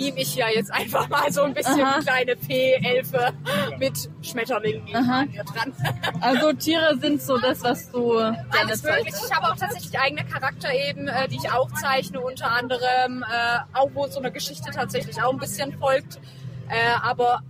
mime 0.00 0.20
ich 0.20 0.34
ja 0.34 0.48
jetzt 0.48 0.72
einfach 0.72 1.08
mal 1.08 1.30
so 1.30 1.42
ein 1.42 1.54
bisschen 1.54 1.82
Aha. 1.82 2.00
kleine 2.00 2.36
P-Elfe 2.36 3.32
mit 3.78 4.08
Schmetterlingen 4.22 4.86
dran. 4.92 5.74
Also 6.20 6.52
Tiere 6.52 6.98
sind 6.98 7.22
so 7.22 7.38
das, 7.38 7.62
was 7.62 7.90
du 7.90 8.12
gerne 8.12 8.72
zeichnest. 8.74 9.24
Ich 9.26 9.34
habe 9.34 9.48
auch 9.48 9.56
tatsächlich 9.56 9.98
eigene 9.98 10.24
Charakter 10.24 10.68
eben, 10.72 11.08
äh, 11.08 11.28
die 11.28 11.36
ich 11.36 11.50
auch 11.50 11.70
zeichne, 11.72 12.20
unter 12.20 12.50
anderem, 12.50 13.22
äh, 13.22 13.58
auch 13.72 13.90
wo 13.94 14.06
so 14.08 14.18
eine 14.18 14.30
Geschichte 14.30 14.70
tatsächlich 14.70 15.22
auch 15.22 15.32
ein 15.32 15.38
bisschen 15.38 15.72
folgt. 15.78 16.20
Äh, 16.68 16.74
aber 17.02 17.40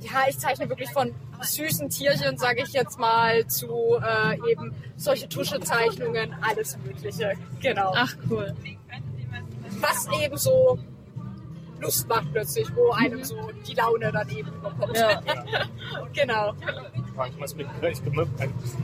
ja, 0.00 0.24
ich 0.28 0.38
zeichne 0.38 0.68
wirklich 0.68 0.90
von 0.90 1.14
süßen 1.42 1.88
Tierchen, 1.90 2.38
sage 2.38 2.62
ich 2.62 2.72
jetzt 2.72 2.98
mal, 2.98 3.46
zu 3.46 3.98
äh, 4.00 4.50
eben 4.50 4.74
solche 4.96 5.28
Tuschezeichnungen, 5.28 6.34
alles 6.40 6.78
Mögliche. 6.78 7.34
Genau. 7.60 7.92
Ach 7.94 8.14
cool. 8.30 8.54
Was 9.80 10.08
eben 10.22 10.36
so 10.36 10.78
Lust 11.80 12.08
macht 12.08 12.32
plötzlich, 12.32 12.66
wo 12.74 12.90
einem 12.92 13.22
so 13.24 13.36
die 13.66 13.74
Laune 13.74 14.10
dann 14.12 14.28
eben 14.30 14.50
bekommt. 14.62 14.96
Ja. 14.96 15.20
genau. 16.12 16.54
Ich 17.28 17.38
muss 17.38 17.54
mich, 17.54 17.66
ich, 17.82 18.00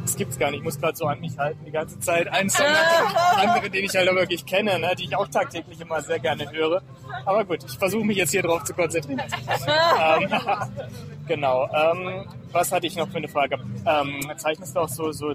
das 0.02 0.16
gibt's 0.16 0.38
gar 0.38 0.50
nicht. 0.50 0.58
Ich 0.58 0.64
muss 0.64 0.78
gerade 0.78 0.96
so 0.96 1.06
an 1.06 1.20
mich 1.20 1.36
halten 1.36 1.64
die 1.64 1.70
ganze 1.72 1.98
Zeit. 1.98 2.28
Ein 2.28 2.48
Song 2.48 2.66
nach 2.66 3.42
dem 3.42 3.48
anderen, 3.48 3.72
den 3.72 3.84
ich 3.84 3.96
halt 3.96 4.08
auch 4.08 4.14
wirklich 4.14 4.46
kenne, 4.46 4.78
ne, 4.78 4.94
die 4.96 5.04
ich 5.04 5.16
auch 5.16 5.26
tagtäglich 5.26 5.80
immer 5.80 6.00
sehr 6.00 6.20
gerne 6.20 6.50
höre. 6.50 6.82
Aber 7.24 7.44
gut, 7.44 7.64
ich 7.66 7.76
versuche 7.76 8.04
mich 8.04 8.16
jetzt 8.16 8.30
hier 8.30 8.42
drauf 8.42 8.62
zu 8.64 8.72
konzentrieren. 8.72 9.20
ähm, 9.20 10.28
genau. 11.26 11.68
Ähm, 11.74 12.26
was 12.52 12.70
hatte 12.70 12.86
ich 12.86 12.96
noch 12.96 13.08
für 13.08 13.16
eine 13.16 13.28
Frage? 13.28 13.58
Ähm, 13.84 14.20
zeichnest 14.36 14.76
du 14.76 14.80
auch 14.80 14.88
so, 14.88 15.10
so 15.10 15.34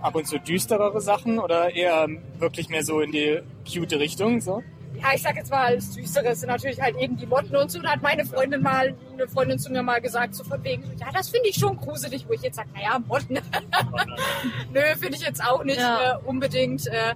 ab 0.00 0.14
und 0.14 0.26
zu 0.26 0.38
düsterere 0.38 1.00
Sachen 1.00 1.38
oder 1.38 1.74
eher 1.74 2.08
wirklich 2.38 2.68
mehr 2.68 2.84
so 2.84 3.00
in 3.00 3.12
die 3.12 3.40
cute 3.70 3.92
Richtung? 3.94 4.40
So? 4.40 4.62
Ja, 5.02 5.08
ich 5.14 5.22
sag 5.22 5.36
jetzt 5.36 5.50
mal, 5.50 5.66
als 5.66 5.90
Düsteres 5.90 6.40
sind 6.40 6.48
natürlich 6.48 6.80
halt 6.80 6.96
eben 6.96 7.16
die 7.16 7.26
Motten 7.26 7.56
und 7.56 7.70
so. 7.70 7.80
Da 7.82 7.90
hat 7.90 8.02
meine 8.02 8.24
Freundin 8.24 8.62
mal, 8.62 8.94
eine 9.12 9.26
Freundin 9.28 9.58
zu 9.58 9.70
mir 9.72 9.82
mal 9.82 10.00
gesagt, 10.00 10.34
so 10.34 10.44
von 10.44 10.62
wegen, 10.62 10.84
ja, 10.98 11.08
das 11.12 11.28
finde 11.28 11.48
ich 11.48 11.56
schon 11.56 11.76
gruselig, 11.76 12.24
wo 12.28 12.32
ich 12.34 12.42
jetzt 12.42 12.56
sage, 12.56 12.68
naja, 12.74 12.98
Motten. 13.06 13.34
Nö, 14.72 14.80
finde 14.98 15.16
ich 15.16 15.22
jetzt 15.26 15.44
auch 15.44 15.64
nicht 15.64 15.78
Ja. 15.80 16.12
äh, 16.12 16.16
unbedingt. 16.24 16.86
Äh, 16.86 17.14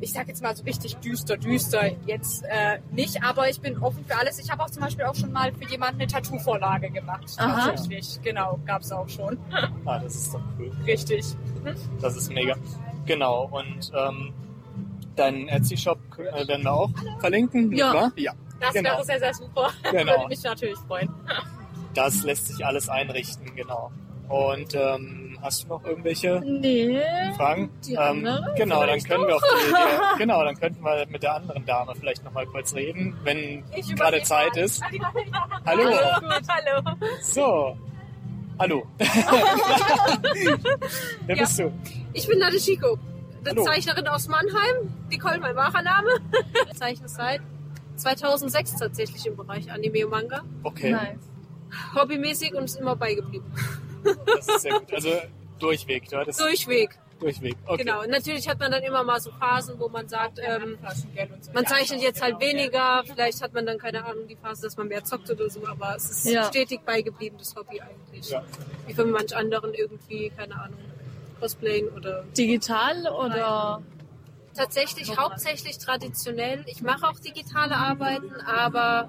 ich 0.00 0.12
sag 0.12 0.28
jetzt 0.28 0.42
mal 0.42 0.54
so 0.54 0.64
richtig 0.64 0.96
düster, 0.96 1.36
düster 1.38 1.90
jetzt 2.06 2.44
äh, 2.44 2.78
nicht, 2.90 3.22
aber 3.22 3.48
ich 3.48 3.60
bin 3.60 3.78
offen 3.78 4.04
für 4.04 4.16
alles. 4.18 4.38
Ich 4.38 4.50
habe 4.50 4.62
auch 4.62 4.68
zum 4.70 4.82
Beispiel 4.82 5.04
auch 5.06 5.14
schon 5.14 5.32
mal 5.32 5.52
für 5.54 5.66
jemanden 5.70 6.00
eine 6.02 6.10
Tattoo-Vorlage 6.10 6.90
gemacht. 6.90 7.24
Aha. 7.38 7.70
Tatsächlich, 7.70 8.20
genau, 8.22 8.58
gab's 8.66 8.92
auch 8.92 9.08
schon. 9.08 9.38
Ah, 9.86 9.98
das 10.00 10.14
ist 10.16 10.34
doch 10.34 10.42
cool. 10.58 10.70
Richtig. 10.84 11.24
Das 12.02 12.16
ist 12.16 12.30
mega. 12.32 12.54
Genau. 13.06 13.48
Und 13.50 13.92
ähm, 13.96 14.34
deinen 15.16 15.48
Etsy-Shop 15.48 15.98
äh, 16.18 16.46
werden 16.48 16.62
wir 16.64 16.72
auch 16.72 16.90
verlinken, 17.20 17.72
Ja. 17.72 18.10
Ja. 18.16 18.32
Das 18.60 18.72
Genau. 18.72 18.90
wäre 18.90 19.04
sehr, 19.04 19.18
sehr 19.18 19.34
super. 19.34 19.70
Genau. 19.90 20.12
Würde 20.12 20.28
mich 20.28 20.42
natürlich 20.42 20.78
freuen. 20.86 21.08
Das 21.94 22.24
lässt 22.24 22.48
sich 22.48 22.66
alles 22.66 22.88
einrichten, 22.88 23.54
genau. 23.54 23.92
Und 24.28 24.74
ähm, 24.74 25.38
hast 25.40 25.62
du 25.62 25.68
noch 25.68 25.84
irgendwelche 25.84 26.40
Nee. 26.44 27.00
Fragen? 27.36 27.70
Die 27.86 27.94
ähm, 27.94 28.26
genau, 28.56 28.84
dann 28.84 29.00
können 29.00 29.28
wir 29.28 29.36
auch 29.36 29.42
die, 29.42 29.68
die, 29.70 30.18
genau, 30.18 30.42
dann 30.42 30.58
könnten 30.58 30.82
wir 30.82 31.06
mit 31.08 31.22
der 31.22 31.36
anderen 31.36 31.64
Dame 31.66 31.92
vielleicht 31.94 32.24
noch 32.24 32.32
mal 32.32 32.46
kurz 32.46 32.74
reden, 32.74 33.16
wenn 33.22 33.62
gerade 33.94 34.22
Zeit 34.22 34.56
ist. 34.56 34.82
Hallo. 35.64 35.84
Hallo. 36.48 36.96
So. 37.22 37.76
Hallo. 38.58 38.82
Wer 41.26 41.36
bist 41.36 41.58
du? 41.58 41.72
Ich 42.12 42.26
bin 42.26 42.38
Nade 42.38 42.56
Chico, 42.58 42.98
eine 43.46 43.60
Hallo. 43.60 43.64
Zeichnerin 43.64 44.06
aus 44.08 44.28
Mannheim. 44.28 44.92
Nicole, 45.10 45.38
mein 45.40 45.56
wahrer 45.56 45.82
Name. 45.82 46.10
Ich 46.72 46.78
zeichne 46.78 47.08
seit 47.08 47.40
2006 47.96 48.76
tatsächlich 48.76 49.26
im 49.26 49.36
Bereich 49.36 49.70
Anime 49.70 50.04
und 50.04 50.10
Manga. 50.10 50.42
Okay, 50.62 50.90
Nice. 50.92 51.18
Hobbymäßig 51.94 52.54
und 52.54 52.64
ist 52.64 52.76
immer 52.80 52.96
beigeblieben. 52.96 53.46
das 54.26 54.48
ist 54.48 54.60
sehr 54.62 54.78
gut. 54.80 54.92
Also 54.92 55.10
durchweg, 55.58 56.08
du 56.08 56.16
hattest 56.18 56.40
Durchweg, 56.40 56.90
durchweg. 57.20 57.56
Okay. 57.66 57.84
genau. 57.84 58.02
Und 58.02 58.10
natürlich 58.10 58.48
hat 58.48 58.58
man 58.60 58.70
dann 58.70 58.82
immer 58.82 59.02
mal 59.02 59.20
so 59.20 59.30
Phasen, 59.32 59.78
wo 59.78 59.88
man 59.88 60.08
sagt, 60.08 60.38
ähm, 60.42 60.78
man 61.52 61.66
zeichnet 61.66 62.02
jetzt 62.02 62.20
halt 62.22 62.38
genau. 62.38 62.52
weniger. 62.52 63.02
Vielleicht 63.06 63.40
hat 63.42 63.52
man 63.54 63.66
dann 63.66 63.78
keine 63.78 64.04
Ahnung 64.04 64.26
die 64.28 64.36
Phase, 64.36 64.62
dass 64.62 64.76
man 64.76 64.88
mehr 64.88 65.04
zockt 65.04 65.30
oder 65.30 65.48
so. 65.48 65.66
Aber 65.66 65.94
es 65.96 66.10
ist 66.10 66.26
Ja. 66.26 66.44
stetig 66.44 66.80
beigeblieben, 66.84 67.38
das 67.38 67.54
Hobby 67.56 67.80
eigentlich. 67.80 68.30
Ja. 68.30 68.42
Wie 68.86 68.94
für 68.94 69.04
manch 69.06 69.34
anderen 69.34 69.74
irgendwie, 69.74 70.30
keine 70.30 70.54
Ahnung, 70.60 70.78
Cosplayen 71.48 71.88
oder 71.90 72.22
Digital 72.36 73.06
oder? 73.08 73.82
Tatsächlich 74.56 75.14
hauptsächlich 75.18 75.76
traditionell. 75.78 76.64
Ich 76.66 76.80
mache 76.80 77.06
auch 77.08 77.18
digitale 77.18 77.76
Arbeiten, 77.76 78.32
aber 78.46 79.08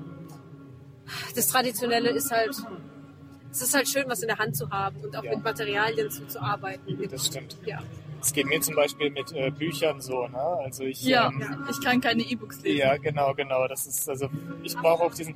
das 1.36 1.48
Traditionelle 1.48 2.10
ist 2.10 2.32
halt, 2.32 2.56
es 3.52 3.62
ist 3.62 3.74
halt 3.74 3.88
schön, 3.88 4.04
was 4.08 4.22
in 4.22 4.28
der 4.28 4.38
Hand 4.40 4.58
zu 4.58 4.70
haben 4.70 4.98
und 5.02 5.16
auch 5.16 5.24
Ja. 5.24 5.36
mit 5.36 5.44
Materialien 5.44 6.10
zu, 6.10 6.28
zu 6.28 6.42
arbeiten. 6.42 6.98
Mit, 6.98 7.12
Das 7.14 7.28
stimmt. 7.28 7.58
ja. 7.66 7.80
Es 8.22 8.34
geht 8.34 8.48
mir 8.48 8.60
zum 8.60 8.76
Beispiel 8.76 9.12
mit 9.12 9.32
äh, 9.34 9.52
Büchern 9.52 10.02
so, 10.02 10.28
ne? 10.28 10.38
Also 10.40 10.84
ich 10.84 11.04
Ja. 11.04 11.28
ähm, 11.30 11.66
Ich 11.70 11.80
kann 11.80 12.02
keine 12.02 12.24
E-Books 12.24 12.62
lesen. 12.64 12.80
Ja, 12.80 12.98
genau, 12.98 13.34
genau. 13.36 13.68
Das 13.68 13.86
ist, 13.86 14.10
also 14.10 14.28
ich 14.64 14.76
brauche 14.76 15.04
auch 15.04 15.14
diesen, 15.14 15.36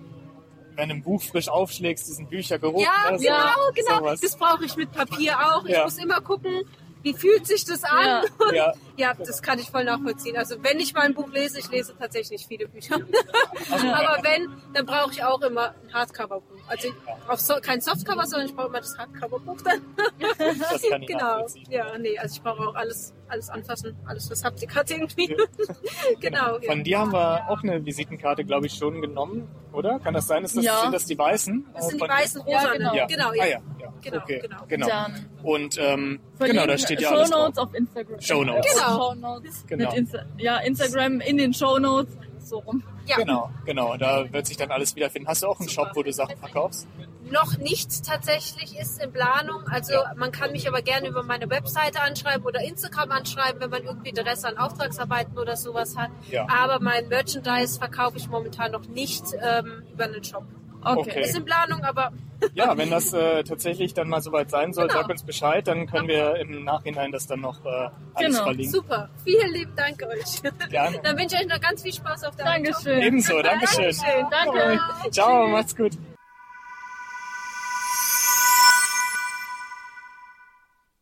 wenn 0.75 0.89
du 0.89 0.95
ein 0.95 1.03
Buch 1.03 1.21
frisch 1.21 1.49
aufschlägst, 1.49 2.07
diesen 2.07 2.27
Büchergeruch. 2.27 2.81
Ja, 2.81 3.11
ne, 3.11 3.19
so- 3.19 3.23
genau, 3.25 3.71
genau. 3.75 3.97
sowas. 3.99 4.21
Das 4.21 4.35
brauche 4.35 4.65
ich 4.65 4.75
mit 4.75 4.91
Papier 4.91 5.37
auch. 5.39 5.63
Ich 5.65 5.73
Ja. 5.73 5.83
muss 5.83 5.99
immer 5.99 6.19
gucken, 6.19 6.63
wie 7.09 7.17
fühlt 7.17 7.47
sich 7.47 7.65
das 7.65 7.83
an. 7.83 8.05
Ja. 8.05 8.23
Ja, 8.53 8.73
Ja, 8.97 9.13
das 9.13 9.41
kann 9.41 9.59
ich 9.59 9.69
voll 9.69 9.83
nachvollziehen. 9.83 10.37
Also 10.37 10.55
wenn 10.63 10.79
ich 10.79 10.93
mal 10.93 11.01
ein 11.01 11.13
Buch 11.13 11.29
lese, 11.29 11.59
ich 11.59 11.69
lese 11.69 11.95
tatsächlich 11.97 12.31
nicht 12.31 12.47
viele 12.47 12.67
Bücher. 12.67 12.95
Aber 13.71 14.23
wenn, 14.23 14.49
dann 14.73 14.85
brauche 14.85 15.11
ich 15.11 15.23
auch 15.23 15.41
immer 15.41 15.73
ein 15.83 15.93
Hardcover-Buch. 15.93 16.59
Also 16.67 16.89
auf 17.27 17.39
so, 17.39 17.55
kein 17.61 17.81
Softcover, 17.81 18.25
sondern 18.25 18.47
ich 18.49 18.55
brauche 18.55 18.67
immer 18.67 18.81
das 18.81 18.97
Hardcover-Buch 18.97 19.61
dann. 19.63 19.81
das 20.19 20.81
kann 20.89 21.01
ich 21.01 21.07
Genau. 21.07 21.45
Ja, 21.69 21.97
nee, 21.97 22.17
also 22.19 22.35
ich 22.35 22.41
brauche 22.43 22.67
auch 22.67 22.75
alles, 22.75 23.13
alles 23.29 23.49
anfassen, 23.49 23.95
alles 24.05 24.29
was 24.31 24.43
Haptik 24.43 24.75
hat 24.75 24.89
irgendwie. 24.91 25.35
genau. 26.19 26.57
ja. 26.59 26.71
Von 26.71 26.83
dir 26.83 26.99
haben 26.99 27.13
wir 27.13 27.49
auch 27.49 27.63
eine 27.63 27.85
Visitenkarte, 27.85 28.43
glaube 28.43 28.67
ich, 28.67 28.73
schon 28.73 29.01
genommen, 29.01 29.47
oder? 29.73 29.99
Kann 29.99 30.13
das 30.13 30.27
sein? 30.27 30.43
Ist 30.43 30.57
das, 30.57 30.63
Ja. 30.65 30.81
Sind 30.81 30.93
das 30.93 31.05
die 31.05 31.17
weißen? 31.17 31.65
Das 31.73 31.87
sind 31.87 31.99
Von- 31.99 32.07
die 32.07 32.13
weißen 32.13 32.41
Ja, 32.47 32.59
rosa. 32.59 32.73
genau. 32.73 32.93
Ja. 32.95 33.05
genau 33.05 33.33
ja. 33.33 33.43
Ah, 33.43 33.47
ja, 33.47 33.51
ja. 33.79 33.93
Genau, 34.01 34.17
okay. 34.17 34.39
genau. 34.41 34.57
genau. 34.67 34.87
Dann 34.87 35.25
Und 35.43 35.77
ähm, 35.77 36.19
genau, 36.39 36.65
da 36.65 36.77
steht 36.77 37.01
ja 37.01 37.09
alles 37.09 37.29
Shownotes 37.29 37.55
drauf. 37.55 37.67
auf 37.67 37.73
Instagram. 37.73 38.21
Shownotes. 38.21 38.73
Genau. 38.73 38.97
Shownotes. 38.97 39.65
Genau. 39.67 39.89
Mit 39.89 39.97
Insta 39.97 40.19
ja, 40.37 40.57
Instagram 40.59 41.19
in 41.21 41.37
den 41.37 41.53
Shownotes. 41.53 42.17
So 42.39 42.59
rum. 42.59 42.83
Ja. 43.05 43.17
Genau, 43.17 43.49
genau. 43.65 43.97
Da 43.97 44.31
wird 44.31 44.47
sich 44.47 44.57
dann 44.57 44.71
alles 44.71 44.95
wiederfinden. 44.95 45.27
Hast 45.27 45.43
du 45.43 45.47
auch 45.47 45.59
einen 45.59 45.69
Shop, 45.69 45.91
wo 45.93 46.03
du 46.03 46.11
Sachen 46.11 46.37
verkaufst? 46.37 46.87
Noch 47.29 47.57
nicht 47.57 48.05
tatsächlich 48.05 48.77
ist 48.79 49.01
in 49.01 49.11
Planung. 49.11 49.67
Also 49.67 49.93
man 50.15 50.31
kann 50.31 50.51
mich 50.51 50.67
aber 50.67 50.81
gerne 50.81 51.07
über 51.07 51.23
meine 51.23 51.49
Webseite 51.49 52.01
anschreiben 52.01 52.45
oder 52.45 52.61
Instagram 52.61 53.11
anschreiben, 53.11 53.61
wenn 53.61 53.69
man 53.69 53.83
irgendwie 53.83 54.09
Interesse 54.09 54.47
an 54.47 54.57
Auftragsarbeiten 54.57 55.37
oder 55.37 55.55
sowas 55.55 55.95
hat. 55.95 56.09
Ja. 56.31 56.47
Aber 56.49 56.79
mein 56.79 57.07
Merchandise 57.07 57.77
verkaufe 57.77 58.17
ich 58.17 58.27
momentan 58.27 58.71
noch 58.71 58.87
nicht 58.87 59.23
ähm, 59.41 59.83
über 59.93 60.05
einen 60.05 60.23
Shop. 60.23 60.43
Okay. 60.83 60.99
Okay. 61.11 61.21
Ist 61.21 61.35
in 61.37 61.45
Planung, 61.45 61.83
aber 61.83 62.11
Ja, 62.53 62.77
wenn 62.77 62.89
das 62.89 63.11
äh, 63.13 63.43
tatsächlich 63.43 63.93
dann 63.93 64.07
mal 64.07 64.21
soweit 64.21 64.49
sein 64.49 64.71
soll, 64.73 64.87
Genau. 64.87 65.01
sag 65.01 65.09
uns 65.09 65.23
Bescheid, 65.23 65.67
dann 65.67 65.87
können 65.87 66.07
wir 66.07 66.35
im 66.37 66.63
Nachhinein 66.63 67.11
das 67.11 67.27
dann 67.27 67.41
noch 67.41 67.65
äh, 67.65 67.67
alles 67.69 67.91
Genau. 68.35 68.43
verlinken. 68.43 68.71
super. 68.71 69.09
Vielen 69.25 69.51
lieben 69.53 69.75
Dank 69.75 70.01
euch. 70.03 70.41
Gerne. 70.69 70.99
Dann 71.03 71.17
wünsche 71.17 71.35
ich 71.35 71.41
euch 71.41 71.47
noch 71.47 71.59
ganz 71.59 71.81
viel 71.83 71.93
Spaß 71.93 72.23
auf 72.23 72.35
der 72.37 72.45
Dankeschön. 72.45 73.01
Ebenso, 73.01 73.41
Dankeschön. 73.41 73.93
Danke. 74.31 74.79
Ciao, 75.11 75.47
macht's 75.47 75.75
gut. 75.75 75.91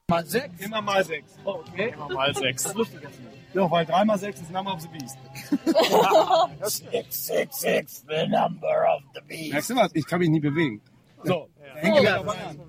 Mal 0.10 0.26
sechs? 0.26 0.60
Immer 0.66 0.82
mal 0.82 1.04
sechs. 1.04 1.34
Oh, 1.44 1.62
okay. 1.68 1.94
Immer 1.94 2.10
mal 2.10 2.34
sechs. 2.34 2.74
Ja, 3.58 3.72
weil 3.72 3.86
drei 3.88 4.06
mal 4.06 4.20
sechs 4.20 4.40
ist 4.40 4.52
Number 4.52 4.72
of 4.72 4.82
the 4.82 4.88
Beast. 4.88 5.18
Six, 6.62 7.26
six, 7.26 7.60
six, 7.60 8.06
the 8.08 8.28
number 8.28 8.86
of 8.88 9.02
the 9.16 9.22
beast. 9.28 9.52
Merkst 9.52 9.70
du 9.72 9.76
was? 9.76 9.90
Ich 9.96 10.06
kann 10.06 10.20
mich 10.20 10.30
nie 10.30 10.40
bewegen. 10.40 10.80
So, 11.24 11.50
hängen 11.74 12.04
wir 12.04 12.12
dabei 12.12 12.34
an. 12.34 12.60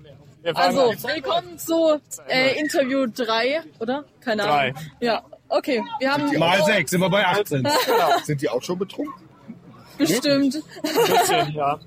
Wir 0.41 0.55
fangen 0.55 0.79
Also, 0.79 1.07
willkommen 1.07 1.59
zu 1.59 2.01
äh, 2.27 2.59
Interview 2.59 3.05
3, 3.05 3.61
oder? 3.79 4.03
Keine 4.19 4.41
Drei. 4.41 4.69
Ahnung. 4.69 4.81
Ja, 4.99 5.21
okay. 5.49 5.83
Wir 5.99 6.11
haben 6.11 6.39
Mal 6.39 6.63
sechs, 6.63 6.89
sind 6.89 7.01
wir 7.01 7.09
bei 7.11 7.23
18. 7.23 7.67
Sind 8.23 8.41
die 8.41 8.49
auch 8.49 8.63
schon 8.63 8.79
betrunken? 8.79 9.13
bestimmt. 9.99 10.57
14, 10.83 11.53
ja. 11.53 11.79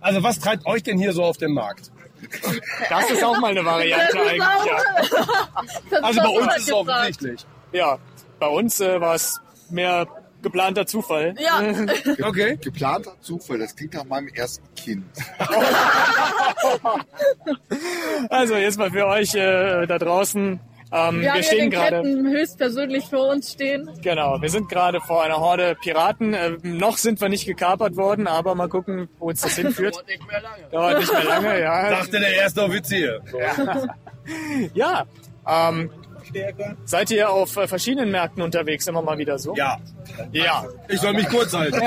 Also 0.00 0.22
was 0.24 0.40
treibt 0.40 0.66
euch 0.66 0.82
denn 0.82 0.98
hier 0.98 1.12
so 1.12 1.22
auf 1.22 1.36
dem 1.36 1.52
Markt? 1.52 1.92
Das 2.88 3.10
ist 3.12 3.22
auch 3.22 3.38
mal 3.38 3.52
eine 3.52 3.64
Variante 3.64 4.18
eigentlich, 4.18 4.38
ja. 4.40 6.00
Also 6.02 6.20
bei 6.20 6.28
uns 6.28 6.46
ist 6.56 6.60
es 6.62 6.66
gefragt. 6.66 6.88
offensichtlich. 6.88 7.46
Ja, 7.72 7.98
bei 8.38 8.46
uns 8.46 8.80
äh, 8.80 9.00
war 9.00 9.14
es 9.14 9.40
mehr 9.70 10.06
geplanter 10.42 10.86
Zufall. 10.86 11.34
Ja, 11.38 11.60
Okay. 12.22 12.56
Geplanter 12.62 13.14
Zufall, 13.20 13.58
das 13.58 13.74
klingt 13.74 13.94
nach 13.94 14.04
meinem 14.04 14.28
ersten 14.28 14.66
Kind. 14.74 15.04
Also 18.30 18.56
jetzt 18.56 18.78
mal 18.78 18.90
für 18.90 19.06
euch 19.06 19.34
äh, 19.34 19.86
da 19.86 19.98
draußen. 19.98 20.60
Ähm, 20.90 21.20
wir 21.20 21.34
wir 21.34 21.42
stehen 21.42 21.70
gerade. 21.70 22.02
Höchstpersönlich 22.02 23.04
vor 23.04 23.28
uns 23.28 23.52
stehen. 23.52 23.90
Genau, 24.02 24.40
wir 24.40 24.48
sind 24.48 24.68
gerade 24.68 25.00
vor 25.00 25.22
einer 25.22 25.38
Horde 25.38 25.76
Piraten. 25.80 26.34
Äh, 26.34 26.56
noch 26.62 26.96
sind 26.96 27.20
wir 27.20 27.28
nicht 27.28 27.46
gekapert 27.46 27.96
worden, 27.96 28.26
aber 28.26 28.54
mal 28.54 28.68
gucken, 28.68 29.08
wo 29.18 29.28
uns 29.28 29.42
das 29.42 29.56
hinführt. 29.56 29.94
Dauert 30.02 30.08
nicht 30.08 30.26
mehr 30.26 30.40
lange. 30.40 30.62
Dauert 30.70 30.98
nicht 30.98 31.12
mehr 31.12 31.24
lange, 31.24 31.60
ja. 31.60 31.90
Dachte 31.90 32.18
der 32.20 32.34
erste 32.34 32.62
Offizier. 32.64 33.20
Ja. 34.74 35.06
Ähm, 35.48 35.90
seid 36.84 37.10
ihr 37.10 37.30
auf 37.30 37.56
äh, 37.56 37.66
verschiedenen 37.68 38.10
Märkten 38.10 38.42
unterwegs 38.42 38.86
immer 38.86 39.02
mal 39.02 39.18
wieder 39.18 39.38
so? 39.38 39.54
Ja. 39.54 39.78
Ja. 40.32 40.64
Ich 40.88 41.00
soll 41.00 41.12
mich 41.14 41.28
kurz 41.28 41.52
halten. 41.52 41.80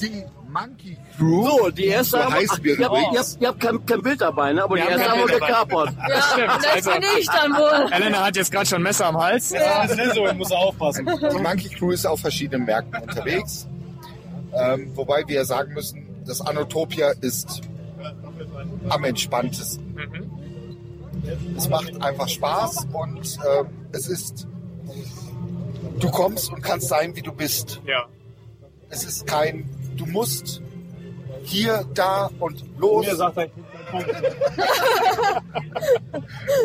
Die 0.00 0.24
Monkey 0.48 0.96
Crew, 1.16 1.44
So, 1.46 1.70
die 1.70 1.86
erste 1.86 2.16
so 2.18 2.24
haben, 2.24 2.34
heißen 2.34 2.64
wir 2.64 2.78
ihr, 2.78 2.84
habt, 2.88 2.96
ihr, 3.12 3.18
habt, 3.20 3.36
ihr 3.40 3.48
habt 3.48 3.60
kein, 3.60 3.86
kein 3.86 4.02
Bild 4.02 4.20
dabei, 4.20 4.52
ne? 4.52 4.64
aber 4.64 4.74
Wir 4.76 4.84
die 4.84 4.90
erste 4.90 5.10
haben 5.10 5.20
wir 5.20 5.26
gekapert. 5.38 5.90
Ja, 6.08 6.22
stimmt. 6.22 6.48
das 6.48 6.66
Also- 6.74 6.90
bin 6.92 7.02
ich 7.20 7.26
dann 7.26 7.52
wohl. 7.52 7.92
Elena 7.92 8.24
hat 8.26 8.36
jetzt 8.36 8.50
gerade 8.50 8.66
schon 8.66 8.78
ein 8.80 8.82
Messer 8.82 9.06
am 9.06 9.16
Hals. 9.18 9.50
Das 9.50 9.92
ist 9.92 10.14
so, 10.14 10.26
ich 10.26 10.34
muss 10.34 10.50
aufpassen. 10.50 11.06
Die 11.06 11.38
Monkey 11.42 11.68
Crew 11.68 11.92
ist 11.92 12.04
auf 12.06 12.20
verschiedenen 12.20 12.66
Märkten 12.66 13.00
unterwegs. 13.00 13.68
Ähm, 14.52 14.90
wobei 14.96 15.22
wir 15.28 15.44
sagen 15.44 15.72
müssen, 15.74 16.04
das 16.26 16.40
Anotopia 16.40 17.12
ist 17.20 17.60
am 18.88 19.04
entspanntesten. 19.04 19.94
Es 21.56 21.68
macht 21.68 22.02
einfach 22.02 22.28
Spaß 22.28 22.86
und 22.92 23.38
ähm, 23.48 23.66
es 23.92 24.08
ist, 24.08 24.46
du 25.98 26.10
kommst 26.10 26.52
und 26.52 26.62
kannst 26.62 26.88
sein, 26.88 27.14
wie 27.16 27.22
du 27.22 27.32
bist. 27.32 27.80
Ja. 27.84 28.06
Es 28.88 29.04
ist 29.04 29.26
kein, 29.26 29.68
du 29.96 30.06
musst 30.06 30.62
hier, 31.42 31.84
da 31.94 32.30
und 32.38 32.64
los. 32.78 33.06
Mir 33.06 33.16
sagt 33.16 33.36
er, 33.38 33.48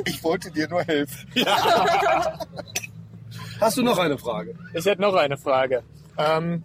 Ich 0.06 0.24
wollte 0.24 0.52
dir 0.52 0.68
nur 0.68 0.84
helfen. 0.84 1.30
Hast 3.60 3.78
du 3.78 3.84
noch 3.84 3.98
eine 3.98 4.18
Frage? 4.18 4.56
Ich 4.74 4.86
hätte 4.86 5.02
noch 5.02 5.16
eine 5.16 5.38
Frage. 5.38 5.84
Ähm, 6.18 6.64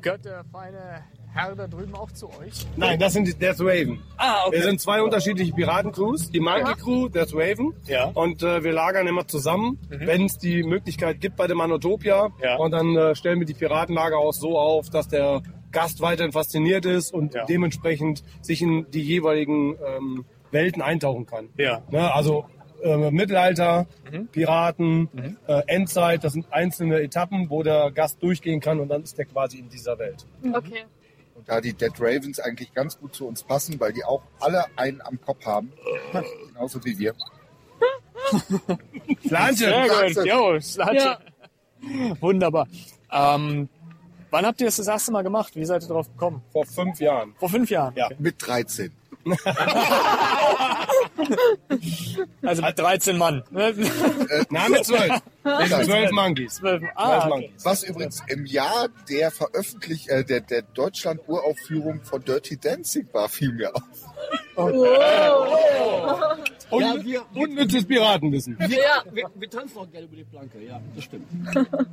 gehört 0.00 0.24
der 0.24 0.44
feine 0.52 1.04
Herr 1.34 1.54
da 1.54 1.66
drüben 1.66 1.94
auch 1.94 2.10
zu 2.10 2.28
euch? 2.40 2.66
Nein, 2.76 2.98
das 2.98 3.12
sind 3.12 3.26
die 3.28 3.34
Death 3.34 3.60
Raven. 3.60 4.00
Ah, 4.16 4.46
Wir 4.50 4.62
sind 4.62 4.80
zwei 4.80 5.02
unterschiedliche 5.02 5.52
Piratencrews. 5.52 6.30
Die 6.30 6.40
Monkey 6.40 6.74
Crew, 6.74 7.08
Death 7.08 7.32
Raven. 7.34 7.74
Ja. 7.86 8.06
Und 8.14 8.42
äh, 8.42 8.64
wir 8.64 8.72
lagern 8.72 9.06
immer 9.06 9.26
zusammen, 9.26 9.78
wenn 9.88 10.24
es 10.24 10.38
die 10.38 10.62
Möglichkeit 10.62 11.20
gibt 11.20 11.36
bei 11.36 11.46
dem 11.46 11.60
Anotopia. 11.60 12.30
Ja. 12.42 12.56
Und 12.56 12.72
dann 12.72 12.96
äh, 12.96 13.14
stellen 13.14 13.38
wir 13.38 13.46
die 13.46 13.54
Piratenlager 13.54 14.16
auch 14.18 14.32
so 14.32 14.58
auf, 14.58 14.90
dass 14.90 15.06
der 15.08 15.42
Gast 15.70 16.00
weiterhin 16.00 16.32
fasziniert 16.32 16.86
ist 16.86 17.12
und 17.12 17.34
Ja. 17.34 17.44
dementsprechend 17.44 18.24
sich 18.40 18.62
in 18.62 18.86
die 18.90 19.02
jeweiligen 19.02 19.76
ähm, 19.86 20.24
Welten 20.50 20.80
eintauchen 20.82 21.26
kann. 21.26 21.50
Ja. 21.58 21.82
Ne, 21.90 22.12
also 22.12 22.46
äh, 22.82 23.10
Mittelalter, 23.10 23.86
Piraten, 24.32 25.36
äh, 25.46 25.62
Endzeit, 25.66 26.24
das 26.24 26.32
sind 26.32 26.46
einzelne 26.52 27.00
Etappen, 27.00 27.50
wo 27.50 27.62
der 27.62 27.90
Gast 27.90 28.22
durchgehen 28.22 28.60
kann 28.60 28.80
und 28.80 28.88
dann 28.88 29.02
ist 29.02 29.18
der 29.18 29.26
quasi 29.26 29.58
in 29.58 29.68
dieser 29.68 29.98
Welt. 29.98 30.24
Okay. 30.54 30.84
Da 31.48 31.60
die 31.60 31.72
Dead 31.72 31.92
Ravens 31.98 32.38
eigentlich 32.38 32.72
ganz 32.74 32.98
gut 32.98 33.14
zu 33.14 33.26
uns 33.26 33.42
passen, 33.42 33.80
weil 33.80 33.92
die 33.92 34.04
auch 34.04 34.22
alle 34.38 34.66
einen 34.76 35.00
am 35.00 35.18
Kopf 35.20 35.44
haben. 35.46 35.72
Genauso 36.52 36.84
wie 36.84 36.98
wir. 36.98 37.14
Jo, 40.24 40.60
Slatsche. 40.60 40.96
Ja. 40.98 41.18
Wunderbar. 42.20 42.66
Ähm, 43.10 43.68
wann 44.30 44.44
habt 44.44 44.60
ihr 44.60 44.66
das 44.66 44.76
das 44.76 44.88
erste 44.88 45.12
Mal 45.12 45.22
gemacht? 45.22 45.56
Wie 45.56 45.64
seid 45.64 45.82
ihr 45.82 45.88
drauf 45.88 46.08
gekommen? 46.12 46.42
Vor 46.52 46.66
fünf 46.66 47.00
Jahren. 47.00 47.34
Vor 47.38 47.48
fünf 47.48 47.70
Jahren? 47.70 47.94
Ja. 47.96 48.06
Okay. 48.06 48.16
Mit 48.18 48.46
13. 48.46 48.92
Also 52.42 52.62
mit 52.62 52.78
13 52.78 53.18
Mann. 53.18 53.42
ne? 53.50 53.74
Nein, 54.50 54.70
mit 54.72 54.84
zwölf. 54.84 55.20
Wir 55.44 55.66
sind 55.66 55.84
zwölf 55.84 56.10
Monkeys. 56.12 56.54
Zwölf. 56.56 56.80
Zwölf 56.80 56.92
Ah, 56.96 57.18
okay. 57.18 57.28
Monkeys. 57.28 57.64
Was 57.64 57.82
übrigens 57.84 58.22
im 58.28 58.46
Jahr 58.46 58.88
der 59.08 59.30
Veröffentlich 59.30 60.08
äh, 60.10 60.24
der, 60.24 60.40
der 60.40 60.62
Deutschland-Uraufführung 60.62 62.02
von 62.02 62.24
Dirty 62.24 62.56
Dancing 62.58 63.08
war, 63.12 63.28
fiel 63.28 63.52
mir 63.52 63.74
auf. 63.74 63.82
Und, 64.56 64.74
Ja, 66.82 66.94
wir- 67.04 67.24
unnützes 67.34 67.84
Piratenwissen. 67.86 68.58
Ja. 68.60 69.02
Wir, 69.12 69.30
wir 69.34 69.50
tanzen 69.50 69.78
auch 69.78 69.90
gerne 69.90 70.06
über 70.06 70.16
die 70.16 70.24
Planke, 70.24 70.60
ja, 70.62 70.80
das 70.94 71.04
stimmt. 71.04 71.26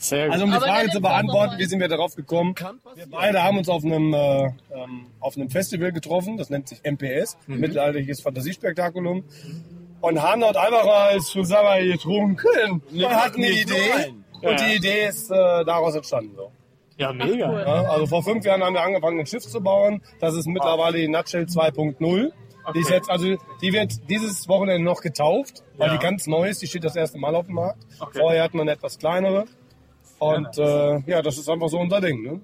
Sehr 0.00 0.24
gut. 0.26 0.32
Also 0.32 0.44
um 0.44 0.50
die 0.50 0.56
Aber 0.56 0.66
Frage 0.66 0.90
zu 0.90 1.00
beantworten, 1.00 1.52
mal. 1.52 1.58
wie 1.58 1.64
sind 1.66 1.80
wir 1.80 1.88
darauf 1.88 2.14
gekommen? 2.16 2.54
Wir 2.94 3.06
beide 3.10 3.42
haben 3.42 3.58
uns 3.58 3.68
auf 3.68 3.84
einem, 3.84 4.12
äh, 4.14 4.44
ähm, 4.74 5.06
auf 5.20 5.36
einem 5.36 5.50
Festival 5.50 5.92
getroffen, 5.92 6.36
das 6.36 6.50
nennt 6.50 6.68
sich 6.68 6.80
MPS, 6.84 7.36
Mittelalterliches 7.46 8.20
Fantasiespektakulum. 8.22 9.24
Und 10.00 10.22
haben 10.22 10.40
dort 10.40 10.56
einfach 10.56 10.86
als 10.86 11.26
Zusammen 11.26 11.90
getrunken 11.92 12.82
und 12.90 13.10
hatten 13.10 13.36
eine 13.44 13.50
Idee. 13.50 14.14
Und 14.40 14.58
die 14.60 14.76
Idee 14.76 15.06
ist 15.08 15.30
äh, 15.30 15.34
daraus 15.64 15.94
entstanden. 15.94 16.32
So. 16.34 16.50
Ja, 16.96 17.12
mega. 17.12 17.60
Ja, 17.60 17.82
also 17.90 18.06
vor 18.06 18.22
fünf 18.22 18.44
Jahren 18.46 18.62
haben 18.62 18.72
wir 18.74 18.80
angefangen, 18.82 19.20
ein 19.20 19.26
Schiff 19.26 19.42
zu 19.46 19.60
bauen. 19.60 20.02
Das 20.18 20.34
ist 20.34 20.46
mittlerweile 20.46 20.96
die 20.98 21.08
Nutshell 21.08 21.44
2.0. 21.44 22.32
Die 22.74 22.78
ist 22.80 22.90
jetzt, 22.90 23.10
also 23.10 23.36
die 23.60 23.72
wird 23.72 23.92
dieses 24.08 24.48
Wochenende 24.48 24.82
noch 24.84 25.00
getauft, 25.02 25.62
weil 25.76 25.88
Ja. 25.88 25.96
die 25.96 26.02
ganz 26.02 26.26
neu 26.26 26.48
ist. 26.48 26.62
Die 26.62 26.66
steht 26.66 26.84
das 26.84 26.96
erste 26.96 27.18
Mal 27.18 27.34
auf 27.34 27.46
dem 27.46 27.56
Markt. 27.56 27.82
Vorher 28.14 28.42
hatten 28.42 28.56
wir 28.56 28.62
eine 28.62 28.72
etwas 28.72 28.98
kleinere. 28.98 29.44
Und 30.20 30.58
äh, 30.58 30.98
ja, 31.06 31.22
das 31.22 31.38
ist 31.38 31.48
einfach 31.48 31.68
so 31.68 31.78
unser 31.78 32.00
Ding. 32.00 32.22
Ne? 32.22 32.40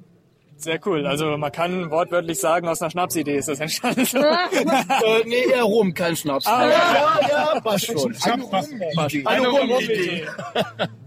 Sehr 0.56 0.80
cool. 0.86 1.06
Also 1.06 1.36
man 1.36 1.52
kann 1.52 1.90
wortwörtlich 1.90 2.38
sagen, 2.38 2.66
aus 2.66 2.80
einer 2.80 2.90
Schnapsidee 2.90 3.36
ist 3.36 3.48
das 3.48 3.60
entstanden. 3.60 4.06
Äh, 4.16 5.24
nee, 5.26 5.44
eher 5.52 5.64
rum, 5.64 5.92
kein 5.92 6.16
Schnaps. 6.16 6.46
Ah, 6.46 6.68
ja, 6.68 7.20
ja, 7.28 7.60
passt 7.60 7.86
schon. 7.86 8.16
Eine 8.24 8.42
Rum-Idee. 8.42 9.26
Eine 9.26 9.48
Rum-Idee. 9.48 10.26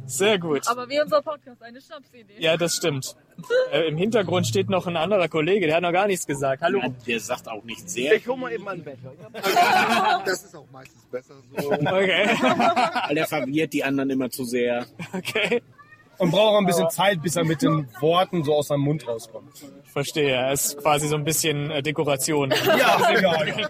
Sehr 0.05 0.37
gut. 0.39 0.67
Aber 0.67 0.87
wie 0.89 1.01
unser 1.01 1.21
Podcast, 1.21 1.61
eine 1.61 1.81
Schnapsidee. 1.81 2.33
Ja, 2.37 2.57
das 2.57 2.75
stimmt. 2.75 3.15
Äh, 3.71 3.87
Im 3.87 3.97
Hintergrund 3.97 4.47
steht 4.47 4.69
noch 4.69 4.85
ein 4.87 4.97
anderer 4.97 5.27
Kollege, 5.27 5.67
der 5.67 5.77
hat 5.77 5.81
noch 5.81 5.91
gar 5.91 6.07
nichts 6.07 6.25
gesagt. 6.27 6.61
Hallo. 6.61 6.81
Der 7.07 7.19
sagt 7.19 7.47
auch 7.47 7.63
nicht 7.63 7.89
sehr. 7.89 8.15
Ich 8.15 8.27
hol 8.27 8.37
mal 8.37 8.51
eben 8.51 8.67
einen 8.67 8.83
Becher. 8.83 9.11
Das 10.25 10.43
ist 10.43 10.55
auch 10.55 10.65
meistens 10.71 11.03
besser 11.05 11.33
so. 11.57 11.71
Okay. 11.71 12.27
Weil 13.07 13.15
der 13.15 13.27
verwirrt 13.27 13.73
die 13.73 13.83
anderen 13.83 14.09
immer 14.09 14.29
zu 14.29 14.43
sehr. 14.43 14.85
Okay. 15.13 15.61
Und 16.19 16.31
braucht 16.31 16.53
auch 16.55 16.59
ein 16.59 16.65
bisschen 16.65 16.89
Zeit, 16.89 17.21
bis 17.21 17.35
er 17.35 17.45
mit 17.45 17.61
den 17.61 17.87
Worten 18.01 18.43
so 18.43 18.53
aus 18.55 18.67
seinem 18.67 18.81
Mund 18.81 19.07
rauskommt. 19.07 19.51
Verstehe. 19.85 20.51
Es 20.51 20.67
ist 20.67 20.77
quasi 20.79 21.07
so 21.07 21.15
ein 21.15 21.23
bisschen 21.23 21.71
äh, 21.71 21.81
Dekoration. 21.81 22.53
Ja, 22.65 22.99
egal. 23.09 23.69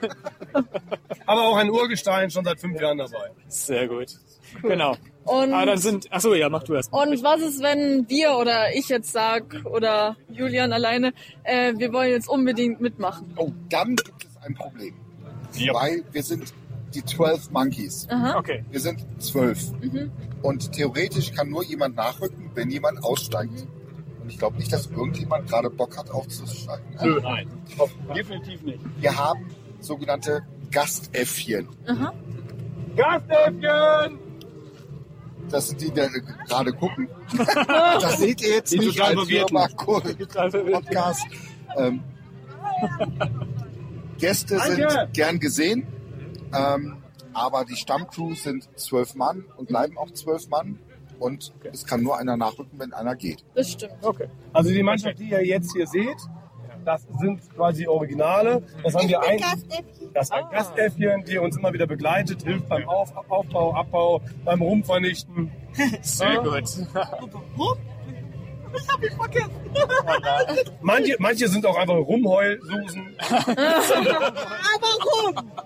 Aber 1.26 1.47
auch 1.47 1.56
ein 1.58 1.70
Urgestein, 1.70 2.30
schon 2.32 2.43
seit 2.45 2.60
fünf 2.60 2.80
Jahren 2.82 2.97
dabei. 2.97 3.30
Sehr 3.47 3.88
gut. 3.88 4.08
Genau. 4.64 4.95
Und, 5.26 5.54
Ah, 5.54 5.64
dann 5.66 5.78
sind. 5.78 6.12
Achso, 6.12 6.34
ja, 6.34 6.50
mach 6.50 6.64
du 6.64 6.74
erst. 6.74 6.91
und 6.91 7.24
was 7.24 7.41
ist, 7.41 7.62
wenn 7.62 8.10
wir 8.10 8.36
oder 8.36 8.74
ich 8.74 8.89
jetzt 8.89 9.12
sag 9.14 9.43
oder 9.66 10.16
Julian 10.32 10.74
alleine, 10.74 11.14
äh, 11.43 11.74
wir 11.78 11.93
wollen 11.93 12.10
jetzt 12.10 12.28
unbedingt 12.28 12.82
mitmachen? 12.82 13.32
Oh, 13.36 13.52
dann 13.70 13.95
gibt 13.95 14.26
es 14.26 14.38
ein 14.43 14.56
Problem. 14.56 14.95
Ja. 15.54 15.74
Weil 15.76 16.04
wir 16.12 16.24
sind 16.24 16.52
die 16.95 17.06
12 17.06 17.52
Monkeys. 17.52 18.08
Aha. 18.10 18.38
Okay. 18.39 18.64
Wir 18.72 18.80
sind 18.80 19.06
zwölf. 19.20 19.60
Und 20.42 20.72
theoretisch 20.72 21.34
kann 21.34 21.50
nur 21.50 21.64
jemand 21.64 21.96
nachrücken, 21.96 22.52
wenn 22.54 22.70
jemand 22.70 23.04
aussteigt. 23.04 23.68
Und 24.22 24.30
ich 24.30 24.38
glaube 24.38 24.58
nicht, 24.58 24.72
dass 24.72 24.88
irgendjemand 24.88 25.50
gerade 25.50 25.70
Bock 25.70 25.98
hat, 25.98 26.10
aufzusteigen. 26.12 26.86
Nö, 27.02 27.20
nein. 27.22 27.50
Definitiv 28.16 28.62
nicht. 28.64 28.80
Wir 29.00 29.18
haben 29.18 29.50
sogenannte 29.80 30.44
Gastäffchen. 30.72 31.68
Aha. 31.88 32.14
Gastäffchen! 32.96 34.20
Das 35.50 35.70
sind 35.70 35.82
die, 35.82 35.92
die 35.92 36.22
gerade 36.48 36.74
gucken. 36.74 37.10
das 37.38 38.20
seht 38.20 38.42
ihr 38.42 38.56
jetzt 38.56 38.72
Die 38.72 38.80
nicht 38.80 39.02
als. 39.02 39.28
Firma 39.28 39.68
Podcast. 39.68 41.26
Ähm, 41.76 42.04
Gäste 44.20 44.60
sind 44.60 45.14
gern 45.14 45.40
gesehen, 45.40 45.88
ähm, 46.54 46.98
aber 47.34 47.66
die 47.66 47.76
Stammcrew 47.76 48.36
sind 48.36 48.70
zwölf 48.78 49.16
Mann 49.16 49.46
und 49.58 49.68
bleiben 49.68 49.98
auch 49.98 50.12
zwölf 50.12 50.48
Mann. 50.50 50.80
Und 51.20 51.54
es 51.74 51.86
kann 51.86 52.02
nur 52.02 52.18
einer 52.18 52.38
nachrücken, 52.38 52.80
wenn 52.80 52.94
einer 52.94 53.16
geht. 53.16 53.44
Das 53.54 53.72
stimmt. 53.72 53.94
Okay. 54.02 54.30
Also 54.54 54.70
die 54.72 54.84
Mannschaft, 54.84 55.20
die 55.20 55.30
ihr 55.30 55.46
jetzt 55.46 55.74
hier 55.74 55.86
seht, 55.86 56.18
das 56.86 57.06
sind 57.20 57.42
quasi 57.56 57.88
Originale. 57.88 58.64
Das 58.84 58.96
haben 58.96 59.10
wir 59.10 59.22
ein, 59.22 59.40
das 60.14 60.24
ist 60.24 60.32
ein 60.32 60.46
Gastäffchen, 60.50 61.24
die 61.26 61.38
uns 61.38 61.58
immer 61.58 61.74
wieder 61.74 61.88
begleitet, 61.88 62.44
hilft 62.44 62.70
beim 62.70 62.88
Auf, 62.88 63.14
Aufbau, 63.30 63.74
Abbau, 63.76 64.22
beim 64.46 64.62
Rumvernichten. 64.62 65.52
Sehr 66.02 66.38
gut. 66.38 66.64
Manche, 70.82 71.15
manche 71.20 71.47
sind 71.47 71.65
auch 71.65 71.78
einfach 71.78 71.95
Rumheulsusen. 71.95 73.15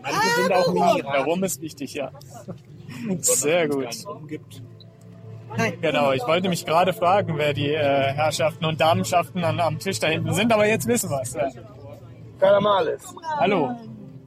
Manche 0.02 0.42
sind 0.42 0.54
auch 0.54 0.74
nie. 0.74 1.04
Warum 1.04 1.44
ist 1.44 1.62
wichtig, 1.62 1.94
ja. 1.94 2.12
Sehr 3.20 3.68
gut. 3.68 3.88
Genau, 5.82 6.14
ich 6.14 6.26
wollte 6.26 6.50
mich 6.50 6.66
gerade 6.66 6.94
fragen, 6.94 7.38
wer 7.38 7.54
die 7.54 7.70
äh, 7.70 8.14
Herrschaften 8.14 8.66
und 8.66 8.82
Damenschaften 8.82 9.44
an, 9.44 9.60
am 9.60 9.78
Tisch 9.78 10.00
da 10.00 10.08
hinten 10.08 10.34
sind, 10.34 10.52
aber 10.52 10.66
jetzt 10.66 10.88
wissen 10.88 11.12
wir 11.12 11.22
es. 11.22 11.34
Ja. 11.34 11.48
Kalamales. 12.40 13.04
Hallo, 13.38 13.70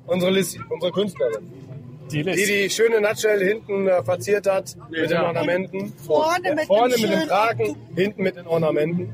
Unsere 0.06 0.30
Lissy, 0.30 0.60
unsere 0.70 0.92
Künstlerin. 0.92 1.65
Die 2.10 2.22
Die 2.22 2.46
die 2.46 2.70
schöne 2.70 3.00
Nutshell 3.00 3.44
hinten 3.44 3.88
äh, 3.88 4.02
verziert 4.02 4.46
hat 4.46 4.76
mit 4.90 5.10
den 5.10 5.18
Ornamenten. 5.18 5.92
Vorne 6.04 6.54
mit 6.54 6.66
Vorne 6.66 6.94
dem 6.94 7.02
mit 7.02 7.12
dem 7.12 7.26
Kragen, 7.28 7.76
hinten 7.94 8.22
mit 8.22 8.36
den 8.36 8.46
Ornamenten. 8.46 9.12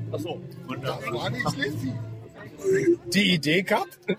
Lizzie. 1.56 1.92
Die 3.06 3.34
Idee 3.34 3.62
gehabt. 3.62 3.98
Und 4.06 4.18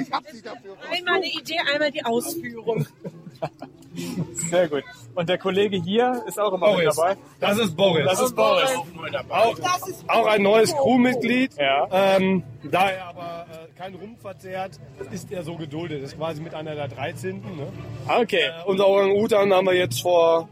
ich 0.00 0.10
habe 0.10 0.24
sie 0.32 0.42
dafür 0.42 0.76
Einmal 0.90 1.16
eine 1.16 1.26
Idee, 1.26 1.58
einmal 1.72 1.90
die 1.90 2.04
Ausführung. 2.04 2.86
Sehr 4.50 4.68
gut. 4.68 4.84
Und 5.14 5.28
der 5.28 5.38
Kollege 5.38 5.76
hier 5.76 6.22
ist 6.26 6.38
auch 6.38 6.52
immer 6.52 6.68
mit 6.68 6.84
Boris. 6.84 6.96
dabei. 6.96 7.16
Das 7.40 7.58
ist 7.58 7.76
Boris. 7.76 8.04
Das 8.06 8.20
ist 8.20 8.36
Boris. 8.36 8.70
Auch, 9.28 9.56
auch 10.08 10.26
ein 10.26 10.42
neues 10.42 10.74
Crewmitglied. 10.76 11.56
Ja. 11.58 11.88
Ähm, 11.90 12.42
da 12.70 12.90
er 12.90 13.06
aber 13.08 13.46
äh, 13.50 13.78
kein 13.78 13.94
Rum 13.94 14.16
verzehrt, 14.20 14.78
ist 15.10 15.32
er 15.32 15.42
so 15.42 15.56
geduldet. 15.56 16.02
Das 16.02 16.12
ist 16.12 16.18
quasi 16.18 16.40
mit 16.40 16.54
einer 16.54 16.74
der 16.74 16.88
13. 16.88 17.40
Ne? 17.40 17.66
Okay. 18.06 18.36
Äh, 18.44 18.50
unser 18.66 18.86
Orang-Utan 18.86 19.52
haben 19.52 19.66
wir 19.66 19.74
jetzt 19.74 20.00
vor 20.02 20.48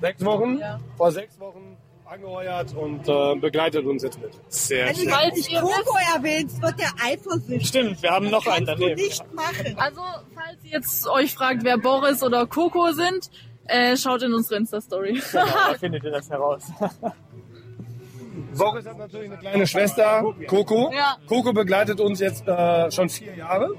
sechs 0.00 0.22
Wochen, 0.24 0.58
Ja. 0.58 0.78
vor 0.96 1.10
sechs 1.12 1.38
Wochen 1.40 1.73
angeheuert 2.06 2.74
und 2.74 3.08
äh, 3.08 3.34
begleitet 3.36 3.84
uns 3.86 4.02
jetzt 4.02 4.20
mit. 4.20 4.32
Sehr 4.48 4.86
Wenn 4.86 4.94
schön. 4.96 5.04
du 5.06 5.10
Falls 5.10 5.34
nicht 5.36 5.50
ihr 5.52 5.60
Coco 5.60 5.96
erwähnst, 6.14 6.60
wird 6.62 6.78
der 6.78 6.90
eifersüchtig. 7.02 7.66
Stimmt, 7.66 8.02
wir 8.02 8.10
haben 8.10 8.30
noch 8.30 8.46
einen 8.46 8.66
du 8.66 8.72
daneben. 8.72 9.00
nicht 9.00 9.34
machen. 9.34 9.74
Also, 9.76 10.00
falls 10.34 10.62
ihr 10.64 10.70
jetzt 10.72 11.08
euch 11.08 11.34
fragt, 11.34 11.64
wer 11.64 11.78
Boris 11.78 12.22
oder 12.22 12.46
Coco 12.46 12.92
sind, 12.92 13.30
äh, 13.66 13.96
schaut 13.96 14.22
in 14.22 14.32
unsere 14.34 14.56
Insta-Story. 14.56 15.22
Genau, 15.32 15.44
da 15.46 15.74
findet 15.78 16.04
ihr 16.04 16.10
das 16.10 16.28
heraus. 16.30 16.62
Boris 18.56 18.86
hat 18.86 18.98
natürlich 18.98 19.30
eine 19.30 19.38
kleine 19.38 19.66
Schwester, 19.66 20.34
Coco. 20.46 20.92
Ja. 20.92 21.16
Coco 21.26 21.52
begleitet 21.52 22.00
uns 22.00 22.20
jetzt 22.20 22.46
äh, 22.46 22.90
schon 22.90 23.08
vier 23.08 23.34
Jahre. 23.34 23.70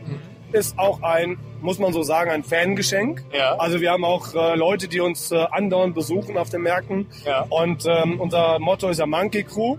Ist 0.56 0.80
auch 0.80 1.02
ein, 1.04 1.38
muss 1.62 1.80
man 1.80 1.92
so 1.92 2.02
sagen, 2.04 2.32
ein 2.32 2.44
Fangeschenk. 2.44 3.24
Ja. 3.34 3.56
Also 3.58 3.82
wir 3.82 3.92
haben 3.92 4.06
auch 4.06 4.34
äh, 4.34 4.56
Leute, 4.56 4.88
die 4.88 5.02
uns 5.02 5.32
äh, 5.32 5.36
andauernd 5.52 5.94
besuchen 5.94 6.38
auf 6.38 6.50
den 6.50 6.62
Märkten. 6.62 7.08
Ja. 7.26 7.46
Und 7.50 7.86
ähm, 7.86 8.22
unser 8.22 8.58
Motto 8.60 8.88
ist 8.88 9.00
ja 9.00 9.06
Monkey 9.06 9.44
Crew, 9.44 9.76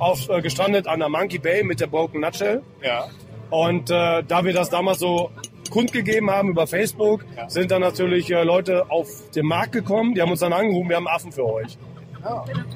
auf, 0.00 0.28
äh, 0.28 0.40
gestrandet 0.42 0.88
an 0.88 0.98
der 0.98 1.08
Monkey 1.08 1.38
Bay 1.38 1.62
mit 1.62 1.78
der 1.80 1.86
Broken 1.86 2.20
Nutshell. 2.20 2.62
Ja. 2.82 3.06
Und 3.50 3.88
äh, 3.90 4.24
da 4.26 4.44
wir 4.44 4.52
das 4.52 4.68
damals 4.68 4.98
so 4.98 5.30
kundgegeben 5.70 6.28
haben 6.30 6.50
über 6.50 6.66
Facebook, 6.66 7.24
Ja. 7.36 7.48
sind 7.48 7.70
dann 7.70 7.82
natürlich 7.82 8.28
äh, 8.32 8.42
Leute 8.42 8.90
auf 8.90 9.06
den 9.34 9.46
Markt 9.46 9.72
gekommen, 9.72 10.14
die 10.14 10.22
haben 10.22 10.30
uns 10.32 10.40
dann 10.40 10.52
angerufen, 10.52 10.88
wir 10.88 10.96
haben 10.96 11.06
einen 11.06 11.14
Affen 11.16 11.30
für 11.30 11.44
euch. 11.44 11.78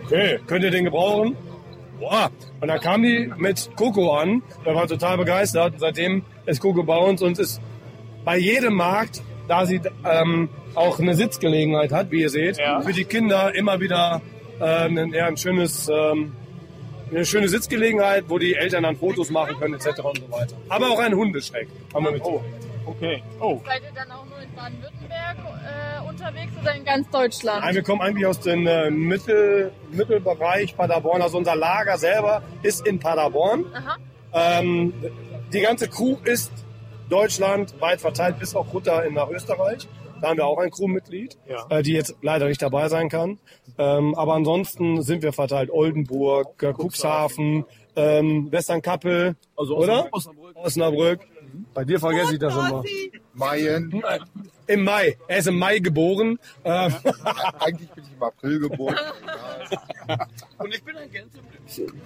Okay, 0.05 0.39
könnt 0.47 0.63
ihr 0.65 0.71
den 0.71 0.85
gebrauchen? 0.85 1.37
Boah. 2.01 2.31
Und 2.61 2.67
dann 2.69 2.81
kam 2.81 3.03
die 3.03 3.31
mit 3.37 3.71
Coco 3.77 4.13
an, 4.17 4.43
wir 4.65 4.75
waren 4.75 4.89
total 4.89 5.17
begeistert. 5.19 5.75
Seitdem 5.79 6.23
ist 6.47 6.61
Coco 6.61 6.83
bei 6.83 6.97
uns 6.97 7.23
und 7.23 7.39
ist 7.39 7.61
bei 8.25 8.37
jedem 8.39 8.75
Markt, 8.75 9.23
da 9.49 9.67
sie 9.67 9.81
ähm, 10.05 10.49
auch 10.75 10.99
eine 10.99 11.15
Sitzgelegenheit 11.15 11.93
hat, 11.93 12.11
wie 12.11 12.23
ihr 12.23 12.31
seht, 12.31 12.59
Ja. 12.59 12.81
für 12.81 12.93
die 12.93 13.05
Kinder 13.05 13.55
immer 13.55 13.81
wieder 13.81 14.21
äh, 14.61 14.65
ein, 14.65 15.13
ja, 15.13 15.27
ein 15.27 15.37
schönes, 15.37 15.89
ähm, 15.89 16.33
eine 17.11 17.25
schöne 17.25 17.49
Sitzgelegenheit, 17.49 18.25
wo 18.29 18.39
die 18.39 18.55
Eltern 18.55 18.85
dann 18.85 18.97
Fotos 18.97 19.31
machen 19.31 19.57
können 19.59 19.75
etc. 19.75 20.01
und 20.05 20.19
so 20.19 20.31
weiter. 20.31 20.57
Aber 20.69 20.91
auch 20.91 20.99
ein 21.01 21.15
Hundeschreck 21.15 21.69
haben 21.95 22.05
wir 22.05 22.13
mit. 22.13 22.23
Oh, 22.25 22.41
okay. 22.91 23.23
Oh, 23.41 23.61
Seid 23.67 23.83
ihr 23.83 23.93
dann 23.95 24.11
auch 24.11 24.25
nur 24.27 24.39
in 24.41 24.55
Baden-Württemberg 24.55 25.37
äh, 25.39 26.09
unterwegs 26.09 26.53
oder 26.61 26.75
in 26.75 26.85
ganz 26.85 27.09
Deutschland? 27.11 27.63
Nein, 27.65 27.75
wir 27.75 27.83
kommen 27.83 28.01
eigentlich 28.03 28.27
aus 28.27 28.41
dem 28.41 28.67
äh, 28.67 28.91
Mittel, 28.91 29.73
Mittelbereich 29.91 30.77
Paderborn. 30.77 31.23
Also 31.23 31.39
unser 31.39 31.57
Lager 31.57 31.97
selber 31.99 32.43
ist 32.63 32.87
in 32.87 32.99
Paderborn. 32.99 33.65
Aha. 33.75 33.97
Ähm, 34.33 34.93
die 35.53 35.61
ganze 35.61 35.89
Crew 35.89 36.17
ist 36.25 36.53
deutschlandweit 37.09 38.01
verteilt, 38.01 38.39
bis 38.39 38.55
auch 38.55 38.73
runter 38.73 39.05
in 39.05 39.15
nach 39.15 39.29
Österreich. 39.31 39.89
Da 40.21 40.29
haben 40.29 40.37
wir 40.37 40.47
auch 40.47 40.59
ein 40.59 40.71
Crewmitglied, 40.71 41.39
Ja. 41.49 41.65
äh, 41.71 41.83
die 41.83 41.93
jetzt 41.95 42.15
leider 42.23 42.47
nicht 42.47 42.61
dabei 42.61 42.89
sein 42.89 43.09
kann. 43.09 43.39
Ähm, 43.79 44.15
aber 44.15 44.35
ansonsten 44.35 45.03
sind 45.03 45.23
wir 45.23 45.33
verteilt. 45.33 45.71
Oldenburg, 45.73 46.63
äh, 46.63 46.73
Cuxhaven, 46.75 47.65
ähm, 47.97 48.53
Westernkappel, 48.53 49.35
Also 49.57 49.77
oder? 49.77 50.09
Osnabrück. 50.13 50.57
Osnabrück. 50.57 51.21
Bei 51.75 51.85
dir 51.85 51.99
vergesse 52.01 52.35
ich 52.35 52.39
das 52.39 52.55
immer. 52.55 52.83
Mayen. 53.35 54.03
Im 54.67 54.85
Mai. 54.85 55.17
Er 55.27 55.39
ist 55.39 55.49
im 55.49 55.59
Mai 55.59 55.79
geboren. 55.79 56.39
Ähm, 56.65 56.95
Eigentlich 57.61 57.91
bin 57.91 58.05
ich 58.05 58.13
im 58.13 58.23
April 58.23 58.61
geboren. 58.61 58.97
Und 60.59 60.75
ich 60.75 60.83
bin 60.85 60.97
ein 60.97 61.11
Gänseblümchen. 61.11 62.01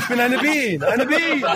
Ich 0.00 0.08
bin 0.08 0.20
eine 0.20 0.38
Biene, 0.38 0.88
eine 0.88 1.06
Biene. 1.06 1.46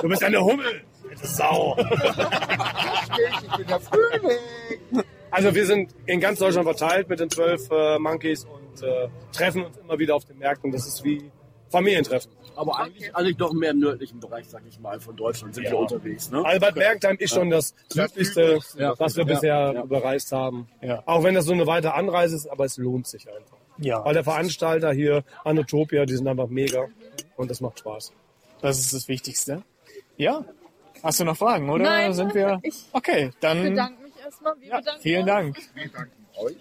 Du 0.00 0.08
bist 0.08 0.22
eine 0.24 0.40
Hummel. 0.42 0.82
Alte 1.12 1.26
Sau. 1.26 1.76
Ich 1.78 3.56
bin 3.56 3.66
der 3.66 3.80
Frühling. 3.80 5.04
Also 5.30 5.54
wir 5.54 5.66
sind 5.66 5.94
in 6.06 6.20
ganz 6.20 6.38
Deutschland 6.38 6.66
verteilt 6.66 7.08
mit 7.08 7.20
den 7.20 7.30
zwölf 7.30 7.70
äh, 7.70 7.98
Monkeys 7.98 8.44
und 8.44 8.82
äh, 8.82 9.08
treffen 9.32 9.64
uns 9.64 9.76
immer 9.78 9.98
wieder 9.98 10.14
auf 10.14 10.24
den 10.24 10.38
Märkten. 10.38 10.72
Das 10.72 10.86
ist 10.86 11.04
wie 11.04 11.30
Familientreffen. 11.72 12.30
Aber 12.54 12.78
eigentlich, 12.78 13.14
eigentlich 13.16 13.36
doch 13.38 13.52
mehr 13.52 13.70
im 13.70 13.80
nördlichen 13.80 14.20
Bereich, 14.20 14.46
sag 14.48 14.62
ich 14.68 14.78
mal, 14.78 15.00
von 15.00 15.16
Deutschland 15.16 15.54
sind 15.54 15.64
Ja. 15.64 15.70
wir 15.72 15.78
unterwegs. 15.80 16.30
Ne? 16.30 16.44
Albert 16.44 16.74
Bergheim 16.74 17.16
ist 17.18 17.34
schon 17.34 17.48
das 17.50 17.74
südlichste, 17.88 18.60
Ja. 18.76 18.94
was 18.98 19.16
wir 19.16 19.24
Ja. 19.26 19.34
bisher 19.34 19.72
Ja. 19.74 19.84
bereist 19.84 20.30
haben. 20.32 20.68
Ja. 20.82 21.02
Auch 21.06 21.24
wenn 21.24 21.34
das 21.34 21.46
so 21.46 21.52
eine 21.54 21.66
weite 21.66 21.94
Anreise 21.94 22.36
ist, 22.36 22.46
aber 22.46 22.66
es 22.66 22.76
lohnt 22.76 23.06
sich 23.06 23.26
einfach. 23.28 23.56
ja. 23.78 24.04
Weil 24.04 24.14
der 24.14 24.22
Veranstalter 24.24 24.92
hier, 24.92 25.24
Anotopia, 25.44 26.04
die 26.04 26.14
sind 26.14 26.28
einfach 26.28 26.48
mega 26.48 26.86
und 27.36 27.50
das 27.50 27.60
macht 27.62 27.78
Spaß. 27.80 28.12
Das 28.60 28.78
ist 28.78 28.92
das 28.92 29.08
Wichtigste. 29.08 29.62
Ja. 30.18 30.44
Hast 31.02 31.18
du 31.18 31.24
noch 31.24 31.36
Fragen, 31.36 31.68
oder? 31.70 31.82
Nein, 31.84 32.12
sind 32.12 32.32
wir. 32.34 32.60
ich 32.62 32.84
Okay, 32.92 33.30
Ich 33.30 33.34
dann. 33.40 33.62
bedanke 33.62 34.02
mich 34.04 34.12
erstmal. 34.22 34.54
Wir 34.60 34.68
Ja, 34.68 34.76
bedanken 34.78 35.00
vielen 35.02 35.20
uns. 35.22 35.26
Dank. 35.28 35.56
Wir 35.74 35.88
danken 35.88 36.12
euch. 36.36 36.56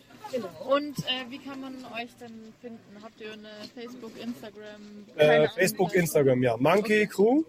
Und 0.69 0.99
äh, 0.99 1.29
wie 1.29 1.39
kann 1.39 1.59
man 1.61 1.75
euch 1.93 2.09
denn 2.19 2.53
finden? 2.61 2.79
Habt 3.03 3.19
ihr 3.19 3.33
eine 3.33 3.49
Facebook, 3.75 4.11
Instagram? 4.17 5.05
Äh, 5.17 5.47
Facebook. 5.49 5.93
Instagram, 5.93 6.43
ja. 6.43 6.55
Monkey 6.57 7.07
Crew, 7.07 7.43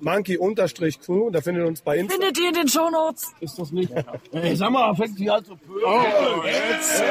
Monkey 0.00 0.36
Unterstrich 0.38 1.00
Crew, 1.00 1.30
da 1.30 1.40
findet 1.40 1.64
ihr 1.64 1.68
uns 1.68 1.82
bei 1.82 1.98
Instagram. 1.98 2.22
Findet 2.22 2.42
ihr 2.42 2.48
in 2.48 2.54
den 2.54 2.68
Shownotes? 2.68 3.32
Ist 3.40 3.58
das 3.58 3.72
nicht? 3.72 3.92
Ey, 4.32 4.56
sag 4.56 4.70
mal, 4.70 4.94
fängt 4.94 5.18
die 5.18 5.30
halt 5.30 5.46
so. 5.46 5.58
Oh, 5.86 6.42
jetzt. 6.44 7.02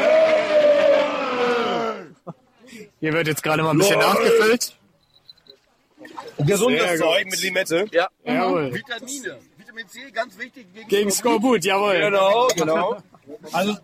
Hier 3.00 3.14
wird 3.14 3.28
jetzt 3.28 3.44
gerade 3.44 3.64
mal 3.64 3.72
ein 3.72 3.78
bisschen 3.78 4.00
Lol. 4.00 4.10
nachgefüllt. 4.10 4.78
Gesundes. 6.40 7.00
Zeug 7.00 7.26
mit 7.26 7.42
Limette. 7.42 7.86
Ja. 7.92 8.08
Jawohl. 8.26 8.74
Vitamine. 8.74 9.38
Vitamin 9.58 9.88
C, 9.88 10.12
ganz 10.12 10.38
wichtig 10.38 10.68
gegen, 10.74 10.88
Gegen 10.88 11.12
Skorbut, 11.12 11.64
jawohl. 11.66 12.00
Genau, 12.00 12.48
genau. 12.56 12.98
Also, 13.52 13.78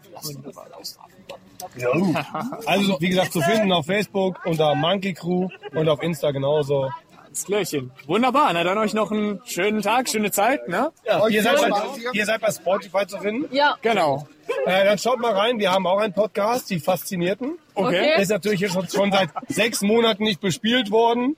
also, 2.66 2.98
wie 3.00 3.10
gesagt, 3.10 3.34
zu 3.34 3.42
finden 3.42 3.72
auf 3.72 3.86
Facebook 3.86 4.40
unter 4.46 4.76
Monkey 4.76 5.14
Crew 5.14 5.50
und 5.74 5.90
auf 5.90 6.02
Insta 6.02 6.32
genauso. 6.32 6.90
Das 7.30 7.46
Klärchen. 7.46 7.92
Wunderbar. 8.08 8.52
Na 8.54 8.64
dann 8.64 8.78
euch 8.80 8.94
noch 8.94 9.12
einen 9.12 9.40
schönen 9.46 9.82
Tag, 9.82 10.10
schöne 10.10 10.32
Zeit, 10.32 10.68
ne? 10.68 10.92
Ja, 11.06 11.28
ihr, 11.28 11.44
seid 11.44 11.62
bei, 11.62 11.82
ihr 12.14 12.26
seid 12.26 12.42
bei 12.42 12.52
Spotify 12.52 13.06
zu 13.06 13.20
finden. 13.20 13.56
Ja. 13.56 13.78
Genau. 13.82 14.28
Äh, 14.66 14.86
dann 14.86 14.98
schaut 14.98 15.20
mal 15.20 15.34
rein, 15.34 15.60
wir 15.60 15.72
haben 15.72 15.86
auch 15.86 16.00
einen 16.00 16.14
Podcast, 16.14 16.70
die 16.72 16.80
Faszinierten. 16.80 17.60
Okay. 17.76 17.92
Der 17.92 18.16
ist 18.18 18.30
natürlich 18.30 18.62
jetzt 18.62 18.74
schon, 18.74 18.88
schon 18.88 19.12
seit 19.12 19.30
sechs 19.48 19.82
Monaten 19.82 20.24
nicht 20.24 20.42
bespielt 20.42 20.90
worden. 20.90 21.38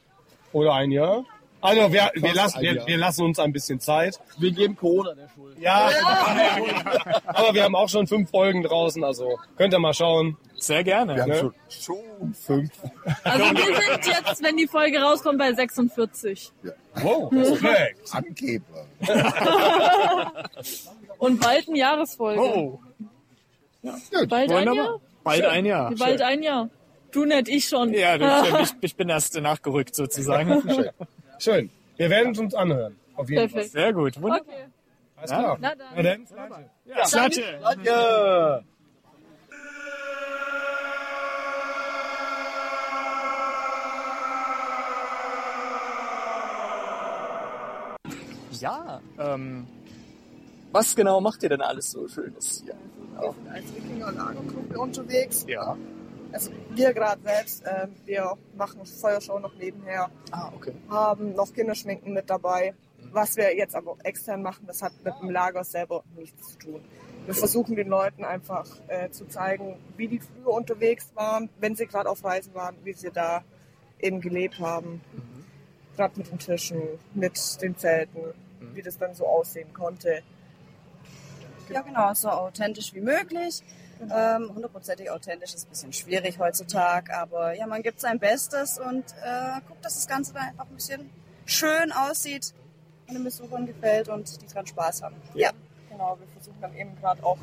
Oder 0.53 0.73
ein 0.73 0.91
Jahr. 0.91 1.23
Also 1.61 1.93
wir, 1.93 2.11
wir, 2.15 2.33
lassen, 2.33 2.61
wir, 2.61 2.85
wir 2.87 2.97
lassen 2.97 3.23
uns 3.23 3.39
ein 3.39 3.53
bisschen 3.53 3.79
Zeit. 3.79 4.19
Wir 4.37 4.51
geben 4.51 4.75
Corona 4.75 5.13
der 5.13 5.29
Schuld. 5.29 5.57
Ja, 5.59 5.89
aber 7.25 7.53
wir 7.53 7.63
haben 7.63 7.75
auch 7.75 7.89
schon 7.89 8.07
fünf 8.07 8.29
Folgen 8.31 8.63
draußen, 8.63 9.03
also 9.03 9.37
könnt 9.57 9.73
ihr 9.73 9.79
mal 9.79 9.93
schauen. 9.93 10.37
Sehr 10.57 10.83
gerne. 10.83 11.15
Wir 11.15 11.21
haben 11.23 11.29
Ne? 11.29 11.37
schon, 11.37 11.53
schon 11.69 12.33
fünf. 12.33 12.71
Also 13.23 13.45
wir 13.45 13.75
sind 13.75 14.05
jetzt, 14.07 14.43
wenn 14.43 14.57
die 14.57 14.67
Folge 14.67 14.99
rauskommt, 15.01 15.39
bei 15.39 15.53
46. 15.53 16.51
Wow, 16.95 17.31
Respekt. 17.31 18.13
Angeber. 18.13 18.85
Und 21.17 21.39
bald 21.41 21.67
eine 21.67 21.77
Jahresfolge. 21.77 22.41
Oh, 22.41 22.79
bald 24.27 24.51
ein 24.51 24.73
Jahr? 24.73 24.99
Bald 25.23 25.45
ein 25.45 25.65
Jahr. 25.65 25.95
Bald 25.95 26.21
ein 26.21 26.43
Jahr. 26.43 26.69
Du 27.11 27.25
nicht, 27.25 27.47
ich 27.49 27.67
schon. 27.67 27.93
Ja, 27.93 28.17
du, 28.17 28.25
ich, 28.61 28.71
ich 28.81 28.95
bin 28.95 29.09
erst 29.09 29.39
nachgerückt 29.39 29.95
sozusagen. 29.95 30.63
Schön. 31.41 31.71
Wir 31.97 32.07
werden 32.11 32.33
es 32.33 32.39
uns 32.39 32.53
anhören. 32.53 32.95
Auf 33.15 33.27
jeden 33.27 33.49
Fall. 33.49 33.61
Perfekt. 33.61 33.71
Sehr 33.73 33.93
gut. 33.93 34.21
Wunderbar. 34.21 34.41
Okay. 34.41 34.65
Alles 35.15 35.31
klar. 35.31 35.57
Na 35.59 35.75
dann. 35.75 35.87
Na 35.95 36.03
dann, 36.03 36.27
Flasche. 36.27 37.09
Slatte. 37.09 37.41
Ja. 37.83 38.61
Ja, 48.59 49.01
ähm, 49.17 49.65
was 50.71 50.95
genau 50.95 51.19
macht 51.21 51.41
ihr 51.41 51.49
denn 51.49 51.61
alles 51.61 51.89
so 51.89 52.07
Schönes 52.07 52.61
hier? 52.63 52.75
Wir 53.19 53.33
sind 53.33 53.49
als 53.49 53.75
Wikinger-Lagergruppe 53.75 54.79
unterwegs. 54.79 55.45
Ja. 55.47 55.75
Also 56.31 56.51
wir 56.69 56.93
gerade 56.93 57.21
selbst, 57.21 57.65
äh, 57.65 57.87
wir 58.05 58.37
machen 58.57 58.85
Feuershow 58.85 59.39
noch 59.39 59.53
nebenher, 59.55 60.09
Ah, 60.31 60.51
okay. 60.55 60.73
haben 60.89 61.33
noch 61.33 61.53
Kinderschminken 61.53 62.13
mit 62.13 62.29
dabei. 62.29 62.73
Was 63.11 63.35
wir 63.35 63.55
jetzt 63.55 63.75
aber 63.75 63.97
extern 64.03 64.41
machen, 64.41 64.65
das 64.67 64.81
hat 64.81 64.93
mit 65.03 65.13
dem 65.21 65.29
Lager 65.31 65.63
selber 65.63 66.03
nichts 66.15 66.53
zu 66.53 66.57
tun. 66.57 66.81
Wir 67.25 67.33
versuchen 67.35 67.75
den 67.75 67.89
Leuten 67.89 68.23
einfach 68.23 68.65
äh, 68.87 69.09
zu 69.09 69.25
zeigen, 69.27 69.77
wie 69.97 70.07
die 70.07 70.19
früher 70.19 70.53
unterwegs 70.53 71.11
waren, 71.15 71.49
wenn 71.59 71.75
sie 71.75 71.85
gerade 71.87 72.09
auf 72.09 72.23
Reisen 72.23 72.53
waren, 72.53 72.75
wie 72.83 72.93
sie 72.93 73.11
da 73.11 73.43
eben 73.99 74.21
gelebt 74.21 74.59
haben. 74.59 75.01
Gerade 75.97 76.17
mit 76.17 76.31
den 76.31 76.39
Tischen, 76.39 76.81
mit 77.13 77.61
den 77.61 77.77
Zelten, 77.77 78.21
wie 78.73 78.81
das 78.81 78.97
dann 78.97 79.13
so 79.13 79.27
aussehen 79.27 79.73
konnte. 79.73 80.21
Ja, 81.69 81.81
genau, 81.81 82.13
so 82.13 82.29
authentisch 82.29 82.93
wie 82.93 83.01
möglich. 83.01 83.61
Ähm, 84.09 84.51
Hundertprozentig 84.55 85.09
authentisch 85.09 85.53
ist 85.53 85.67
ein 85.67 85.69
bisschen 85.69 85.93
schwierig 85.93 86.39
heutzutage, 86.39 87.15
aber 87.15 87.53
ja, 87.53 87.67
man 87.67 87.83
gibt 87.83 87.99
sein 87.99 88.19
Bestes 88.19 88.79
und 88.79 89.05
äh, 89.23 89.59
guckt, 89.67 89.83
dass 89.83 89.95
das 89.95 90.07
Ganze 90.07 90.33
dann 90.33 90.43
einfach 90.43 90.65
ein 90.65 90.75
bisschen 90.75 91.09
schön 91.45 91.91
aussieht 91.91 92.53
und 93.07 93.15
den 93.15 93.23
Besuchern 93.23 93.65
gefällt 93.65 94.09
und 94.09 94.41
die 94.41 94.47
dran 94.47 94.65
Spaß 94.65 95.03
haben. 95.03 95.15
Ja. 95.33 95.51
Genau, 95.89 96.17
wir 96.19 96.27
versuchen 96.29 96.59
dann 96.61 96.75
eben 96.75 96.95
gerade 96.99 97.23
auch 97.23 97.37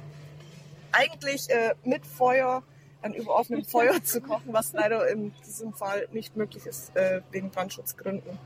eigentlich 0.92 1.50
äh, 1.50 1.74
mit 1.84 2.06
Feuer 2.06 2.62
dann 3.02 3.14
über 3.14 3.34
offenem 3.34 3.64
Feuer 3.64 4.02
zu 4.04 4.20
kochen, 4.20 4.52
was 4.52 4.72
leider 4.72 5.08
in 5.08 5.32
diesem 5.46 5.72
Fall 5.72 6.08
nicht 6.12 6.36
möglich 6.36 6.66
ist, 6.66 6.94
äh, 6.96 7.20
wegen 7.30 7.50
Brandschutzgründen, 7.50 8.38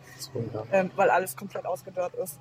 ähm, 0.72 0.90
weil 0.96 1.10
alles 1.10 1.36
komplett 1.36 1.64
ausgedörrt 1.66 2.14
ist. 2.14 2.38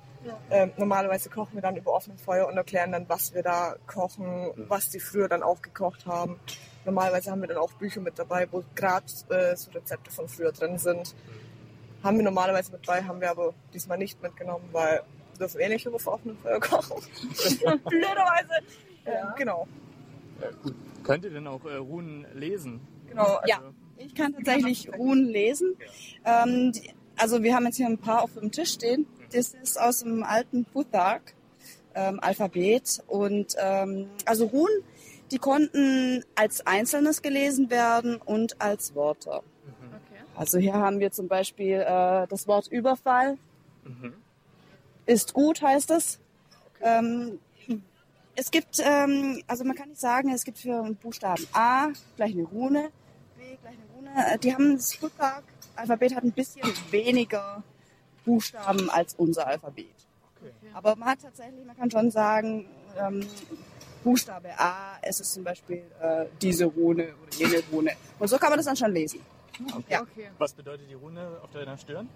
Ähm, 0.50 0.72
normalerweise 0.76 1.30
kochen 1.30 1.54
wir 1.54 1.62
dann 1.62 1.76
über 1.76 1.92
offenem 1.92 2.18
Feuer 2.18 2.46
und 2.46 2.56
erklären 2.56 2.92
dann, 2.92 3.08
was 3.08 3.34
wir 3.34 3.42
da 3.42 3.76
kochen, 3.86 4.52
was 4.68 4.90
die 4.90 5.00
früher 5.00 5.28
dann 5.28 5.42
auch 5.42 5.62
gekocht 5.62 6.06
haben. 6.06 6.38
Normalerweise 6.84 7.30
haben 7.30 7.40
wir 7.40 7.48
dann 7.48 7.58
auch 7.58 7.72
Bücher 7.72 8.00
mit 8.00 8.18
dabei, 8.18 8.46
wo 8.50 8.62
gerade 8.74 9.06
äh, 9.30 9.56
so 9.56 9.70
Rezepte 9.70 10.10
von 10.10 10.28
früher 10.28 10.52
drin 10.52 10.78
sind. 10.78 11.14
Haben 12.02 12.16
wir 12.16 12.24
normalerweise 12.24 12.72
mit 12.72 12.86
dabei, 12.86 13.04
haben 13.04 13.20
wir 13.20 13.30
aber 13.30 13.54
diesmal 13.72 13.96
nicht 13.96 14.20
mitgenommen, 14.20 14.68
weil 14.72 15.02
wir 15.32 15.38
dürfen 15.38 15.60
eh 15.60 15.68
nicht 15.68 15.86
über 15.86 15.96
offenem 15.96 16.36
Feuer 16.38 16.60
kochen. 16.60 16.96
Blöderweise. 17.84 18.54
Ähm, 19.06 19.28
genau. 19.36 19.66
Könnt 21.02 21.24
ihr 21.24 21.30
denn 21.30 21.46
auch 21.46 21.64
äh, 21.64 21.74
Runen 21.76 22.26
lesen? 22.34 22.80
Genau, 23.08 23.38
Ja, 23.46 23.60
ich 23.98 24.14
kann 24.14 24.32
tatsächlich 24.32 24.92
Runen 24.96 25.26
lesen. 25.26 25.76
Ähm, 26.24 26.72
die, 26.72 26.90
also 27.16 27.42
wir 27.42 27.54
haben 27.54 27.66
jetzt 27.66 27.76
hier 27.76 27.86
ein 27.86 27.98
paar 27.98 28.22
auf 28.22 28.34
dem 28.34 28.50
Tisch 28.50 28.72
stehen. 28.72 29.06
Das 29.32 29.54
ist 29.54 29.80
aus 29.80 30.00
dem 30.00 30.22
alten 30.22 30.64
Futhark 30.66 31.34
ähm, 31.94 32.18
Alphabet 32.20 33.02
und 33.06 33.54
ähm, 33.58 34.08
also 34.24 34.46
Runen, 34.46 34.82
die 35.30 35.38
konnten 35.38 36.24
als 36.34 36.66
Einzelnes 36.66 37.22
gelesen 37.22 37.70
werden 37.70 38.16
und 38.16 38.60
als 38.60 38.94
Wörter. 38.94 39.42
Also 40.34 40.58
hier 40.58 40.74
haben 40.74 40.98
wir 41.00 41.10
zum 41.12 41.28
Beispiel 41.28 41.74
äh, 41.80 42.26
das 42.28 42.46
Wort 42.46 42.68
Überfall. 42.68 43.36
Ist 45.06 45.34
gut, 45.34 45.62
heißt 45.62 45.90
es. 45.90 46.20
Ähm, 46.80 47.38
es 48.34 48.50
gibt, 48.50 48.80
ähm, 48.82 49.42
also 49.46 49.64
man 49.64 49.76
kann 49.76 49.90
nicht 49.90 50.00
sagen, 50.00 50.32
es 50.32 50.44
gibt 50.44 50.58
für 50.58 50.82
Buchstaben 51.02 51.46
A 51.52 51.88
gleich 52.16 52.32
eine 52.32 52.44
Rune, 52.44 52.90
B 53.36 53.56
gleich 53.60 53.74
eine 53.74 53.84
Rune. 53.94 54.34
Äh, 54.34 54.38
Die 54.38 54.54
haben 54.54 54.76
das 54.76 54.94
Futhark-Alphabet 54.94 56.14
hat 56.14 56.24
ein 56.24 56.32
bisschen 56.32 56.62
weniger 56.90 57.62
Buchstaben 58.24 58.88
als 58.90 59.14
unser 59.14 59.46
Alphabet. 59.46 59.94
Aber 60.74 60.96
man 60.96 61.10
hat 61.10 61.22
tatsächlich, 61.22 61.64
man 61.64 61.76
kann 61.76 61.90
schon 61.90 62.10
sagen, 62.10 62.66
ähm, 62.98 63.26
Buchstabe 64.02 64.58
A, 64.58 64.98
es 65.02 65.20
ist 65.20 65.34
zum 65.34 65.44
Beispiel 65.44 65.82
äh, 66.00 66.26
diese 66.40 66.64
Rune 66.64 67.14
oder 67.22 67.36
jene 67.36 67.62
Rune. 67.70 67.92
Und 68.18 68.28
so 68.28 68.38
kann 68.38 68.50
man 68.50 68.58
das 68.58 68.66
dann 68.66 68.76
schon 68.76 68.92
lesen. 68.92 69.20
Ja. 69.88 70.04
Was 70.38 70.54
bedeutet 70.54 70.88
die 70.88 70.94
Rune 70.94 71.38
auf 71.42 71.50
deiner 71.52 71.76
Stirn? 71.76 72.08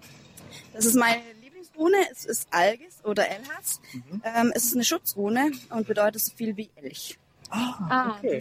Das 0.73 0.85
ist 0.85 0.95
meine 0.95 1.23
Lieblingsrune. 1.57 1.97
Es 2.11 2.25
ist 2.25 2.49
Algis 2.51 3.05
oder 3.05 3.29
Elhas. 3.29 3.81
Ähm, 4.23 4.53
es 4.55 4.65
ist 4.65 4.75
eine 4.75 4.85
Schutzrune 4.85 5.53
und 5.71 5.87
bedeutet 5.87 6.21
so 6.21 6.35
viel 6.35 6.57
wie 6.57 6.71
Elch. 6.77 7.19
Ah, 7.51 8.17
okay. 8.19 8.41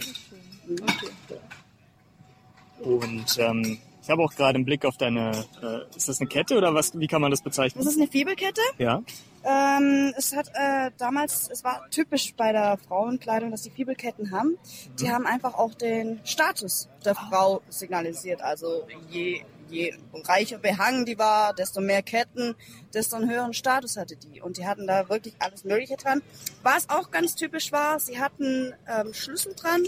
Und 2.80 3.38
ähm, 3.38 3.78
ich 4.02 4.10
habe 4.10 4.22
auch 4.22 4.34
gerade 4.34 4.56
einen 4.56 4.64
Blick 4.64 4.84
auf 4.84 4.96
deine, 4.96 5.44
äh, 5.62 5.96
ist 5.96 6.08
das 6.08 6.20
eine 6.20 6.28
Kette 6.28 6.56
oder 6.56 6.74
was? 6.74 6.98
Wie 6.98 7.06
kann 7.06 7.20
man 7.20 7.30
das 7.30 7.42
bezeichnen? 7.42 7.82
Das 7.82 7.92
ist 7.92 8.00
eine 8.00 8.08
Fibelkette. 8.10 8.60
ja. 8.78 9.02
Ähm, 9.48 10.12
es 10.16 10.34
hat 10.34 10.48
äh, 10.54 10.90
damals, 10.98 11.48
es 11.48 11.62
war 11.62 11.88
typisch 11.90 12.34
bei 12.36 12.50
der 12.50 12.78
Frauenkleidung, 12.88 13.52
dass 13.52 13.62
die 13.62 13.70
Fibelketten 13.70 14.32
haben. 14.32 14.58
Die 14.98 15.08
haben 15.08 15.24
einfach 15.24 15.54
auch 15.54 15.72
den 15.72 16.18
Status 16.24 16.88
der 17.04 17.14
Frau 17.14 17.62
signalisiert. 17.68 18.42
Also 18.42 18.88
je, 19.08 19.44
je 19.70 19.94
reicher 20.24 20.58
behangen 20.58 21.04
die 21.06 21.18
war, 21.18 21.54
desto 21.54 21.80
mehr 21.80 22.02
Ketten, 22.02 22.54
desto 22.94 23.16
einen 23.16 23.30
höheren 23.30 23.52
Status 23.54 23.96
hatte 23.96 24.16
die. 24.16 24.40
Und 24.40 24.56
die 24.58 24.66
hatten 24.66 24.86
da 24.86 25.08
wirklich 25.08 25.34
alles 25.38 25.64
Mögliche 25.64 25.96
dran. 25.96 26.22
Was 26.62 26.88
auch 26.88 27.10
ganz 27.10 27.34
typisch 27.34 27.72
war, 27.72 27.98
sie 28.00 28.20
hatten 28.20 28.72
ähm, 28.88 29.12
Schlüssel 29.14 29.54
dran 29.54 29.82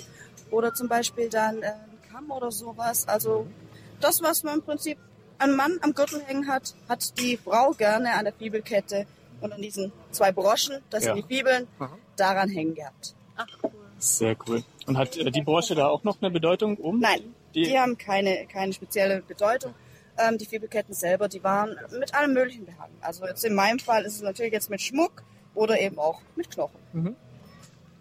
oder 0.51 0.75
zum 0.75 0.89
Beispiel 0.89 1.29
dann 1.29 1.63
äh, 1.63 1.67
einen 1.67 1.99
Kamm 2.11 2.31
oder 2.31 2.51
sowas. 2.51 3.07
Also 3.09 3.47
das, 4.01 4.23
was 4.23 4.43
man 4.43 4.57
im 4.57 4.63
Prinzip 4.63 4.99
ein 5.39 5.55
Mann 5.55 5.79
am 5.83 5.95
Gürtel 5.95 6.23
hängen 6.25 6.49
hat, 6.49 6.75
hat 6.89 7.19
die 7.21 7.37
Frau 7.37 7.71
gerne 7.73 8.15
an 8.15 8.25
der 8.25 8.35
Fibelkette 8.35 9.07
und 9.41 9.53
an 9.53 9.63
diesen 9.63 9.93
zwei 10.11 10.33
Broschen, 10.33 10.79
das 10.91 11.05
Ja. 11.05 11.15
sind 11.15 11.29
die 11.29 11.37
Fibeln, 11.37 11.69
daran 12.17 12.49
hängen 12.49 12.75
gehabt. 12.75 13.15
Sehr 13.99 14.37
cool. 14.49 14.63
Und 14.87 14.97
hat 14.99 15.17
äh, 15.17 15.31
die 15.31 15.43
Brosche 15.43 15.75
da 15.75 15.87
auch 15.89 16.03
noch 16.05 16.21
eine 16.21 16.31
Bedeutung 16.31 16.77
oben? 16.79 17.01
Nein, 17.01 17.35
Die- 17.65 17.71
die, 17.71 17.79
haben 17.79 17.97
keine, 17.99 18.47
keine 18.47 18.73
spezielle 18.73 19.23
Bedeutung. 19.23 19.75
Ähm, 20.19 20.37
die 20.39 20.47
Fibelketten 20.47 20.95
selber, 20.95 21.29
die 21.29 21.43
waren 21.45 21.77
mit 21.99 22.13
allem 22.15 22.33
Möglichen 22.33 22.67
behangen. 22.67 22.95
Also 23.01 23.25
jetzt 23.27 23.45
in 23.45 23.55
meinem 23.55 23.79
Fall 23.79 24.05
ist 24.05 24.17
es 24.17 24.23
natürlich 24.23 24.53
jetzt 24.53 24.69
mit 24.71 24.81
Schmuck 24.83 25.23
oder 25.55 25.79
eben 25.81 25.99
auch 25.99 26.21
mit 26.35 26.51
Knochen. 26.51 27.15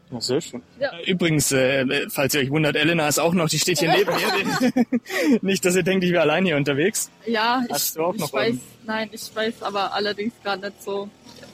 Ja, 0.09 0.21
sehr 0.21 0.39
schön. 0.41 0.61
Ja. 0.79 0.97
Äh, 0.97 1.11
Übrigens, 1.11 1.51
äh, 1.51 2.07
falls 2.09 2.33
ihr 2.33 2.39
euch 2.41 2.49
wundert, 2.49 2.75
Elena 2.77 3.07
ist 3.09 3.19
auch 3.19 3.33
noch, 3.33 3.49
die 3.49 3.59
steht 3.59 3.79
hier 3.79 3.91
neben 3.91 4.09
mir. 4.15 5.39
Nicht, 5.41 5.65
dass 5.65 5.75
ihr 5.75 5.83
denkt, 5.83 6.05
ich 6.05 6.11
wäre 6.11 6.21
allein 6.23 6.45
hier 6.45 6.55
unterwegs. 6.55 7.11
Ja, 7.25 7.61
ich, 7.67 7.73
Hast 7.73 7.97
du 7.97 8.03
auch 8.05 8.13
ich 8.15 8.21
noch 8.21 8.31
weiß, 8.33 8.47
einen? 8.51 8.61
nein, 8.85 9.09
ich 9.11 9.35
weiß 9.35 9.61
aber 9.63 9.93
allerdings 9.93 10.33
gerade 10.43 10.69
nicht 10.69 10.81
so, 10.81 11.09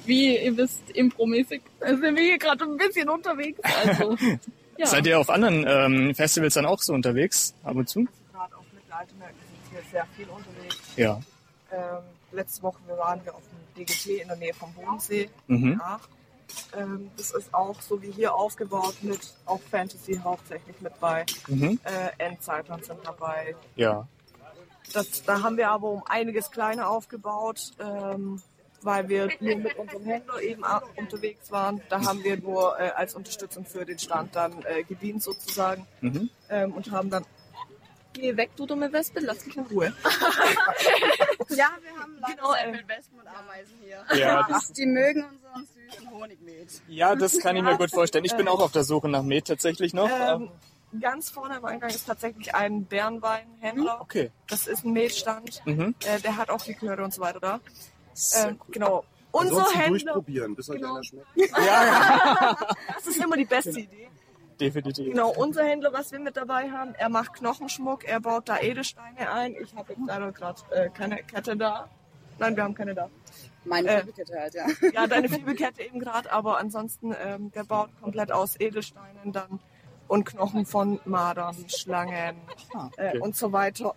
wie 0.05 0.37
ihr 0.37 0.55
wisst, 0.55 0.81
impromäßig 0.93 1.61
sind 1.81 2.01
wir 2.15 2.23
hier 2.23 2.37
gerade 2.37 2.63
ein 2.63 2.77
bisschen 2.77 3.09
unterwegs. 3.09 3.59
Also, 3.85 4.15
ja. 4.77 4.85
Seid 4.85 5.05
ihr 5.07 5.19
auf 5.19 5.29
anderen 5.29 5.65
ähm, 5.67 6.15
Festivals 6.15 6.53
dann 6.55 6.65
auch 6.65 6.81
so 6.81 6.93
unterwegs, 6.93 7.53
ab 7.63 7.75
und 7.75 7.87
zu? 7.87 8.07
Gerade 8.31 8.55
auf 8.55 8.65
Mittelaltermärkten 8.73 9.41
sind 9.63 9.73
wir 9.73 9.91
sehr 9.91 10.05
viel 10.15 10.27
unterwegs. 10.29 10.77
Ja. 10.95 11.21
Ähm, 11.71 12.03
letzte 12.31 12.63
Woche 12.63 12.79
waren 12.97 13.23
wir 13.23 13.35
auf 13.35 13.41
dem 13.41 13.85
DGT 13.85 14.21
in 14.21 14.27
der 14.27 14.37
Nähe 14.37 14.53
vom 14.53 14.73
Bodensee. 14.73 15.29
Mhm. 15.47 15.79
Ja. 15.79 15.99
Ähm, 16.77 17.09
das 17.17 17.31
ist 17.31 17.53
auch 17.53 17.81
so 17.81 18.01
wie 18.01 18.11
hier 18.11 18.33
aufgebaut 18.33 18.95
mit 19.01 19.33
auch 19.45 19.61
Fantasy 19.71 20.19
hauptsächlich 20.23 20.79
mit 20.81 20.99
bei. 20.99 21.25
Mhm. 21.47 21.79
Äh, 21.83 22.23
Endzeitlern 22.23 22.81
sind 22.83 22.99
dabei. 23.03 23.55
Ja. 23.75 24.07
Das, 24.91 25.23
da 25.23 25.41
haben 25.41 25.57
wir 25.57 25.69
aber 25.69 25.89
um 25.89 26.03
einiges 26.05 26.51
kleiner 26.51 26.89
aufgebaut, 26.89 27.71
ähm, 27.79 28.41
weil 28.85 29.07
wir 29.09 29.29
nur 29.39 29.55
mit 29.57 29.75
unserem 29.77 30.03
Händler 30.05 30.41
eben 30.41 30.63
unterwegs 30.97 31.51
waren. 31.51 31.81
Da 31.89 32.03
haben 32.05 32.23
wir 32.23 32.37
nur 32.37 32.79
äh, 32.79 32.89
als 32.89 33.15
Unterstützung 33.15 33.65
für 33.65 33.85
den 33.85 33.99
Stand 33.99 34.35
dann 34.35 34.63
äh, 34.65 34.83
gedient 34.83 35.23
sozusagen 35.23 35.85
Mhm. 36.01 36.29
ähm, 36.49 36.73
und 36.73 36.91
haben 36.91 37.09
dann 37.09 37.25
Geh 38.15 38.37
weg, 38.37 38.51
du 38.55 38.67
dumme 38.67 38.93
Wespe, 38.93 39.21
lass 39.21 39.43
mich 39.45 39.57
in 39.57 39.63
Ruhe. 39.65 39.91
Ja, 41.49 41.69
wir 41.81 41.99
haben 41.99 42.15
leider 42.21 42.35
Genau, 42.35 42.51
sehr 42.53 42.67
äh, 42.73 42.87
Wespen 42.87 43.19
und 43.19 43.27
Ameisen 43.27 43.73
hier. 43.83 44.03
Ja, 44.17 44.45
das- 44.47 44.71
die 44.73 44.85
mögen 44.85 45.23
unseren 45.25 45.67
süßen 45.89 46.11
Honigmet. 46.11 46.81
Ja, 46.87 47.15
das 47.15 47.39
kann 47.39 47.55
ich 47.55 47.63
mir 47.63 47.77
gut 47.77 47.91
vorstellen. 47.91 48.25
Ich 48.25 48.35
bin 48.35 48.47
auch 48.47 48.59
auf 48.59 48.71
der 48.71 48.83
Suche 48.83 49.09
nach 49.09 49.23
Met 49.23 49.47
tatsächlich 49.47 49.93
noch. 49.93 50.09
Ähm, 50.09 50.49
ganz 51.01 51.29
vorne 51.31 51.57
am 51.57 51.65
Eingang 51.65 51.89
ist 51.89 52.05
tatsächlich 52.05 52.53
ein 52.53 52.85
Bärenweinhändler. 52.85 53.99
Okay. 54.01 54.31
Das 54.47 54.67
ist 54.67 54.85
ein 54.85 54.93
Metstand. 54.93 55.61
Mhm. 55.65 55.95
Äh, 56.05 56.19
der 56.21 56.37
hat 56.37 56.49
auch 56.49 56.65
Liköre 56.67 57.03
und 57.03 57.13
so 57.13 57.21
weiter 57.21 57.39
da. 57.39 57.59
Ähm, 58.35 58.59
Genau. 58.69 59.03
Unser 59.31 59.65
Händler. 59.71 60.13
durchprobieren, 60.13 60.55
bis 60.55 60.69
euch 60.69 60.77
Genau. 60.77 60.93
einer 60.95 61.03
schmeckt. 61.03 61.27
Das 62.95 63.07
ist 63.07 63.17
immer 63.17 63.35
die 63.35 63.45
beste 63.45 63.79
Idee. 63.79 64.09
Definitiv. 64.59 65.07
Genau, 65.09 65.31
unser 65.31 65.63
Händler, 65.63 65.91
was 65.91 66.11
wir 66.11 66.19
mit 66.19 66.37
dabei 66.37 66.69
haben, 66.69 66.93
er 66.95 67.09
macht 67.09 67.33
Knochenschmuck, 67.33 68.03
er 68.03 68.19
baut 68.19 68.47
da 68.47 68.59
Edelsteine 68.59 69.31
ein. 69.31 69.55
Ich 69.55 69.73
habe 69.75 69.93
jetzt 69.93 70.03
leider 70.05 70.31
gerade 70.31 70.61
äh, 70.71 70.89
keine 70.89 71.17
Kette 71.23 71.57
da. 71.57 71.89
Nein, 72.37 72.55
wir 72.55 72.63
haben 72.63 72.75
keine 72.75 72.93
da. 72.93 73.09
Meine 73.65 73.87
Äh, 73.89 73.99
Fibelkette 74.01 74.39
halt, 74.39 74.53
ja. 74.53 74.65
Ja, 74.93 75.07
deine 75.07 75.29
Fibelkette 75.29 75.81
eben 75.81 75.99
gerade, 75.99 76.31
aber 76.31 76.59
ansonsten, 76.59 77.15
ähm, 77.23 77.51
der 77.51 77.63
baut 77.63 77.89
komplett 78.01 78.31
aus 78.31 78.59
Edelsteinen 78.59 79.31
dann 79.31 79.59
und 80.07 80.25
Knochen 80.25 80.65
von 80.65 80.99
Madern, 81.05 81.55
Schlangen 81.69 82.35
äh, 82.97 83.09
okay. 83.09 83.19
und 83.19 83.35
so 83.35 83.51
weiter. 83.51 83.95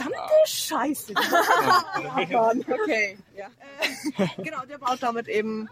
Verdammte 0.00 0.34
Scheiße. 0.46 1.14
Okay, 2.82 3.18
ja. 3.36 3.48
genau, 4.42 4.64
der 4.64 4.78
baut 4.78 5.02
damit 5.02 5.28
eben 5.28 5.68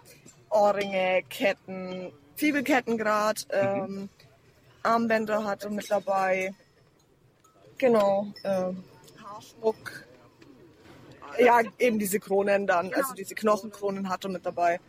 Ohrringe, 0.50 1.22
Ketten, 1.28 2.12
Fibelketten 2.36 2.98
gerade, 2.98 3.40
ähm, 3.50 4.08
Armbänder 4.82 5.44
hat 5.44 5.64
er 5.64 5.70
mit 5.70 5.90
dabei. 5.90 6.54
Genau, 7.78 8.26
ähm, 8.44 8.84
Haarschmuck. 9.22 10.04
Ja, 11.38 11.60
eben 11.78 11.98
diese 11.98 12.18
Kronen 12.18 12.66
dann, 12.66 12.92
also 12.94 13.14
diese 13.14 13.34
Knochenkronen 13.34 14.08
hat 14.08 14.24
er 14.24 14.30
mit 14.30 14.44
dabei. 14.44 14.80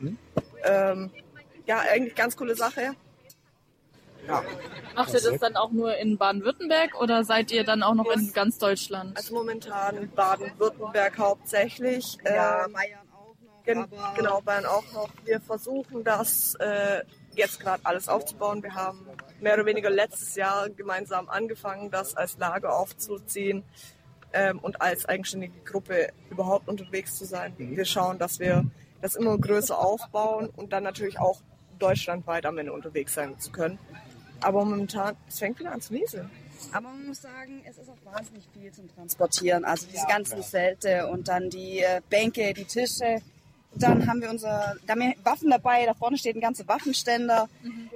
Ähm, 0.64 1.12
ja, 1.66 1.80
eigentlich 1.80 2.16
ganz 2.16 2.36
coole 2.36 2.56
Sache. 2.56 2.96
Ja. 4.28 4.44
Macht 4.96 5.14
ihr 5.14 5.22
das 5.22 5.40
dann 5.40 5.56
auch 5.56 5.72
nur 5.72 5.96
in 5.98 6.18
Baden-Württemberg 6.18 7.00
oder 7.02 7.24
seid 7.24 7.52
ihr 7.52 7.64
dann 7.64 7.84
auch 7.84 7.96
noch 7.96 8.10
in 8.12 8.32
ganz 8.34 8.58
Deutschland? 8.58 9.18
Also 9.18 9.34
momentan 9.34 10.10
Baden-Württemberg 10.16 11.18
hauptsächlich. 11.18 12.18
Ja, 12.24 12.66
ähm, 12.66 12.74
Bayern 12.74 13.00
auch 13.14 13.36
noch. 13.42 13.64
Gen 13.64 13.78
aber 13.80 14.14
genau, 14.16 14.42
Bayern 14.42 14.66
auch 14.66 14.92
noch. 14.94 15.10
Wir 15.26 15.40
versuchen 15.40 16.04
das 16.04 16.56
äh, 16.56 17.04
jetzt 17.36 17.60
gerade 17.60 17.86
alles 17.86 18.08
aufzubauen. 18.08 18.62
Wir 18.62 18.76
haben 18.76 19.08
mehr 19.40 19.56
oder 19.56 19.66
weniger 19.66 19.90
letztes 19.90 20.36
Jahr 20.36 20.70
gemeinsam 20.70 21.30
angefangen, 21.30 21.90
das 21.90 22.16
als 22.16 22.38
Lager 22.38 22.76
aufzuziehen 22.76 23.64
ähm, 24.34 24.60
und 24.60 24.82
als 24.82 25.06
eigenständige 25.06 25.60
Gruppe 25.62 26.10
überhaupt 26.30 26.68
unterwegs 26.68 27.18
zu 27.18 27.26
sein. 27.26 27.54
Wir 27.58 27.86
schauen, 27.86 28.20
dass 28.20 28.40
wir 28.40 28.66
das 29.02 29.16
immer 29.16 29.38
größer 29.38 29.78
aufbauen 29.78 30.50
und 30.56 30.74
dann 30.74 30.84
natürlich 30.84 31.20
auch 31.20 31.42
deutschlandweit 31.80 32.46
am 32.46 32.58
Ende 32.58 32.74
unterwegs 32.74 33.14
sein 33.14 33.40
zu 33.40 33.52
können. 33.52 33.80
Aber 34.42 34.66
momentan, 34.66 35.16
es 35.28 35.40
fängt 35.40 35.60
wieder 35.60 35.72
an 35.72 35.82
zu 35.82 35.94
nieseln. 35.94 36.30
Aber 36.72 36.90
man 36.90 37.08
muss 37.08 37.22
sagen, 37.22 37.62
es 37.66 37.78
ist 37.78 37.90
auch 37.90 38.14
wahnsinnig 38.14 38.44
viel 38.54 38.72
zum 38.72 38.94
Transportieren. 38.94 39.66
Also 39.66 39.88
diese 39.92 40.06
ganzen 40.08 40.44
Zelte 40.44 41.08
und 41.08 41.28
dann 41.28 41.50
die 41.50 41.80
äh, 41.80 42.02
Bänke, 42.10 42.54
die 42.54 42.66
Tische. 42.66 43.22
Dann 43.76 44.08
haben 44.08 44.22
wir 44.22 44.30
unser, 44.32 44.76
da 44.88 44.94
haben 44.94 45.02
wir 45.02 45.14
Waffen 45.24 45.52
dabei, 45.52 45.86
da 45.86 45.94
vorne 45.94 46.18
steht 46.18 46.36
ein 46.36 46.42
ganzer 46.42 46.68
Waffenständer. 46.68 47.48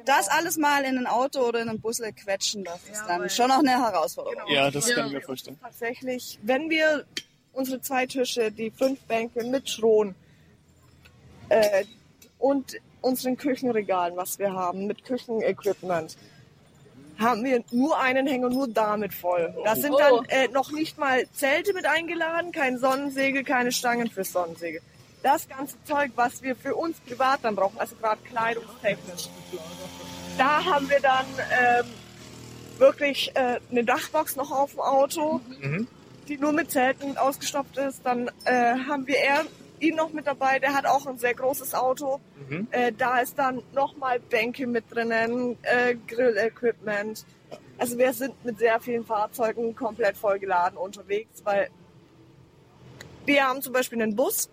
Das 0.06 0.28
alles 0.28 0.58
mal 0.58 0.84
in 0.84 0.98
ein 0.98 1.08
Auto 1.08 1.40
oder 1.40 1.62
in 1.62 1.70
einen 1.70 1.82
Busle 1.82 2.14
quetschen, 2.14 2.64
das 2.64 2.84
ist 2.92 3.04
dann 3.08 3.28
schon 3.30 3.48
noch 3.48 3.60
eine 3.60 3.72
Herausforderung. 3.72 4.52
Ja, 4.52 4.70
das 4.70 4.94
kann 4.94 5.08
ich 5.08 5.14
mir 5.14 5.22
vorstellen. 5.22 5.58
Tatsächlich, 5.60 6.38
wenn 6.44 6.70
wir 6.70 7.06
unsere 7.54 7.82
zwei 7.82 8.06
Tische, 8.06 8.52
die 8.52 8.70
fünf 8.70 9.00
Bänke 9.02 9.44
mit 9.46 9.68
Schron 9.68 10.14
äh, 11.50 11.86
und 12.38 12.76
unseren 13.02 13.36
Küchenregalen, 13.36 14.16
was 14.16 14.38
wir 14.40 14.54
haben, 14.54 14.86
mit 14.86 15.04
Küchenequipment, 15.04 16.18
haben 17.20 17.44
wir 17.44 17.64
nur 17.72 18.00
einen 18.00 18.28
Hänger, 18.28 18.50
nur 18.50 18.68
damit 18.68 19.14
voll. 19.14 19.54
Da 19.64 19.76
sind 19.76 19.96
dann 20.00 20.26
äh, 20.26 20.48
noch 20.50 20.72
nicht 20.72 20.98
mal 20.98 21.26
Zelte 21.34 21.74
mit 21.74 21.86
eingeladen, 21.86 22.52
kein 22.52 22.78
Sonnensegel, 22.78 23.44
keine 23.44 23.72
Stangen 23.72 24.10
für 24.10 24.24
Sonnensegel. 24.24 24.82
Das 25.22 25.48
ganze 25.48 25.76
Zeug, 25.86 26.12
was 26.16 26.42
wir 26.44 26.56
für 26.56 26.76
uns 26.76 27.00
privat 27.00 27.40
dann 27.44 27.56
brauchen, 27.56 27.80
also 27.80 27.96
gerade 27.96 28.22
kleidungstechnisch. 28.24 29.30
Da 30.38 30.66
haben 30.66 30.90
wir 30.90 31.00
dann 31.00 31.26
ähm, 31.52 31.86
wirklich 32.78 33.32
äh, 33.36 33.60
eine 33.72 33.84
Dachbox 33.84 34.36
noch 34.36 34.52
auf 34.52 34.72
dem 34.72 34.82
Auto, 34.82 35.40
die 36.28 36.38
nur 36.38 36.52
mit 36.52 36.72
Zelten 36.72 37.18
ausgestopft 37.18 37.78
ist. 37.78 38.06
Dann 38.06 38.30
äh, 38.46 38.76
haben 38.88 39.08
wir 39.08 39.18
er, 39.18 39.46
ihn 39.84 39.96
noch 39.96 40.12
mit 40.14 40.26
dabei, 40.28 40.60
der 40.60 40.74
hat 40.74 40.86
auch 40.86 41.06
ein 41.06 41.18
sehr 41.18 41.34
großes 41.34 41.74
Auto. 41.74 42.20
Äh, 42.72 42.92
da 42.94 43.20
ist 43.20 43.38
dann 43.38 43.62
nochmal 43.74 44.20
Bänke 44.20 44.68
mit 44.68 44.86
drinnen, 44.94 45.58
äh, 45.64 45.96
Grillequipment. 46.08 47.26
Also 47.78 47.98
wir 47.98 48.14
sind 48.14 48.44
mit 48.46 48.60
sehr 48.60 48.80
vielen 48.80 49.06
Fahrzeugen 49.06 49.76
komplett 49.76 50.18
vollgeladen 50.18 50.78
unterwegs, 50.78 51.42
weil 51.44 51.70
wir 53.26 53.48
haben 53.48 53.62
zum 53.62 53.74
Beispiel 53.74 54.02
einen 54.02 54.16
Bus. 54.16 54.50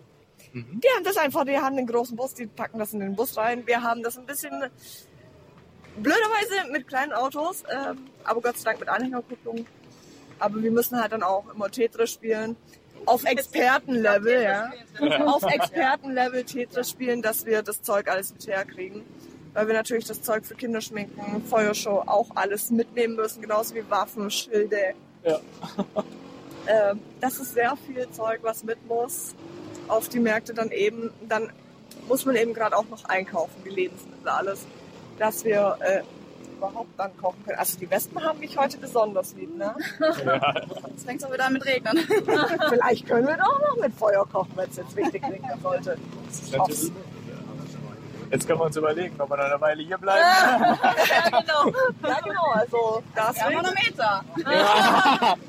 Die 0.53 0.87
haben 0.95 1.03
das 1.03 1.17
einfach, 1.17 1.45
die 1.45 1.57
haben 1.57 1.77
einen 1.77 1.87
großen 1.87 2.15
Bus, 2.15 2.33
die 2.33 2.45
packen 2.45 2.77
das 2.77 2.93
in 2.93 2.99
den 2.99 3.15
Bus 3.15 3.37
rein. 3.37 3.65
Wir 3.65 3.81
haben 3.83 4.03
das 4.03 4.17
ein 4.17 4.25
bisschen 4.25 4.51
blöderweise 5.97 6.71
mit 6.71 6.87
kleinen 6.87 7.13
Autos, 7.13 7.63
ähm, 7.69 8.07
aber 8.23 8.41
Gott 8.41 8.57
sei 8.57 8.71
Dank 8.71 8.79
mit 8.81 8.89
Anhängerkupplung. 8.89 9.65
Aber 10.39 10.61
wir 10.61 10.71
müssen 10.71 10.99
halt 10.99 11.11
dann 11.11 11.23
auch 11.23 11.45
immer 11.53 11.69
Tetris 11.69 12.11
spielen. 12.11 12.55
Auf 13.05 13.23
Expertenlevel, 13.25 14.43
ja. 14.43 14.71
Auf 15.25 15.43
Expertenlevel 15.43 16.43
Tetris 16.43 16.89
spielen, 16.89 17.21
dass 17.21 17.45
wir 17.45 17.61
das 17.61 17.81
Zeug 17.81 18.09
alles 18.09 18.33
mit 18.33 18.47
herkriegen. 18.47 19.03
Weil 19.53 19.67
wir 19.67 19.73
natürlich 19.73 20.05
das 20.05 20.21
Zeug 20.21 20.45
für 20.45 20.55
Kinderschminken, 20.55 21.43
Feuershow 21.45 22.03
auch 22.05 22.29
alles 22.35 22.71
mitnehmen 22.71 23.15
müssen, 23.15 23.41
genauso 23.41 23.75
wie 23.75 23.83
Waffen, 23.89 24.29
Schilde. 24.31 24.93
Ja. 25.23 25.39
Ähm, 26.67 27.01
das 27.19 27.39
ist 27.39 27.55
sehr 27.55 27.75
viel 27.87 28.07
Zeug, 28.11 28.41
was 28.43 28.63
mit 28.63 28.85
muss 28.87 29.33
auf 29.87 30.09
die 30.09 30.19
Märkte 30.19 30.53
dann 30.53 30.71
eben. 30.71 31.11
Dann 31.27 31.51
muss 32.07 32.25
man 32.25 32.35
eben 32.35 32.53
gerade 32.53 32.77
auch 32.77 32.87
noch 32.87 33.05
einkaufen, 33.05 33.63
die 33.65 33.69
Lebensmittel, 33.69 34.29
alles, 34.29 34.67
dass 35.17 35.43
wir 35.43 35.77
äh, 35.81 36.01
überhaupt 36.61 36.89
dann 36.97 37.15
kochen 37.17 37.43
können. 37.45 37.57
Also 37.57 37.79
die 37.79 37.89
Wespen 37.89 38.23
haben 38.23 38.39
mich 38.39 38.57
heute 38.57 38.77
besonders 38.77 39.33
lieb, 39.33 39.55
ne? 39.57 39.73
Jetzt 40.89 41.05
fängt 41.05 41.21
es 41.21 41.27
auch 41.27 41.33
wieder 41.33 41.45
an 41.45 41.53
mit. 41.53 41.63
Vielleicht 41.63 43.07
können 43.07 43.27
wir 43.27 43.37
doch 43.37 43.59
noch 43.59 43.77
mit 43.77 43.93
Feuer 43.95 44.25
kochen, 44.31 44.51
wenn 44.55 44.69
es 44.69 44.77
jetzt 44.77 44.95
richtig 44.95 45.23
regnen 45.23 45.59
sollte. 45.61 45.97
Jetzt 48.31 48.47
können 48.47 48.59
wir 48.61 48.65
uns 48.65 48.77
überlegen, 48.77 49.19
ob 49.19 49.29
wir 49.29 49.37
noch 49.37 49.43
eine 49.43 49.59
Weile 49.59 49.83
hier 49.83 49.97
bleiben. 49.97 50.21
ja, 50.21 51.39
genau. 51.41 51.71
Ja, 52.07 52.19
genau. 52.23 52.45
Also, 52.53 53.03
das 53.13 53.35
Wir 53.35 53.43
haben 53.43 53.53
noch 53.55 53.73
Meter. 53.73 54.21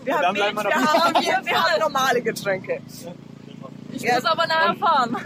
Wir 0.05 0.15
Dann 0.15 0.25
haben, 0.25 0.33
Milch, 0.33 0.47
wir 0.47 0.57
wir, 0.57 0.63
noch- 0.65 1.05
haben, 1.05 1.15
wir, 1.15 1.41
wir 1.45 1.63
haben 1.65 1.81
normale 1.81 2.23
Getränke. 2.23 2.81
Ich 3.93 4.03
Ja. 4.03 4.15
muss 4.15 4.25
aber 4.25 4.47
nachher 4.47 4.75
fahren. 4.77 5.17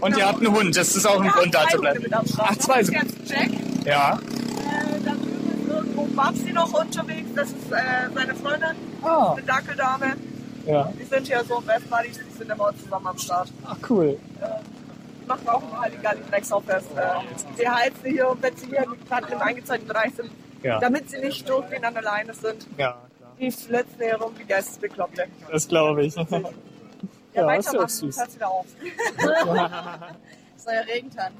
Und 0.00 0.16
ihr 0.16 0.26
habt 0.26 0.38
einen 0.38 0.54
Hund, 0.54 0.74
das 0.76 0.96
ist 0.96 1.04
auch 1.04 1.18
ein 1.20 1.24
Wir 1.24 1.32
Grund, 1.32 1.54
da 1.54 1.66
zu 1.68 1.78
bleiben. 1.78 2.06
Ach, 2.38 2.56
zwei 2.56 2.82
sogar. 2.84 3.02
Jack. 3.26 3.50
Ja. 3.84 4.18
Äh, 4.72 5.00
dann 5.04 5.18
drüben 5.20 5.62
ist 5.62 5.68
irgendwo 5.70 6.04
Babsi 6.06 6.52
noch 6.52 6.72
unterwegs. 6.72 7.28
Das 7.34 7.48
ist 7.50 7.70
äh, 7.72 8.08
seine 8.14 8.34
Freundin, 8.34 8.76
Ah. 9.02 9.32
eine 9.32 9.42
Dackeldame. 9.42 10.16
Ja. 10.66 10.92
Die 10.98 11.04
sind 11.04 11.26
hier 11.26 11.42
so 11.44 11.60
Best 11.60 11.90
Buddies, 11.90 12.18
die 12.18 12.38
sind 12.38 12.50
immer 12.50 12.70
zusammen 12.76 13.06
am 13.08 13.18
Start. 13.18 13.48
Ach, 13.66 13.76
cool. 13.90 14.18
Die 15.20 15.26
machen 15.26 15.48
auch 15.48 15.62
ein 15.62 15.80
Halligalli 15.80 16.20
Drecksau-Fest. 16.30 16.86
Äh, 16.96 17.60
die 17.60 17.68
heizen 17.68 18.04
hier, 18.10 18.36
wenn 18.40 18.56
sie 18.56 18.66
hier 18.66 18.86
gerade 19.08 19.32
im 19.32 19.40
eingezeigten 19.40 19.88
Bereich 19.88 20.14
sind, 20.14 20.30
Ja. 20.62 20.78
damit 20.78 21.10
sie 21.10 21.18
nicht 21.18 21.48
durchgehend 21.48 21.84
an 21.84 21.94
der 21.94 22.02
Leine 22.04 22.32
sind. 22.34 22.66
Ja, 22.78 22.96
Die 23.40 23.50
flitzen 23.50 23.96
hier 23.98 24.16
rum 24.16 24.32
wie 24.38 24.44
Geistesbekloppte. 24.44 25.26
das 25.50 25.66
glaube 25.68 26.04
ich. 26.04 26.14
Ja, 26.14 26.26
Ja, 27.34 27.46
weitermachen, 27.46 27.88
süß. 27.88 28.18
hört 28.18 28.34
wieder 28.34 28.48
auf. 28.50 28.66
Das 30.56 30.66
war 30.66 30.74
ja 30.74 30.80
Regentanz. 30.82 31.34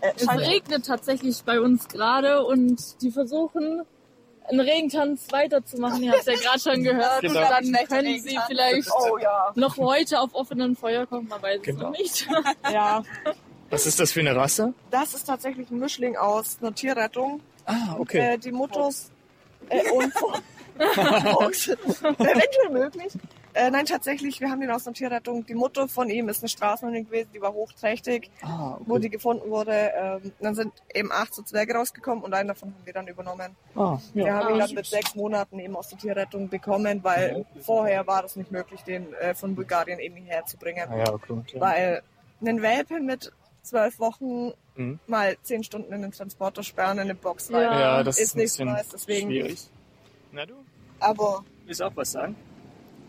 Äh, 0.00 0.12
Es 0.16 0.28
regnet 0.28 0.86
tatsächlich 0.86 1.42
bei 1.44 1.60
uns 1.60 1.88
gerade 1.88 2.44
und 2.44 3.00
die 3.02 3.10
versuchen, 3.10 3.82
einen 4.48 4.60
Regentanz 4.60 5.26
weiterzumachen. 5.30 6.02
Ihr 6.02 6.12
habt 6.12 6.20
es 6.20 6.26
ja 6.26 6.34
gerade 6.34 6.58
schon 6.60 6.82
gehört. 6.82 7.20
Genau. 7.20 7.34
Dann 7.40 7.72
können 7.86 8.18
sie 8.20 8.38
vielleicht 8.46 8.88
Oh 8.98 9.18
ja. 9.18 9.52
noch 9.56 9.76
heute 9.76 10.20
auf 10.20 10.34
offenem 10.34 10.74
Feuer 10.76 11.04
kochen, 11.06 11.28
man 11.28 11.42
weiß 11.42 11.58
es 11.58 11.62
Genau. 11.64 11.82
noch 11.90 11.98
nicht. 11.98 12.26
Ja, 12.72 13.02
Was 13.70 13.84
ist 13.86 14.00
das 14.00 14.12
für 14.12 14.20
eine 14.20 14.34
Rasse? 14.34 14.72
das 14.90 15.12
ist 15.14 15.24
tatsächlich 15.24 15.70
ein 15.70 15.78
Mischling 15.78 16.16
aus 16.16 16.56
einer 16.60 16.74
Tierrettung. 16.74 17.40
Ah, 17.66 17.96
okay. 17.98 18.34
Äh, 18.34 18.38
die 18.38 18.52
Mutters 18.52 19.10
äh, 19.68 19.90
und 19.90 20.12
Fox. 20.14 21.68
Eventuell 22.02 22.70
möglich. 22.70 23.12
Äh, 23.54 23.70
nein, 23.70 23.86
tatsächlich, 23.86 24.40
wir 24.40 24.50
haben 24.50 24.60
den 24.60 24.70
aus 24.70 24.86
einer 24.86 24.94
Tierrettung. 24.94 25.44
Die 25.46 25.54
Mutter 25.54 25.88
von 25.88 26.08
ihm 26.10 26.28
ist 26.28 26.42
eine 26.42 26.48
Straßenhündin 26.48 27.06
gewesen, 27.06 27.30
die 27.34 27.40
war 27.40 27.52
hochträchtig, 27.52 28.30
Ah, 28.42 28.76
wo 28.84 28.92
okay. 28.94 29.02
die 29.02 29.10
gefunden 29.10 29.50
wurde. 29.50 29.72
Ähm, 29.96 30.32
dann 30.40 30.54
sind 30.54 30.72
eben 30.94 31.10
acht 31.10 31.34
so 31.34 31.42
Zwerge 31.42 31.74
rausgekommen 31.74 32.22
und 32.22 32.34
einen 32.34 32.48
davon 32.48 32.68
haben 32.74 32.84
wir 32.86 32.92
dann 32.92 33.08
übernommen. 33.08 33.56
Ah, 33.74 33.98
Wir 34.14 34.26
ja. 34.26 34.34
haben 34.34 34.54
ihn 34.54 34.60
Ah, 34.60 34.66
dann 34.66 34.74
mit 34.74 34.86
sechs 34.86 35.14
Monaten 35.14 35.58
eben 35.58 35.74
aus 35.76 35.88
der 35.88 35.98
Tierrettung 35.98 36.48
bekommen, 36.48 37.02
weil 37.02 37.44
vorher 37.62 38.06
war 38.06 38.22
das 38.22 38.36
nicht 38.36 38.52
möglich, 38.52 38.82
den 38.82 39.12
äh, 39.14 39.34
von 39.34 39.54
Bulgarien 39.54 39.98
eben 39.98 40.16
hierher 40.16 40.44
zu 40.46 40.56
bringen. 40.56 40.86
Ah, 40.88 40.96
ja, 40.98 41.10
gut. 41.10 41.52
Ja. 41.52 41.60
Weil 41.60 42.02
einen 42.40 42.62
Welpen 42.62 43.06
mit 43.06 43.32
zwölf 43.62 43.98
Wochen 43.98 44.52
Mhm. 44.76 45.00
mal 45.08 45.36
zehn 45.42 45.64
Stunden 45.64 45.92
in 45.92 46.02
den 46.02 46.12
Transporter 46.12 46.62
sperren, 46.62 46.98
in 46.98 47.04
eine 47.04 47.16
Box 47.16 47.52
rein. 47.52 47.62
Ja. 47.62 47.80
ja, 47.80 48.02
das 48.04 48.18
ist 48.18 48.36
ist 48.36 48.58
nicht 48.58 48.60
nice, 48.60 48.88
deswegen- 48.90 49.28
schwierig. 49.28 49.68
Na 50.30 50.46
du? 50.46 50.54
Aber 51.00 51.44
Willst 51.66 51.80
du 51.80 51.84
auch 51.86 51.96
was 51.96 52.12
sagen? 52.12 52.36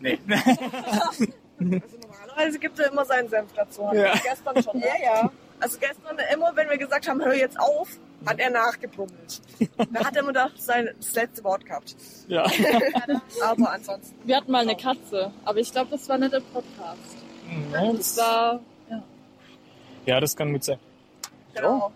Nee. 0.00 0.18
also 0.28 1.26
normalerweise 1.58 2.58
gibt 2.58 2.78
er 2.78 2.90
immer 2.90 3.04
seinen 3.04 3.28
Senf 3.28 3.52
dazu. 3.54 3.82
Ja. 3.92 4.02
er 4.02 4.18
gestern 4.18 4.62
schon. 4.62 4.80
Ja, 4.80 4.94
ja. 5.02 5.30
Also 5.60 5.78
gestern 5.78 6.16
immer, 6.32 6.56
wenn 6.56 6.70
wir 6.70 6.78
gesagt 6.78 7.06
haben, 7.06 7.22
hör 7.22 7.34
jetzt 7.34 7.60
auf, 7.60 7.88
hat 8.24 8.38
er 8.38 8.48
nachgebrummelt. 8.50 9.42
Da 9.92 10.04
hat 10.04 10.16
er 10.16 10.22
immer 10.22 10.32
das, 10.32 10.52
sein, 10.56 10.88
das 10.98 11.14
letzte 11.14 11.44
Wort 11.44 11.66
gehabt. 11.66 11.94
ja. 12.28 12.44
Aber 13.44 13.70
ansonsten. 13.72 14.16
Wir 14.24 14.36
hatten 14.38 14.50
mal 14.50 14.62
eine 14.62 14.76
Katze, 14.76 15.30
aber 15.44 15.58
ich 15.58 15.70
glaube, 15.70 15.90
das 15.90 16.08
war 16.08 16.16
nicht 16.16 16.32
im 16.32 16.42
Podcast. 16.44 17.16
Ja, 17.72 17.92
Das 17.92 18.16
war 18.16 18.60
ja, 20.06 20.20
das 20.20 20.34
kann 20.34 20.52
gut 20.52 20.64
sein. 20.64 20.78
Genau. 21.54 21.92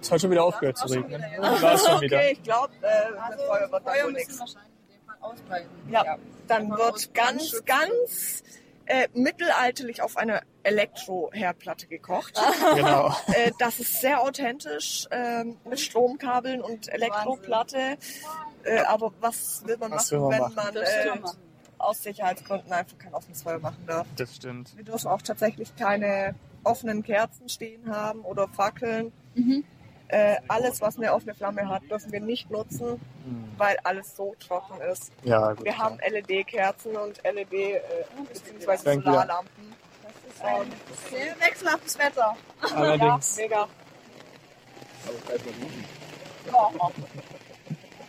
Es 0.00 0.10
hat 0.10 0.20
schon 0.20 0.30
wieder 0.30 0.44
aufgehört 0.44 0.78
zu 0.78 0.86
regnen. 0.86 1.22
War 1.38 1.74
es 1.74 1.86
schon 1.86 2.00
wieder. 2.00 2.16
Okay, 2.16 2.32
ich 2.32 2.42
glaube, 2.42 2.72
äh, 2.80 3.10
mit 3.10 3.18
Also, 3.20 3.44
Feuer 3.44 3.72
wird 3.72 3.86
da 3.86 4.04
wohl 4.04 4.12
nichts. 4.12 4.56
Ausbreiten. 5.20 5.68
Ja, 5.90 6.16
dann 6.46 6.70
wird 6.70 7.14
ganz, 7.14 7.62
ganz 7.64 8.42
äh, 8.86 9.08
mittelalterlich 9.14 10.02
auf 10.02 10.16
einer 10.16 10.42
Elektro-Herdplatte 10.62 11.86
gekocht. 11.86 12.38
Genau. 12.74 13.14
Äh, 13.28 13.52
das 13.58 13.80
ist 13.80 14.00
sehr 14.00 14.20
authentisch 14.22 15.06
ähm, 15.10 15.56
mit 15.64 15.80
Stromkabeln 15.80 16.60
und 16.62 16.88
Elektroplatte. 16.92 17.96
Äh, 18.64 18.80
aber 18.80 19.12
was 19.20 19.62
will 19.66 19.76
man 19.78 19.92
Was 19.92 20.10
machen, 20.10 20.22
will 20.22 20.28
man 20.28 20.32
wenn 20.32 20.40
machen? 20.40 20.74
man 20.74 20.76
äh, 20.76 21.30
aus 21.78 22.02
Sicherheitsgründen 22.02 22.72
einfach 22.72 22.98
kein 22.98 23.14
offenes 23.14 23.42
Feuer 23.42 23.58
machen 23.58 23.84
darf? 23.86 24.06
Das 24.16 24.36
stimmt. 24.36 24.76
Wir 24.76 24.84
dürfen 24.84 25.08
auch 25.08 25.22
tatsächlich 25.22 25.74
keine 25.76 26.34
offenen 26.62 27.02
Kerzen 27.02 27.48
stehen 27.48 27.90
haben 27.94 28.20
oder 28.20 28.48
Fackeln. 28.48 29.12
Mhm. 29.34 29.64
Äh, 30.12 30.36
alles, 30.48 30.80
was 30.80 30.96
eine 30.96 31.12
offene 31.14 31.34
Flamme 31.34 31.68
hat, 31.68 31.82
dürfen 31.88 32.10
wir 32.10 32.20
nicht 32.20 32.50
nutzen, 32.50 33.00
weil 33.56 33.76
alles 33.84 34.16
so 34.16 34.34
trocken 34.40 34.80
ist. 34.90 35.12
Ja, 35.22 35.52
gut. 35.52 35.64
Wir 35.64 35.78
haben 35.78 35.98
LED-Kerzen 35.98 36.96
und 36.96 37.22
LED 37.22 37.52
äh, 37.52 37.80
bzw. 38.32 38.76
Fängt 38.78 39.02
wieder. 39.02 39.12
Solarlampen. 39.12 39.74
Ähm, 40.42 40.72
Sehr 41.10 41.38
wechselhaftes 41.40 41.98
Wetter. 41.98 42.36
Allerdings. 42.74 43.36
Ja, 43.36 43.42
mega. 43.44 43.68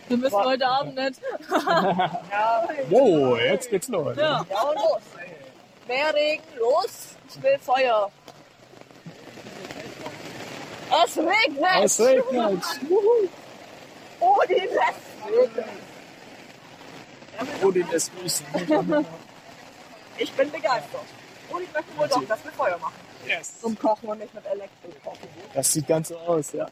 Wir 0.07 0.17
müssen 0.17 0.35
heute 0.43 0.67
Abend 0.67 0.95
nicht. 0.95 1.21
Ja, 2.31 2.67
Wow, 2.89 3.37
jetzt 3.39 3.69
geht's 3.69 3.87
los. 3.87 4.17
Ja. 4.17 4.45
ja 4.49 4.61
und 4.63 4.75
los. 4.75 5.01
Mehr 5.87 6.13
Regen, 6.13 6.43
los. 6.57 7.15
Ich 7.29 7.41
will 7.43 7.59
Feuer. 7.59 8.11
Es 10.91 11.17
regnet. 11.17 11.83
Es 11.83 11.99
regnet. 11.99 12.63
Odin 14.19 14.57
lässt 14.57 14.99
grüßen. 15.25 15.63
Odin 17.63 17.87
lässt 17.91 18.11
grüßen. 18.15 18.45
Ich 20.17 20.31
bin 20.33 20.51
begeistert. 20.51 21.05
Odin 21.49 21.67
möchte 21.73 21.97
wohl 21.97 22.07
doch 22.07 22.23
das 22.27 22.45
mit 22.45 22.53
Feuer 22.55 22.77
machen. 22.77 22.93
Yes. 23.27 23.59
Zum 23.61 23.77
Kochen 23.77 24.09
und 24.09 24.19
nicht 24.19 24.33
mit 24.33 24.45
Elektrik 24.45 25.03
kochen. 25.03 25.27
Das 25.53 25.71
sieht 25.71 25.87
ganz 25.87 26.09
so 26.09 26.17
aus, 26.17 26.51
ja. 26.53 26.67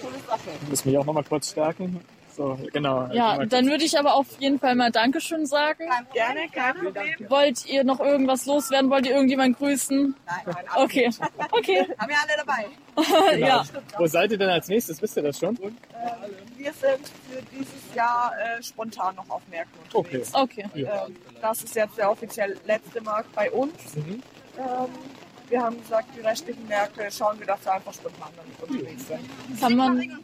Coole 0.00 0.18
Sache. 0.26 0.50
Ich 0.62 0.68
muss 0.68 0.84
mich 0.84 0.96
auch 0.98 1.04
nochmal 1.04 1.24
kurz 1.24 1.50
stärken. 1.50 2.04
So, 2.38 2.56
genau. 2.72 3.08
Ja, 3.12 3.36
Mal 3.36 3.48
dann 3.48 3.66
würde 3.66 3.82
ich 3.84 3.98
aber 3.98 4.14
auf 4.14 4.26
jeden 4.38 4.60
Fall 4.60 4.76
mal 4.76 4.92
Dankeschön 4.92 5.44
sagen. 5.44 5.84
Gerne, 6.12 6.48
kein 6.52 6.74
Problem. 6.76 7.14
Wollt 7.28 7.66
ihr 7.66 7.82
noch 7.82 7.98
irgendwas 7.98 8.46
loswerden? 8.46 8.90
Wollt 8.90 9.06
ihr 9.06 9.12
irgendjemand 9.12 9.58
grüßen? 9.58 10.14
Nein, 10.24 10.36
nein, 10.46 10.64
Okay, 10.76 11.10
okay. 11.50 11.80
Haben 11.98 12.08
wir 12.08 12.16
alle 12.16 12.36
dabei. 12.38 12.66
Genau. 13.34 13.46
ja. 13.46 13.64
Wo 13.96 14.06
seid 14.06 14.32
ihr 14.32 14.38
denn 14.38 14.48
als 14.48 14.66
nächstes? 14.68 15.00
Wisst 15.00 15.16
ihr 15.16 15.22
das 15.22 15.38
schon? 15.38 15.56
Ähm, 15.56 15.72
wir 16.56 16.72
sind 16.72 17.08
für 17.30 17.40
dieses 17.52 17.94
Jahr 17.94 18.32
äh, 18.36 18.62
spontan 18.62 19.14
noch 19.14 19.30
auf 19.30 19.42
Märkten 19.48 19.80
unterwegs. 19.92 20.34
Okay. 20.34 20.64
Ähm, 20.74 21.16
das 21.40 21.62
ist 21.62 21.76
jetzt 21.76 21.96
der 21.96 22.10
offiziell 22.10 22.56
letzte 22.66 23.00
Markt 23.00 23.32
bei 23.36 23.50
uns. 23.52 23.94
Mhm. 23.94 24.22
Ähm, 24.58 24.64
wir 25.48 25.62
haben 25.62 25.80
gesagt, 25.80 26.08
die 26.16 26.20
restlichen 26.20 26.66
Märkte 26.66 27.08
schauen 27.10 27.38
wir, 27.38 27.46
dass 27.46 27.64
wir 27.64 27.72
einfach 27.72 27.94
spontan 27.94 28.30
damit 28.36 28.68
unterwegs 28.68 29.06
sind. 29.06 29.60
Kann 29.60 29.76
man, 29.76 29.92
und 29.92 30.20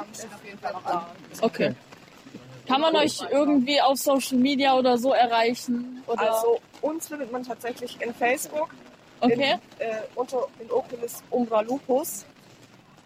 ähm, 0.00 0.14
steht 0.14 0.34
auf 0.34 0.44
jeden 0.44 0.58
Fall 0.58 0.72
noch 0.72 0.84
an. 0.84 1.04
okay. 1.42 1.74
Kann 2.66 2.80
man 2.82 2.94
euch 2.96 3.22
irgendwie 3.30 3.80
auf 3.80 3.96
Social 3.98 4.36
Media 4.36 4.76
oder 4.76 4.98
so 4.98 5.12
erreichen? 5.14 6.02
Oder? 6.06 6.34
Also 6.34 6.60
uns 6.82 7.08
findet 7.08 7.32
man 7.32 7.42
tatsächlich 7.42 8.00
in 8.02 8.12
Facebook. 8.14 8.68
Okay. 9.20 9.56
In, 9.78 9.86
äh, 9.86 10.00
unter 10.14 10.46
in 10.60 10.70
Oculus 10.70 11.22
Umbra 11.30 11.62
Lupus. 11.62 12.26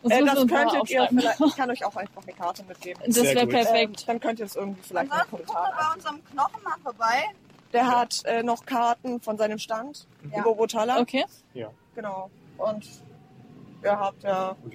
Das 0.03 0.13
Äh, 0.13 0.25
das 0.25 0.35
mal 0.35 0.47
könntet 0.47 0.91
ihr 0.91 1.07
vielleicht, 1.09 1.41
ich 1.41 1.57
kann 1.57 1.71
euch 1.71 1.85
auch 1.85 1.95
einfach 1.95 2.23
eine 2.25 2.33
Karte 2.33 2.65
mitgeben. 2.65 3.03
Das 3.07 3.23
wäre 3.23 3.47
perfekt. 3.47 4.01
Ähm, 4.01 4.07
dann 4.07 4.21
könnt 4.21 4.41
ihr 4.41 4.47
es 4.47 4.57
irgendwie 4.57 4.83
vielleicht 4.83 5.11
guckt 5.11 5.31
Kommentaren 5.31 5.73
bei 5.79 5.95
unserem 5.95 6.25
Knochen 6.25 6.63
mal 6.65 6.75
vorbei. 6.83 7.25
Der 7.73 7.87
hat 7.87 8.23
äh, 8.25 8.43
noch 8.43 8.67
Karten 8.67 9.21
von 9.21 9.39
seinem 9.39 9.59
Stand 9.59 10.07
Ja. 10.33 10.41
über 10.41 10.55
Botala. 10.57 10.99
Okay. 11.01 11.25
Ja. 11.55 11.71
Genau. 11.95 12.31
Und 12.59 12.85
ihr 13.83 13.99
habt 13.99 14.23
ja. 14.25 14.57
Und. 14.65 14.75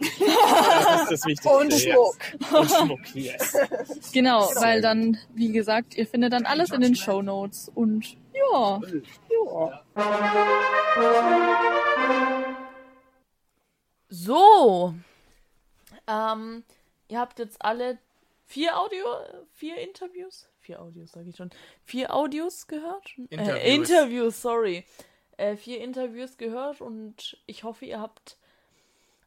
Das 0.00 1.02
ist 1.02 1.10
das 1.10 1.26
Wichtigste. 1.26 1.50
Und 1.50 1.72
Schmuck. 1.72 2.16
Yes. 2.32 2.52
Und 2.52 2.70
Schmuck, 2.70 3.14
yes. 3.14 3.56
Genau, 4.12 4.50
weil 4.56 4.80
dann, 4.80 5.18
wie 5.34 5.52
gesagt, 5.52 5.94
ihr 5.96 6.06
findet 6.06 6.32
dann 6.32 6.46
alles 6.46 6.70
in 6.70 6.80
den 6.80 6.96
Show 6.96 7.22
Notes. 7.22 7.70
Und 7.74 8.16
ja, 8.32 8.80
Ja. 9.30 9.84
So. 14.08 14.94
Ähm, 16.06 16.64
ihr 17.08 17.20
habt 17.20 17.38
jetzt 17.38 17.62
alle 17.62 17.98
vier 18.46 18.78
Audio, 18.78 19.04
vier 19.52 19.76
Interviews? 19.76 20.48
Vier 20.60 20.82
Audios, 20.82 21.12
sage 21.12 21.30
ich 21.30 21.36
schon. 21.36 21.50
Vier 21.84 22.14
Audios 22.14 22.66
gehört? 22.66 23.16
Interviews. 23.16 23.58
Äh, 23.58 23.74
Interviews, 23.74 24.42
sorry. 24.42 24.84
Äh, 25.36 25.56
vier 25.56 25.80
Interviews 25.80 26.36
gehört 26.36 26.80
und 26.80 27.38
ich 27.46 27.64
hoffe, 27.64 27.86
ihr 27.86 28.00
habt 28.00 28.36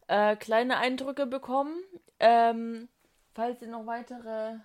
äh, 0.08 0.36
kleine 0.36 0.78
Eindrücke 0.78 1.26
bekommen. 1.26 1.76
Ähm, 2.20 2.90
falls 3.34 3.62
ihr 3.62 3.68
noch 3.68 3.86
weitere 3.86 4.56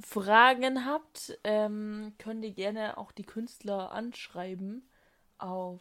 Fragen 0.00 0.84
habt, 0.86 1.38
ähm, 1.44 2.14
könnt 2.18 2.44
ihr 2.44 2.52
gerne 2.52 2.98
auch 2.98 3.12
die 3.12 3.24
Künstler 3.24 3.92
anschreiben 3.92 4.88
auf 5.38 5.80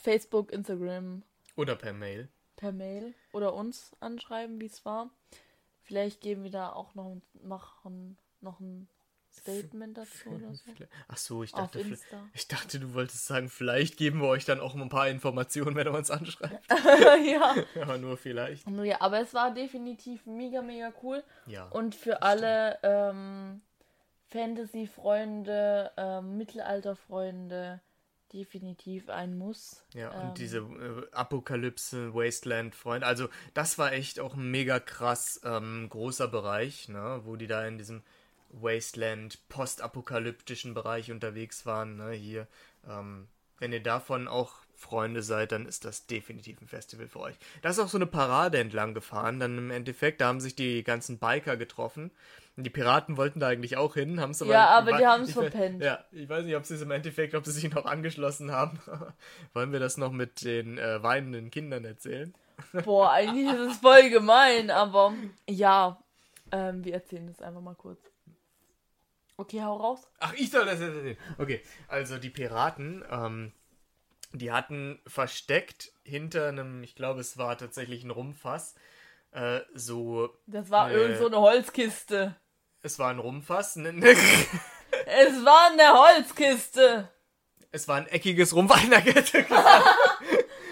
Facebook, 0.00 0.52
Instagram, 0.52 1.22
Oder 1.56 1.76
per 1.76 1.92
Mail. 1.92 2.28
per 2.56 2.72
Mail 2.72 3.14
oder 3.32 3.54
uns 3.54 3.96
anschreiben, 4.00 4.60
wie 4.60 4.66
es 4.66 4.84
war. 4.84 5.10
Vielleicht 5.82 6.20
geben 6.20 6.44
wir 6.44 6.50
da 6.50 6.72
auch 6.72 6.94
noch 6.94 7.16
machen 7.42 8.18
noch 8.40 8.60
ein 8.60 8.88
Statement 9.42 9.96
dazu 9.98 10.30
oder 10.30 10.54
so. 10.54 10.62
Ach 11.08 11.16
so, 11.16 11.42
ich 11.42 11.52
dachte, 11.52 11.84
ich 12.34 12.48
dachte, 12.48 12.80
du 12.80 12.94
wolltest 12.94 13.26
sagen, 13.26 13.48
vielleicht 13.48 13.96
geben 13.96 14.20
wir 14.20 14.28
euch 14.28 14.44
dann 14.44 14.60
auch 14.60 14.74
ein 14.74 14.88
paar 14.88 15.08
Informationen, 15.08 15.76
wenn 15.76 15.86
ihr 15.86 15.94
uns 15.94 16.10
anschreibt. 16.10 16.70
ja. 17.24 17.54
Aber 17.82 17.98
nur 17.98 18.16
vielleicht. 18.16 18.68
ja. 18.68 19.00
Aber 19.00 19.20
es 19.20 19.34
war 19.34 19.52
definitiv 19.52 20.26
mega, 20.26 20.62
mega 20.62 20.92
cool. 21.02 21.22
Ja. 21.46 21.66
Und 21.68 21.94
für 21.94 22.22
alle 22.22 22.78
ähm, 22.82 23.60
Fantasy-Freunde, 24.28 25.92
ähm, 25.96 26.36
Mittelalter-Freunde 26.36 27.80
definitiv 28.32 29.10
ein 29.10 29.36
Muss. 29.36 29.84
Ja, 29.94 30.12
Ähm, 30.12 30.28
und 30.28 30.38
diese 30.38 30.58
äh, 30.58 31.06
Apokalypse, 31.12 32.14
Wasteland-Freund. 32.14 33.04
Also, 33.04 33.28
das 33.54 33.78
war 33.78 33.92
echt 33.92 34.20
auch 34.20 34.34
ein 34.34 34.50
mega 34.50 34.78
krass 34.78 35.40
ähm, 35.44 35.88
großer 35.88 36.28
Bereich, 36.28 36.88
ne? 36.88 37.20
wo 37.24 37.36
die 37.36 37.46
da 37.46 37.66
in 37.66 37.78
diesem 37.78 38.02
Wasteland, 38.50 39.38
postapokalyptischen 39.48 40.74
Bereich 40.74 41.10
unterwegs 41.10 41.66
waren. 41.66 41.96
Ne? 41.96 42.12
Hier, 42.12 42.46
ähm, 42.88 43.28
wenn 43.58 43.72
ihr 43.72 43.82
davon 43.82 44.28
auch 44.28 44.54
Freunde 44.74 45.22
seid, 45.22 45.52
dann 45.52 45.66
ist 45.66 45.84
das 45.84 46.06
definitiv 46.06 46.60
ein 46.62 46.66
Festival 46.66 47.06
für 47.06 47.20
euch. 47.20 47.36
Da 47.60 47.68
ist 47.68 47.78
auch 47.78 47.88
so 47.88 47.98
eine 47.98 48.06
Parade 48.06 48.58
entlang 48.58 48.94
gefahren, 48.94 49.38
dann 49.38 49.58
im 49.58 49.70
Endeffekt, 49.70 50.20
da 50.22 50.28
haben 50.28 50.40
sich 50.40 50.56
die 50.56 50.82
ganzen 50.82 51.18
Biker 51.18 51.56
getroffen. 51.58 52.10
Und 52.56 52.64
die 52.64 52.70
Piraten 52.70 53.16
wollten 53.16 53.40
da 53.40 53.48
eigentlich 53.48 53.76
auch 53.76 53.94
hin, 53.94 54.20
haben 54.20 54.30
es 54.30 54.42
aber. 54.42 54.50
Ja, 54.52 54.68
aber 54.70 54.92
die 54.96 55.30
ich 55.30 55.36
we- 55.36 55.42
verpennt. 55.42 55.82
Ja, 55.82 56.04
ich 56.12 56.28
weiß 56.28 56.44
nicht, 56.44 56.56
ob 56.56 56.64
sie 56.66 56.74
es 56.74 56.82
im 56.82 56.90
Endeffekt, 56.90 57.34
ob 57.34 57.44
sie 57.44 57.52
sich 57.52 57.70
noch 57.72 57.84
angeschlossen 57.84 58.50
haben. 58.52 58.78
Wollen 59.52 59.72
wir 59.72 59.80
das 59.80 59.96
noch 59.98 60.12
mit 60.12 60.42
den 60.44 60.78
äh, 60.78 61.02
weinenden 61.02 61.50
Kindern 61.50 61.84
erzählen? 61.84 62.34
Boah, 62.84 63.12
eigentlich 63.12 63.46
ist 63.52 63.72
es 63.72 63.76
voll 63.78 64.10
gemein, 64.10 64.70
aber 64.70 65.14
ja, 65.48 66.02
ähm, 66.52 66.84
wir 66.84 66.94
erzählen 66.94 67.26
das 67.26 67.40
einfach 67.40 67.60
mal 67.62 67.74
kurz. 67.76 68.00
Okay, 69.40 69.62
hau 69.62 69.74
raus. 69.74 70.00
Ach, 70.18 70.34
ich 70.34 70.50
soll 70.50 70.66
das 70.66 70.80
jetzt 70.80 70.94
erzählen. 70.94 71.16
Okay, 71.38 71.62
also 71.88 72.18
die 72.18 72.28
Piraten, 72.28 73.02
ähm, 73.10 73.52
die 74.34 74.52
hatten 74.52 75.00
versteckt 75.06 75.92
hinter 76.04 76.48
einem, 76.48 76.82
ich 76.82 76.94
glaube, 76.94 77.20
es 77.20 77.38
war 77.38 77.56
tatsächlich 77.56 78.04
ein 78.04 78.10
Rumfass, 78.10 78.74
äh, 79.32 79.60
so. 79.72 80.28
Das 80.46 80.68
war 80.68 80.90
äh, 80.90 80.94
irgend 80.94 81.16
so 81.16 81.28
eine 81.28 81.38
Holzkiste. 81.38 82.36
Es 82.82 82.98
war 82.98 83.08
ein 83.08 83.18
Rumfass, 83.18 83.76
ne, 83.76 83.92
Es 85.06 85.44
war 85.44 85.70
eine 85.70 85.98
Holzkiste. 85.98 87.08
es 87.72 87.88
war 87.88 87.96
ein 87.96 88.08
eckiges 88.08 88.54
Rumfass. 88.54 88.82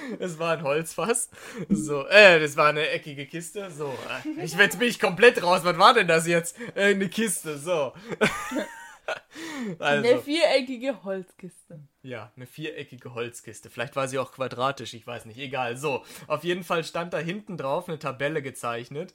Es 0.19 0.39
war 0.39 0.53
ein 0.59 0.63
Holzfass. 0.63 1.31
So, 1.69 2.07
äh, 2.07 2.41
das 2.41 2.57
war 2.57 2.69
eine 2.69 2.89
eckige 2.89 3.27
Kiste. 3.27 3.71
So, 3.71 3.93
äh, 4.37 4.45
ich, 4.45 4.55
jetzt 4.55 4.79
bin 4.79 4.89
ich 4.89 4.99
komplett 5.01 5.43
raus. 5.43 5.61
Was 5.65 5.79
war 5.79 5.95
denn 5.95 6.09
das 6.09 6.27
jetzt? 6.27 6.57
Äh, 6.75 6.95
eine 6.95 7.09
Kiste, 7.09 7.59
so. 7.59 7.93
also. 9.79 10.09
Eine 10.09 10.19
viereckige 10.21 11.05
Holzkiste. 11.05 11.81
Ja, 12.03 12.33
eine 12.37 12.47
viereckige 12.47 13.15
Holzkiste. 13.15 13.71
Vielleicht 13.71 13.97
war 13.97 14.09
sie 14.09 14.19
auch 14.19 14.33
quadratisch, 14.33 14.95
ich 14.95 15.07
weiß 15.07 15.25
nicht. 15.27 15.39
Egal. 15.39 15.77
So, 15.77 16.05
auf 16.27 16.45
jeden 16.45 16.65
Fall 16.65 16.85
stand 16.85 17.13
da 17.13 17.19
hinten 17.19 17.57
drauf 17.57 17.89
eine 17.89 17.99
Tabelle 17.99 18.43
gezeichnet. 18.43 19.15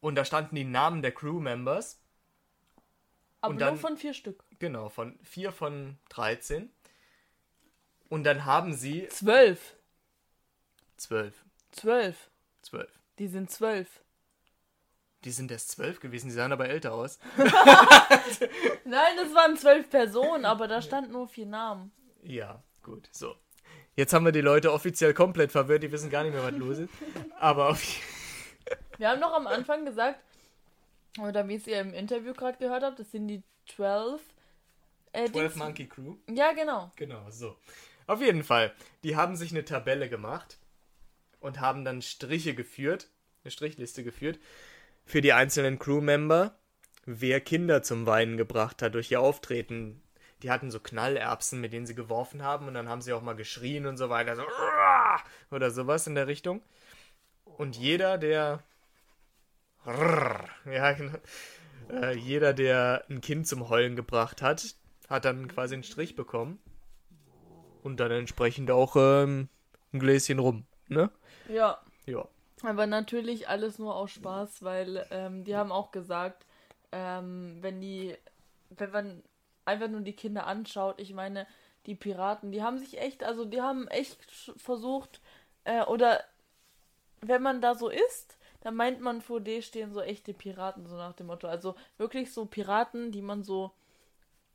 Und 0.00 0.16
da 0.16 0.24
standen 0.24 0.56
die 0.56 0.64
Namen 0.64 1.02
der 1.02 1.12
Crewmembers. 1.12 2.00
Aber 3.40 3.52
Und 3.52 3.60
dann- 3.60 3.74
nur 3.74 3.80
von 3.80 3.96
vier 3.96 4.14
Stück. 4.14 4.42
Genau, 4.58 4.88
von 4.88 5.18
vier 5.22 5.52
von 5.52 5.96
13. 6.10 6.70
Und 8.12 8.24
dann 8.24 8.44
haben 8.44 8.74
sie 8.74 9.08
Zwölf. 9.08 9.74
zwölf. 10.98 11.34
Zwölf. 11.70 12.28
Zwölf. 12.60 12.90
Die 13.18 13.26
sind 13.26 13.50
zwölf. 13.50 13.88
Die 15.24 15.30
sind 15.30 15.50
erst 15.50 15.70
zwölf 15.70 15.98
gewesen, 15.98 16.26
die 16.28 16.34
sahen 16.34 16.52
aber 16.52 16.68
älter 16.68 16.92
aus. 16.92 17.18
Nein, 18.84 19.16
das 19.16 19.34
waren 19.34 19.56
zwölf 19.56 19.88
Personen, 19.88 20.44
aber 20.44 20.68
da 20.68 20.82
stand 20.82 21.10
nur 21.10 21.26
vier 21.26 21.46
Namen. 21.46 21.90
Ja, 22.22 22.62
gut, 22.82 23.08
so. 23.12 23.34
Jetzt 23.96 24.12
haben 24.12 24.26
wir 24.26 24.32
die 24.32 24.42
Leute 24.42 24.72
offiziell 24.74 25.14
komplett 25.14 25.50
verwirrt, 25.50 25.82
die 25.82 25.90
wissen 25.90 26.10
gar 26.10 26.22
nicht 26.22 26.34
mehr, 26.34 26.44
was 26.44 26.52
los 26.52 26.78
ist. 26.80 26.92
Aber 27.40 27.70
auf 27.70 27.82
Wir 28.98 29.08
haben 29.08 29.20
noch 29.20 29.32
am 29.32 29.46
Anfang 29.46 29.86
gesagt, 29.86 30.20
oder 31.18 31.48
wie 31.48 31.54
es 31.54 31.66
ihr 31.66 31.80
im 31.80 31.94
Interview 31.94 32.34
gerade 32.34 32.58
gehört 32.58 32.82
habt, 32.82 32.98
das 32.98 33.10
sind 33.10 33.28
die 33.28 33.42
12. 33.74 34.20
Äh, 35.12 35.30
12 35.30 35.32
Dings- 35.32 35.56
Monkey 35.56 35.86
Crew. 35.88 36.16
Ja, 36.28 36.52
genau. 36.52 36.90
Genau, 36.96 37.30
so. 37.30 37.56
Auf 38.12 38.20
jeden 38.20 38.44
Fall. 38.44 38.74
Die 39.04 39.16
haben 39.16 39.36
sich 39.36 39.52
eine 39.52 39.64
Tabelle 39.64 40.10
gemacht 40.10 40.58
und 41.40 41.60
haben 41.60 41.82
dann 41.82 42.02
Striche 42.02 42.54
geführt, 42.54 43.08
eine 43.42 43.50
Strichliste 43.50 44.04
geführt, 44.04 44.38
für 45.06 45.22
die 45.22 45.32
einzelnen 45.32 45.78
Crewmember, 45.78 46.54
wer 47.06 47.40
Kinder 47.40 47.82
zum 47.82 48.04
Weinen 48.04 48.36
gebracht 48.36 48.82
hat 48.82 48.92
durch 48.92 49.10
ihr 49.10 49.22
Auftreten. 49.22 50.02
Die 50.42 50.50
hatten 50.50 50.70
so 50.70 50.78
Knallerbsen, 50.78 51.58
mit 51.58 51.72
denen 51.72 51.86
sie 51.86 51.94
geworfen 51.94 52.42
haben 52.42 52.68
und 52.68 52.74
dann 52.74 52.90
haben 52.90 53.00
sie 53.00 53.14
auch 53.14 53.22
mal 53.22 53.34
geschrien 53.34 53.86
und 53.86 53.96
so 53.96 54.10
weiter, 54.10 54.36
so 54.36 54.42
oder 55.50 55.70
sowas 55.70 56.06
in 56.06 56.14
der 56.14 56.26
Richtung. 56.26 56.60
Und 57.46 57.76
jeder, 57.76 58.18
der 58.18 58.62
ja, 59.86 60.92
genau. 60.92 61.18
Äh, 61.90 62.14
jeder, 62.18 62.52
der 62.52 63.06
ein 63.08 63.22
Kind 63.22 63.48
zum 63.48 63.70
Heulen 63.70 63.96
gebracht 63.96 64.42
hat, 64.42 64.74
hat 65.08 65.24
dann 65.24 65.48
quasi 65.48 65.72
einen 65.72 65.82
Strich 65.82 66.14
bekommen. 66.14 66.58
Und 67.82 67.98
dann 67.98 68.10
entsprechend 68.10 68.70
auch 68.70 68.94
ähm, 68.96 69.48
ein 69.92 69.98
Gläschen 69.98 70.38
rum, 70.38 70.64
ne? 70.88 71.10
Ja. 71.48 71.80
Ja. 72.06 72.26
Aber 72.62 72.86
natürlich 72.86 73.48
alles 73.48 73.78
nur 73.78 73.94
aus 73.94 74.12
Spaß, 74.12 74.62
weil 74.62 75.06
ähm, 75.10 75.44
die 75.44 75.56
haben 75.56 75.72
auch 75.72 75.90
gesagt, 75.90 76.46
ähm, 76.92 77.58
wenn 77.60 77.80
die, 77.80 78.16
wenn 78.70 78.90
man 78.90 79.22
einfach 79.64 79.88
nur 79.88 80.00
die 80.00 80.14
Kinder 80.14 80.46
anschaut, 80.46 81.00
ich 81.00 81.12
meine, 81.12 81.46
die 81.86 81.94
Piraten, 81.96 82.52
die 82.52 82.62
haben 82.62 82.78
sich 82.78 83.00
echt, 83.00 83.24
also 83.24 83.44
die 83.44 83.60
haben 83.60 83.88
echt 83.88 84.30
versucht, 84.56 85.20
äh, 85.64 85.82
oder 85.84 86.22
wenn 87.20 87.42
man 87.42 87.60
da 87.60 87.74
so 87.74 87.88
ist, 87.88 88.38
dann 88.60 88.76
meint 88.76 89.00
man, 89.00 89.22
vor 89.22 89.40
dir 89.40 89.62
stehen 89.62 89.92
so 89.92 90.00
echte 90.00 90.32
Piraten, 90.32 90.86
so 90.86 90.96
nach 90.96 91.14
dem 91.14 91.26
Motto. 91.26 91.48
Also 91.48 91.74
wirklich 91.98 92.32
so 92.32 92.46
Piraten, 92.46 93.10
die 93.10 93.22
man 93.22 93.42
so 93.42 93.72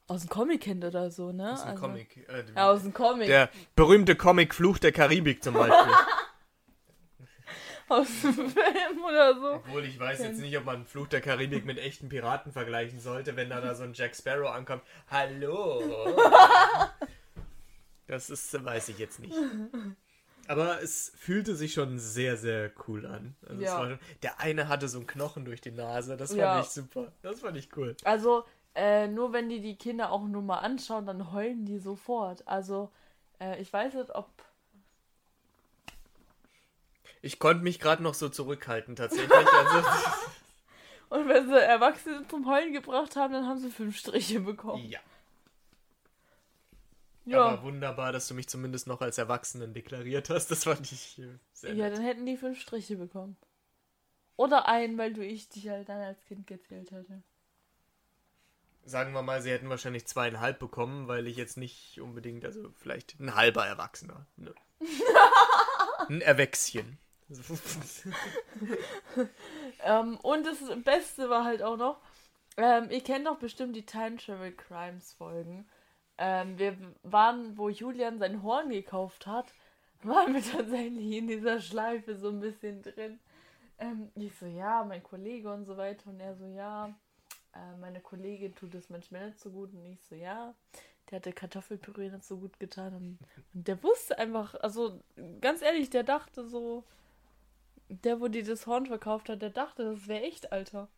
aus 0.07 0.21
dem 0.21 0.29
Comic 0.29 0.61
kennt 0.61 0.83
oder 0.85 1.11
so, 1.11 1.31
ne? 1.31 1.53
Aus 1.53 1.61
dem 1.61 1.69
also, 1.69 1.81
Comic. 1.81 2.29
Äh, 2.29 2.43
ja, 2.55 2.69
aus 2.71 2.81
dem 2.81 2.93
Comic. 2.93 3.27
Der 3.27 3.49
berühmte 3.75 4.15
Comic 4.15 4.53
Fluch 4.55 4.77
der 4.79 4.91
Karibik 4.91 5.43
zum 5.43 5.53
Beispiel. 5.53 5.93
aus 7.89 8.07
dem 8.21 8.33
Film 8.33 9.03
oder 9.07 9.35
so. 9.35 9.53
Obwohl 9.55 9.85
ich 9.85 9.99
weiß 9.99 10.19
jetzt 10.19 10.39
nicht, 10.39 10.57
ob 10.57 10.65
man 10.65 10.85
Fluch 10.85 11.07
der 11.07 11.21
Karibik 11.21 11.65
mit 11.65 11.77
echten 11.77 12.09
Piraten 12.09 12.51
vergleichen 12.51 12.99
sollte, 12.99 13.35
wenn 13.35 13.49
da, 13.49 13.61
da 13.61 13.75
so 13.75 13.83
ein 13.83 13.93
Jack 13.93 14.15
Sparrow 14.15 14.49
ankommt. 14.49 14.83
Hallo! 15.09 15.81
Das 18.07 18.29
ist, 18.29 18.63
weiß 18.63 18.87
ich 18.87 18.99
jetzt 18.99 19.19
nicht. 19.19 19.35
Aber 20.47 20.81
es 20.81 21.11
fühlte 21.17 21.55
sich 21.57 21.73
schon 21.73 21.99
sehr, 21.99 22.37
sehr 22.37 22.71
cool 22.87 23.05
an. 23.05 23.35
Also 23.45 23.61
Ja. 23.61 23.77
schon, 23.77 23.99
der 24.23 24.39
eine 24.39 24.69
hatte 24.69 24.87
so 24.87 24.99
einen 24.99 25.07
Knochen 25.07 25.43
durch 25.43 25.59
die 25.59 25.71
Nase. 25.71 26.15
Das 26.15 26.29
fand 26.29 26.39
Ja. 26.39 26.61
ich 26.61 26.67
super. 26.67 27.11
Das 27.21 27.41
fand 27.41 27.57
ich 27.57 27.75
cool. 27.75 27.97
Also, 28.05 28.45
äh, 28.77 29.07
nur 29.07 29.33
wenn 29.33 29.49
die 29.49 29.59
die 29.61 29.75
Kinder 29.75 30.11
auch 30.11 30.23
nur 30.23 30.41
mal 30.41 30.59
anschauen, 30.59 31.05
dann 31.05 31.31
heulen 31.33 31.65
die 31.65 31.79
sofort. 31.79 32.47
Also, 32.47 32.91
äh, 33.39 33.59
ich 33.61 33.73
weiß 33.73 33.93
nicht, 33.95 34.15
ob. 34.15 34.29
Ich 37.21 37.39
konnte 37.39 37.63
mich 37.63 37.79
gerade 37.79 38.03
noch 38.03 38.13
so 38.13 38.29
zurückhalten, 38.29 38.95
tatsächlich. 38.95 39.31
Also, 39.31 39.87
Und 41.09 41.27
wenn 41.29 41.47
sie 41.47 41.59
Erwachsene 41.59 42.27
zum 42.27 42.47
Heulen 42.47 42.73
gebracht 42.73 43.15
haben, 43.15 43.33
dann 43.33 43.47
haben 43.47 43.59
sie 43.59 43.69
fünf 43.71 43.97
Striche 43.97 44.39
bekommen. 44.41 44.85
ja. 44.89 44.99
Ja. 47.25 47.43
Aber 47.45 47.63
wunderbar, 47.63 48.13
dass 48.13 48.29
du 48.29 48.33
mich 48.33 48.47
zumindest 48.47 48.87
noch 48.87 49.01
als 49.01 49.17
Erwachsenen 49.17 49.73
deklariert 49.73 50.29
hast. 50.29 50.49
Das 50.49 50.63
fand 50.63 50.89
ich 50.93 51.19
äh, 51.19 51.27
sehr 51.51 51.73
Ja, 51.73 51.89
nett. 51.89 51.97
dann 51.97 52.01
hätten 52.05 52.25
die 52.25 52.37
fünf 52.37 52.57
Striche 52.61 52.95
bekommen. 52.95 53.35
Oder 54.37 54.67
einen, 54.69 54.97
weil 54.97 55.13
du 55.13 55.25
ich 55.25 55.49
dich 55.49 55.67
halt 55.67 55.89
dann 55.89 55.99
als 56.01 56.23
Kind 56.25 56.47
gezählt 56.47 56.91
hätte. 56.91 57.21
Sagen 58.87 59.11
wir 59.11 59.21
mal, 59.21 59.41
sie 59.41 59.51
hätten 59.51 59.69
wahrscheinlich 59.69 60.07
zweieinhalb 60.07 60.59
bekommen, 60.59 61.09
weil 61.09 61.27
ich 61.27 61.35
jetzt 61.35 61.57
nicht 61.57 61.99
unbedingt, 61.99 62.45
also 62.45 62.71
vielleicht 62.77 63.19
ein 63.19 63.35
halber 63.35 63.67
Erwachsener. 63.67 64.25
Ne? 64.37 64.53
ein 66.09 66.21
Erwächschen. 66.21 66.97
Ähm, 69.83 70.17
und 70.23 70.45
das 70.45 70.57
Beste 70.83 71.29
war 71.29 71.43
halt 71.43 71.61
auch 71.61 71.77
noch, 71.77 71.99
ähm, 72.57 72.89
ihr 72.89 73.01
kennt 73.01 73.27
doch 73.27 73.37
bestimmt 73.37 73.75
die 73.75 73.85
Time 73.85 74.17
Travel 74.17 74.51
Crimes 74.51 75.13
Folgen. 75.13 75.67
Ähm, 76.17 76.57
wir 76.57 76.75
waren, 77.03 77.57
wo 77.57 77.69
Julian 77.69 78.17
sein 78.17 78.41
Horn 78.41 78.69
gekauft 78.69 79.27
hat, 79.27 79.53
waren 80.01 80.33
wir 80.33 80.41
tatsächlich 80.43 81.11
in 81.11 81.27
dieser 81.27 81.61
Schleife 81.61 82.15
so 82.15 82.29
ein 82.29 82.39
bisschen 82.39 82.81
drin. 82.81 83.19
Ähm, 83.77 84.09
ich 84.15 84.35
so, 84.35 84.47
ja, 84.47 84.83
mein 84.83 85.03
Kollege 85.03 85.53
und 85.53 85.65
so 85.65 85.77
weiter. 85.77 86.09
Und 86.09 86.19
er 86.19 86.35
so, 86.35 86.45
ja, 86.45 86.95
äh, 87.57 87.77
meine 87.77 87.99
Kollegin 87.99 88.55
tut 88.55 88.75
es 88.75 88.89
manchmal 88.89 89.27
nicht 89.27 89.39
so 89.39 89.49
gut. 89.49 89.73
Und 89.73 89.85
ich 89.85 89.99
so, 90.09 90.15
ja, 90.15 90.53
der 91.09 91.17
hatte 91.17 91.33
Kartoffelpüree 91.33 92.09
nicht 92.09 92.23
so 92.25 92.37
gut 92.37 92.59
getan. 92.59 92.93
Und, 92.95 93.19
und 93.53 93.67
der 93.67 93.81
wusste 93.83 94.17
einfach, 94.19 94.55
also 94.55 95.01
ganz 95.41 95.61
ehrlich, 95.61 95.89
der 95.89 96.03
dachte 96.03 96.47
so, 96.47 96.83
der, 97.89 98.19
wo 98.19 98.27
die 98.27 98.43
das 98.43 98.67
Horn 98.67 98.85
verkauft 98.85 99.29
hat, 99.29 99.41
der 99.41 99.49
dachte, 99.49 99.83
das 99.83 100.07
wäre 100.07 100.23
echt, 100.23 100.51
Alter. 100.51 100.89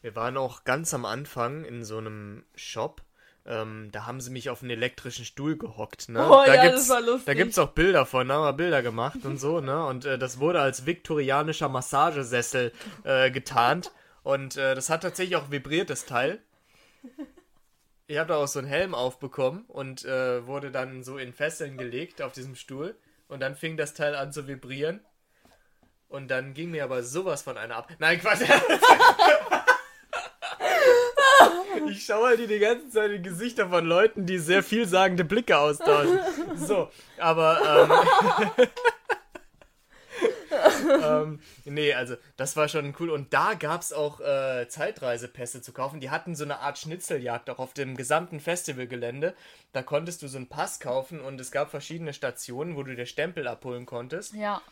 Wir 0.00 0.16
waren 0.16 0.36
auch 0.36 0.64
ganz 0.64 0.92
am 0.92 1.04
Anfang 1.04 1.64
in 1.64 1.84
so 1.84 1.98
einem 1.98 2.44
Shop. 2.54 3.02
Ähm, 3.46 3.90
da 3.92 4.06
haben 4.06 4.22
sie 4.22 4.30
mich 4.30 4.48
auf 4.48 4.62
einen 4.62 4.70
elektrischen 4.70 5.26
Stuhl 5.26 5.58
gehockt, 5.58 6.08
ne? 6.08 6.26
Oh 6.26 6.42
da 6.46 6.54
ja, 6.54 6.62
gibt's, 6.62 6.88
das 6.88 6.88
war 6.88 7.02
lustig. 7.02 7.26
Da 7.26 7.34
gibt's 7.34 7.58
auch 7.58 7.72
Bilder 7.72 8.06
von, 8.06 8.26
da 8.26 8.36
haben 8.36 8.44
wir 8.44 8.52
Bilder 8.54 8.82
gemacht 8.82 9.24
und 9.24 9.36
so, 9.38 9.60
ne? 9.60 9.84
Und 9.84 10.06
äh, 10.06 10.18
das 10.18 10.40
wurde 10.40 10.60
als 10.60 10.86
viktorianischer 10.86 11.68
Massagesessel 11.68 12.72
äh, 13.04 13.30
getarnt. 13.30 13.92
Und 14.24 14.56
äh, 14.56 14.74
das 14.74 14.90
hat 14.90 15.02
tatsächlich 15.02 15.36
auch 15.36 15.52
vibriert, 15.52 15.90
das 15.90 16.04
Teil. 16.06 16.42
Ich 18.06 18.18
habe 18.18 18.28
da 18.28 18.36
auch 18.36 18.46
so 18.46 18.58
einen 18.58 18.68
Helm 18.68 18.94
aufbekommen 18.94 19.64
und 19.66 20.04
äh, 20.04 20.46
wurde 20.46 20.70
dann 20.70 21.02
so 21.02 21.16
in 21.16 21.32
Fesseln 21.32 21.78
gelegt 21.78 22.20
auf 22.20 22.32
diesem 22.32 22.54
Stuhl. 22.54 22.94
Und 23.28 23.40
dann 23.40 23.56
fing 23.56 23.78
das 23.78 23.94
Teil 23.94 24.14
an 24.14 24.30
zu 24.30 24.46
vibrieren. 24.46 25.00
Und 26.08 26.28
dann 26.28 26.52
ging 26.52 26.70
mir 26.70 26.84
aber 26.84 27.02
sowas 27.02 27.40
von 27.40 27.56
einer 27.56 27.76
ab. 27.76 27.88
Nein, 27.98 28.20
Quatsch. 28.20 28.42
Ich 31.88 32.04
schaue 32.06 32.28
halt 32.28 32.50
die 32.50 32.58
ganze 32.58 32.88
Zeit 32.90 33.10
in 33.10 33.22
die 33.22 33.28
Gesichter 33.28 33.68
von 33.68 33.84
Leuten, 33.84 34.26
die 34.26 34.38
sehr 34.38 34.62
vielsagende 34.62 35.24
Blicke 35.24 35.58
austauschen. 35.58 36.18
So, 36.56 36.90
aber 37.18 38.06
ähm, 38.58 38.66
ähm, 41.02 41.40
nee, 41.64 41.92
also 41.94 42.16
das 42.36 42.56
war 42.56 42.68
schon 42.68 42.94
cool. 43.00 43.10
Und 43.10 43.32
da 43.32 43.54
gab 43.54 43.82
es 43.82 43.92
auch 43.92 44.20
äh, 44.20 44.66
Zeitreisepässe 44.68 45.62
zu 45.62 45.72
kaufen. 45.72 46.00
Die 46.00 46.10
hatten 46.10 46.34
so 46.34 46.44
eine 46.44 46.60
Art 46.60 46.78
Schnitzeljagd 46.78 47.50
auch 47.50 47.58
auf 47.58 47.74
dem 47.74 47.96
gesamten 47.96 48.40
Festivalgelände. 48.40 49.34
Da 49.72 49.82
konntest 49.82 50.22
du 50.22 50.28
so 50.28 50.36
einen 50.36 50.48
Pass 50.48 50.80
kaufen 50.80 51.20
und 51.20 51.40
es 51.40 51.50
gab 51.50 51.70
verschiedene 51.70 52.12
Stationen, 52.12 52.76
wo 52.76 52.82
du 52.82 52.94
dir 52.94 53.06
Stempel 53.06 53.48
abholen 53.48 53.86
konntest. 53.86 54.34
Ja. 54.34 54.62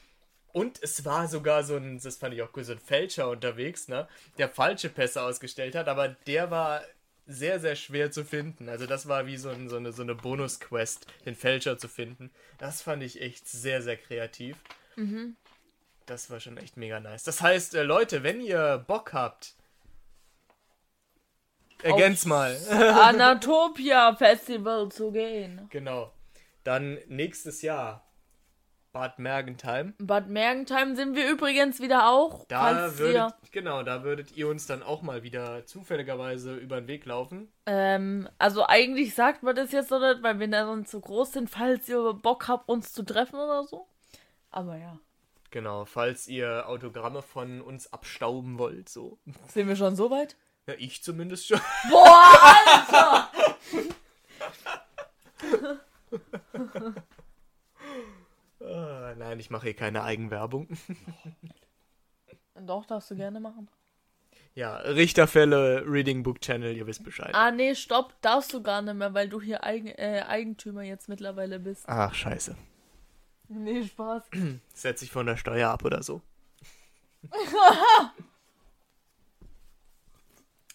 Und 0.53 0.82
es 0.82 1.05
war 1.05 1.28
sogar 1.28 1.64
so 1.64 1.76
ein, 1.76 1.99
das 1.99 2.16
fand 2.16 2.34
ich 2.34 2.43
auch 2.43 2.51
cool, 2.57 2.64
so 2.64 2.72
ein 2.72 2.78
Fälscher 2.78 3.30
unterwegs, 3.30 3.88
ne, 3.88 4.07
der 4.36 4.51
falsche 4.51 4.90
Pässe 4.90 5.22
ausgestellt 5.22 5.74
hat, 5.74 5.88
aber 5.88 6.09
der 6.09 6.51
war 6.51 6.82
sehr, 7.26 7.61
sehr 7.61 7.76
schwer 7.76 8.11
zu 8.11 8.24
finden. 8.24 8.68
Also 8.68 8.86
das 8.86 9.09
war 9.09 9.26
wie 9.26 9.36
so, 9.36 9.49
ein, 9.49 9.68
so 9.68 9.76
eine, 9.76 9.93
so 9.93 10.03
eine 10.03 10.14
Bonus-Quest, 10.14 11.07
den 11.24 11.34
Fälscher 11.34 11.78
zu 11.78 11.88
finden. 11.88 12.30
Das 12.59 12.82
fand 12.82 13.03
ich 13.03 13.20
echt 13.20 13.49
sehr, 13.49 13.80
sehr 13.82 13.97
kreativ. 13.97 14.57
Mhm. 14.97 15.36
Das 16.07 16.30
war 16.30 16.40
schon 16.40 16.57
echt 16.57 16.76
mega 16.76 17.00
nice. 17.00 17.24
Das 17.24 17.40
heißt, 17.40 17.74
äh, 17.74 17.82
Leute, 17.82 18.22
wenn 18.22 18.40
ihr 18.40 18.84
Bock 18.86 19.12
habt, 19.12 19.55
ergänzt 21.82 22.26
mal. 22.26 22.57
Anatopia 22.70 24.14
Festival 24.16 24.90
zu 24.90 25.11
gehen. 25.12 25.66
genau. 25.70 26.12
Dann 26.64 26.98
nächstes 27.09 27.62
Jahr 27.62 28.07
Bad 28.92 29.18
Mergentheim. 29.18 29.94
Bad 29.98 30.28
Mergentheim 30.28 30.94
sind 30.94 31.16
wir 31.16 31.28
übrigens 31.28 31.80
wieder 31.80 32.09
auch. 32.09 32.44
Da 32.46 32.98
würdet, 32.98 33.14
ihr, 33.14 33.34
genau, 33.50 33.82
da 33.82 34.05
würdet 34.05 34.36
ihr 34.36 34.46
uns 34.48 34.66
dann 34.66 34.82
auch 34.82 35.03
mal 35.03 35.22
wieder 35.22 35.64
zufälligerweise 35.66 36.55
über 36.55 36.80
den 36.80 36.88
Weg 36.88 37.07
laufen. 37.07 37.50
ähm, 37.66 38.28
also 38.38 38.66
eigentlich 38.66 39.14
sagt 39.14 39.42
man 39.42 39.57
das 39.57 39.72
jetzt 39.72 39.90
noch 39.90 39.98
nicht, 40.00 40.22
weil 40.22 40.38
wir 40.38 40.48
da 40.48 40.66
sonst 40.66 40.90
so 40.90 41.00
groß 41.00 41.32
sind, 41.32 41.50
falls 41.50 41.88
ihr 41.88 42.12
Bock 42.12 42.46
habt, 42.48 42.68
uns 42.68 42.92
zu 42.92 43.03
treffen 43.03 43.36
oder 43.36 43.64
so. 43.64 43.89
Aber 44.51 44.77
ja. 44.77 44.98
Genau, 45.53 45.85
falls 45.85 46.29
ihr 46.29 46.66
Autogramme 46.66 47.20
von 47.20 47.61
uns 47.61 47.93
abstauben 47.93 48.59
wollt, 48.59 48.89
so. 48.89 49.19
Sind 49.49 49.69
wir 49.69 49.77
schon 49.77 49.95
so 49.95 50.11
weit? 50.11 50.35
Ja, 50.66 50.73
ich 50.79 51.03
zumindest 51.03 51.47
schon. 51.47 51.61
Boah, 51.91 52.33
Alter! 52.65 53.31
Ah, 58.65 59.15
nein, 59.19 59.39
ich 59.41 59.51
mache 59.51 59.65
hier 59.65 59.77
keine 59.77 60.05
Eigenwerbung. 60.05 60.69
Doch, 62.55 62.87
darfst 62.87 63.11
du 63.11 63.16
gerne 63.16 63.39
machen. 63.39 63.69
Ja, 64.55 64.77
Richterfälle, 64.77 65.85
Reading 65.87 66.23
Book 66.23 66.41
Channel, 66.41 66.74
ihr 66.74 66.87
wisst 66.87 67.05
Bescheid. 67.05 67.35
Ah, 67.35 67.51
nee, 67.51 67.74
stopp, 67.74 68.15
darfst 68.23 68.55
du 68.55 68.62
gar 68.62 68.81
nicht 68.81 68.95
mehr, 68.95 69.12
weil 69.12 69.29
du 69.29 69.41
hier 69.41 69.65
Eigen, 69.65 69.89
äh, 69.89 70.24
Eigentümer 70.27 70.83
jetzt 70.83 71.11
mittlerweile 71.11 71.59
bist. 71.59 71.85
Ach, 71.89 72.15
scheiße. 72.15 72.57
Nee, 73.55 73.85
Spaß. 73.87 74.23
Setz 74.74 75.03
ich 75.03 75.11
von 75.12 75.27
der 75.27 75.37
Steuer 75.37 75.70
ab 75.70 75.85
oder 75.85 76.03
so. 76.03 76.20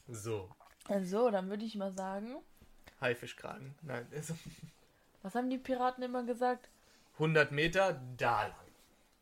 So, 0.10 0.50
Also, 0.88 1.30
dann 1.32 1.50
würde 1.50 1.66
ich 1.66 1.76
mal 1.76 1.92
sagen, 1.92 2.38
Haifischkragen. 3.02 3.76
Nein, 3.82 4.08
also 4.16 4.36
was 5.22 5.36
haben 5.36 5.50
die 5.50 5.58
Piraten 5.58 6.02
immer 6.04 6.24
gesagt? 6.24 6.70
100 7.16 7.52
Meter, 7.52 8.00
da 8.16 8.44
lang. 8.44 8.56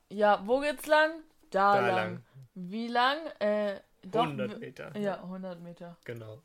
Ja, 0.10 0.46
wo 0.46 0.60
geht's 0.60 0.86
lang? 0.86 1.12
Da, 1.50 1.76
Da 1.76 1.88
lang. 1.88 1.96
lang. 1.96 2.24
Wie 2.54 2.88
lang? 2.88 3.18
Äh, 3.40 3.80
doch, 4.04 4.24
100 4.26 4.52
w- 4.52 4.58
Meter. 4.60 4.96
Ja, 4.98 5.16
100 5.24 5.60
Meter. 5.62 5.98
Genau. 6.06 6.42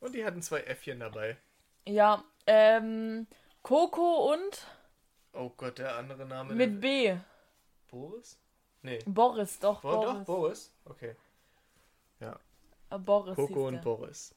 Und 0.00 0.14
die 0.14 0.24
hatten 0.24 0.42
zwei 0.42 0.60
Äffchen 0.62 0.98
dabei. 1.00 1.36
Ja, 1.86 2.24
ähm, 2.46 3.26
Coco 3.62 4.32
und 4.32 4.66
Oh 5.38 5.50
Gott, 5.56 5.78
der 5.78 5.96
andere 5.96 6.26
Name. 6.26 6.54
mit 6.54 6.80
B. 6.80 7.16
Boris? 7.90 8.38
Nee. 8.82 8.98
Boris, 9.06 9.58
doch, 9.60 9.80
Bo 9.82 9.90
Boris. 9.90 10.06
Doch, 10.18 10.24
Boris. 10.24 10.72
Okay. 10.84 11.16
Ja. 12.20 12.38
Äh, 12.90 12.98
Boris 12.98 13.36
Coco 13.36 13.68
und. 13.68 13.80
Boris. 13.82 14.34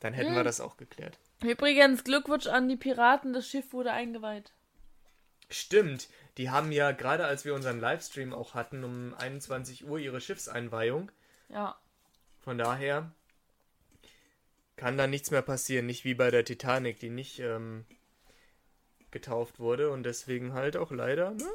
Dann 0.00 0.12
hätten 0.12 0.30
Hm. 0.30 0.36
wir 0.36 0.44
das 0.44 0.60
auch 0.60 0.76
geklärt. 0.76 1.18
Übrigens, 1.42 2.04
Glückwunsch 2.04 2.46
an 2.46 2.68
die 2.68 2.76
Piraten, 2.76 3.32
das 3.32 3.46
Schiff 3.48 3.72
wurde 3.72 3.92
eingeweiht. 3.92 4.52
Stimmt, 5.48 6.08
die 6.38 6.50
haben 6.50 6.72
ja 6.72 6.90
gerade 6.90 7.24
als 7.24 7.44
wir 7.44 7.54
unseren 7.54 7.78
Livestream 7.78 8.32
auch 8.34 8.54
hatten, 8.54 8.82
um 8.84 9.14
21 9.14 9.86
Uhr 9.86 9.98
ihre 9.98 10.20
Schiffseinweihung. 10.20 11.12
Ja. 11.48 11.76
Von 12.40 12.58
daher 12.58 13.10
kann 14.76 14.98
da 14.98 15.06
nichts 15.06 15.30
mehr 15.30 15.42
passieren. 15.42 15.86
Nicht 15.86 16.04
wie 16.04 16.14
bei 16.14 16.30
der 16.30 16.44
Titanic, 16.44 16.98
die 16.98 17.10
nicht 17.10 17.38
ähm, 17.38 17.86
getauft 19.10 19.58
wurde 19.58 19.90
und 19.90 20.02
deswegen 20.02 20.52
halt 20.52 20.76
auch 20.76 20.90
leider. 20.90 21.32
Ne? 21.32 21.46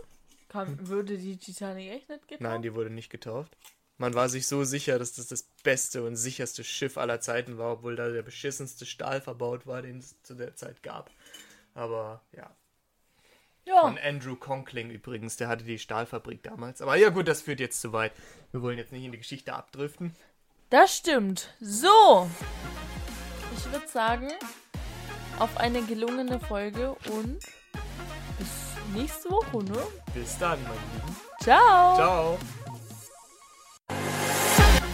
Kann, 0.49 0.87
würde 0.87 1.17
die 1.17 1.37
Titanic 1.37 1.91
echt 1.91 2.09
nicht 2.09 2.27
getauft? 2.27 2.41
Nein, 2.41 2.61
die 2.61 2.73
wurde 2.73 2.89
nicht 2.89 3.09
getauft. 3.09 3.55
Man 3.97 4.15
war 4.15 4.29
sich 4.29 4.47
so 4.47 4.63
sicher, 4.63 4.97
dass 4.97 5.13
das 5.13 5.27
das 5.27 5.43
beste 5.63 6.03
und 6.03 6.15
sicherste 6.15 6.63
Schiff 6.63 6.97
aller 6.97 7.21
Zeiten 7.21 7.57
war, 7.57 7.73
obwohl 7.73 7.95
da 7.95 8.09
der 8.09 8.23
beschissenste 8.23 8.85
Stahl 8.85 9.21
verbaut 9.21 9.67
war, 9.67 9.81
den 9.81 9.99
es 9.99 10.19
zu 10.23 10.33
der 10.33 10.55
Zeit 10.55 10.81
gab. 10.81 11.11
Aber 11.75 12.21
ja. 12.35 12.49
Ja. 13.65 13.81
Von 13.81 13.99
Andrew 13.99 14.35
Conkling 14.35 14.89
übrigens, 14.89 15.37
der 15.37 15.47
hatte 15.47 15.63
die 15.63 15.77
Stahlfabrik 15.77 16.41
damals. 16.41 16.81
Aber 16.81 16.95
ja 16.95 17.09
gut, 17.09 17.27
das 17.27 17.43
führt 17.43 17.59
jetzt 17.59 17.79
zu 17.79 17.93
weit. 17.93 18.11
Wir 18.51 18.61
wollen 18.63 18.79
jetzt 18.79 18.91
nicht 18.91 19.03
in 19.05 19.11
die 19.11 19.19
Geschichte 19.19 19.53
abdriften. 19.53 20.15
Das 20.71 20.97
stimmt. 20.97 21.53
So. 21.59 22.27
Ich 23.55 23.71
würde 23.71 23.87
sagen, 23.87 24.31
auf 25.39 25.57
eine 25.57 25.81
gelungene 25.81 26.39
Folge 26.39 26.91
und 27.09 27.39
bis 28.37 28.47
nächste 28.93 29.29
Woche, 29.29 29.63
ne? 29.63 29.77
Bis 30.13 30.37
dann, 30.37 30.59
mein 30.63 30.73
Lieben. 30.73 31.15
Ciao. 31.41 31.95
Ciao. 31.95 32.37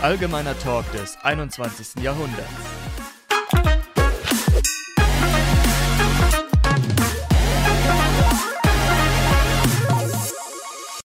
Allgemeiner 0.01 0.57
Talk 0.59 0.89
des 0.91 1.17
21. 1.23 2.03
Jahrhunderts. 2.03 2.76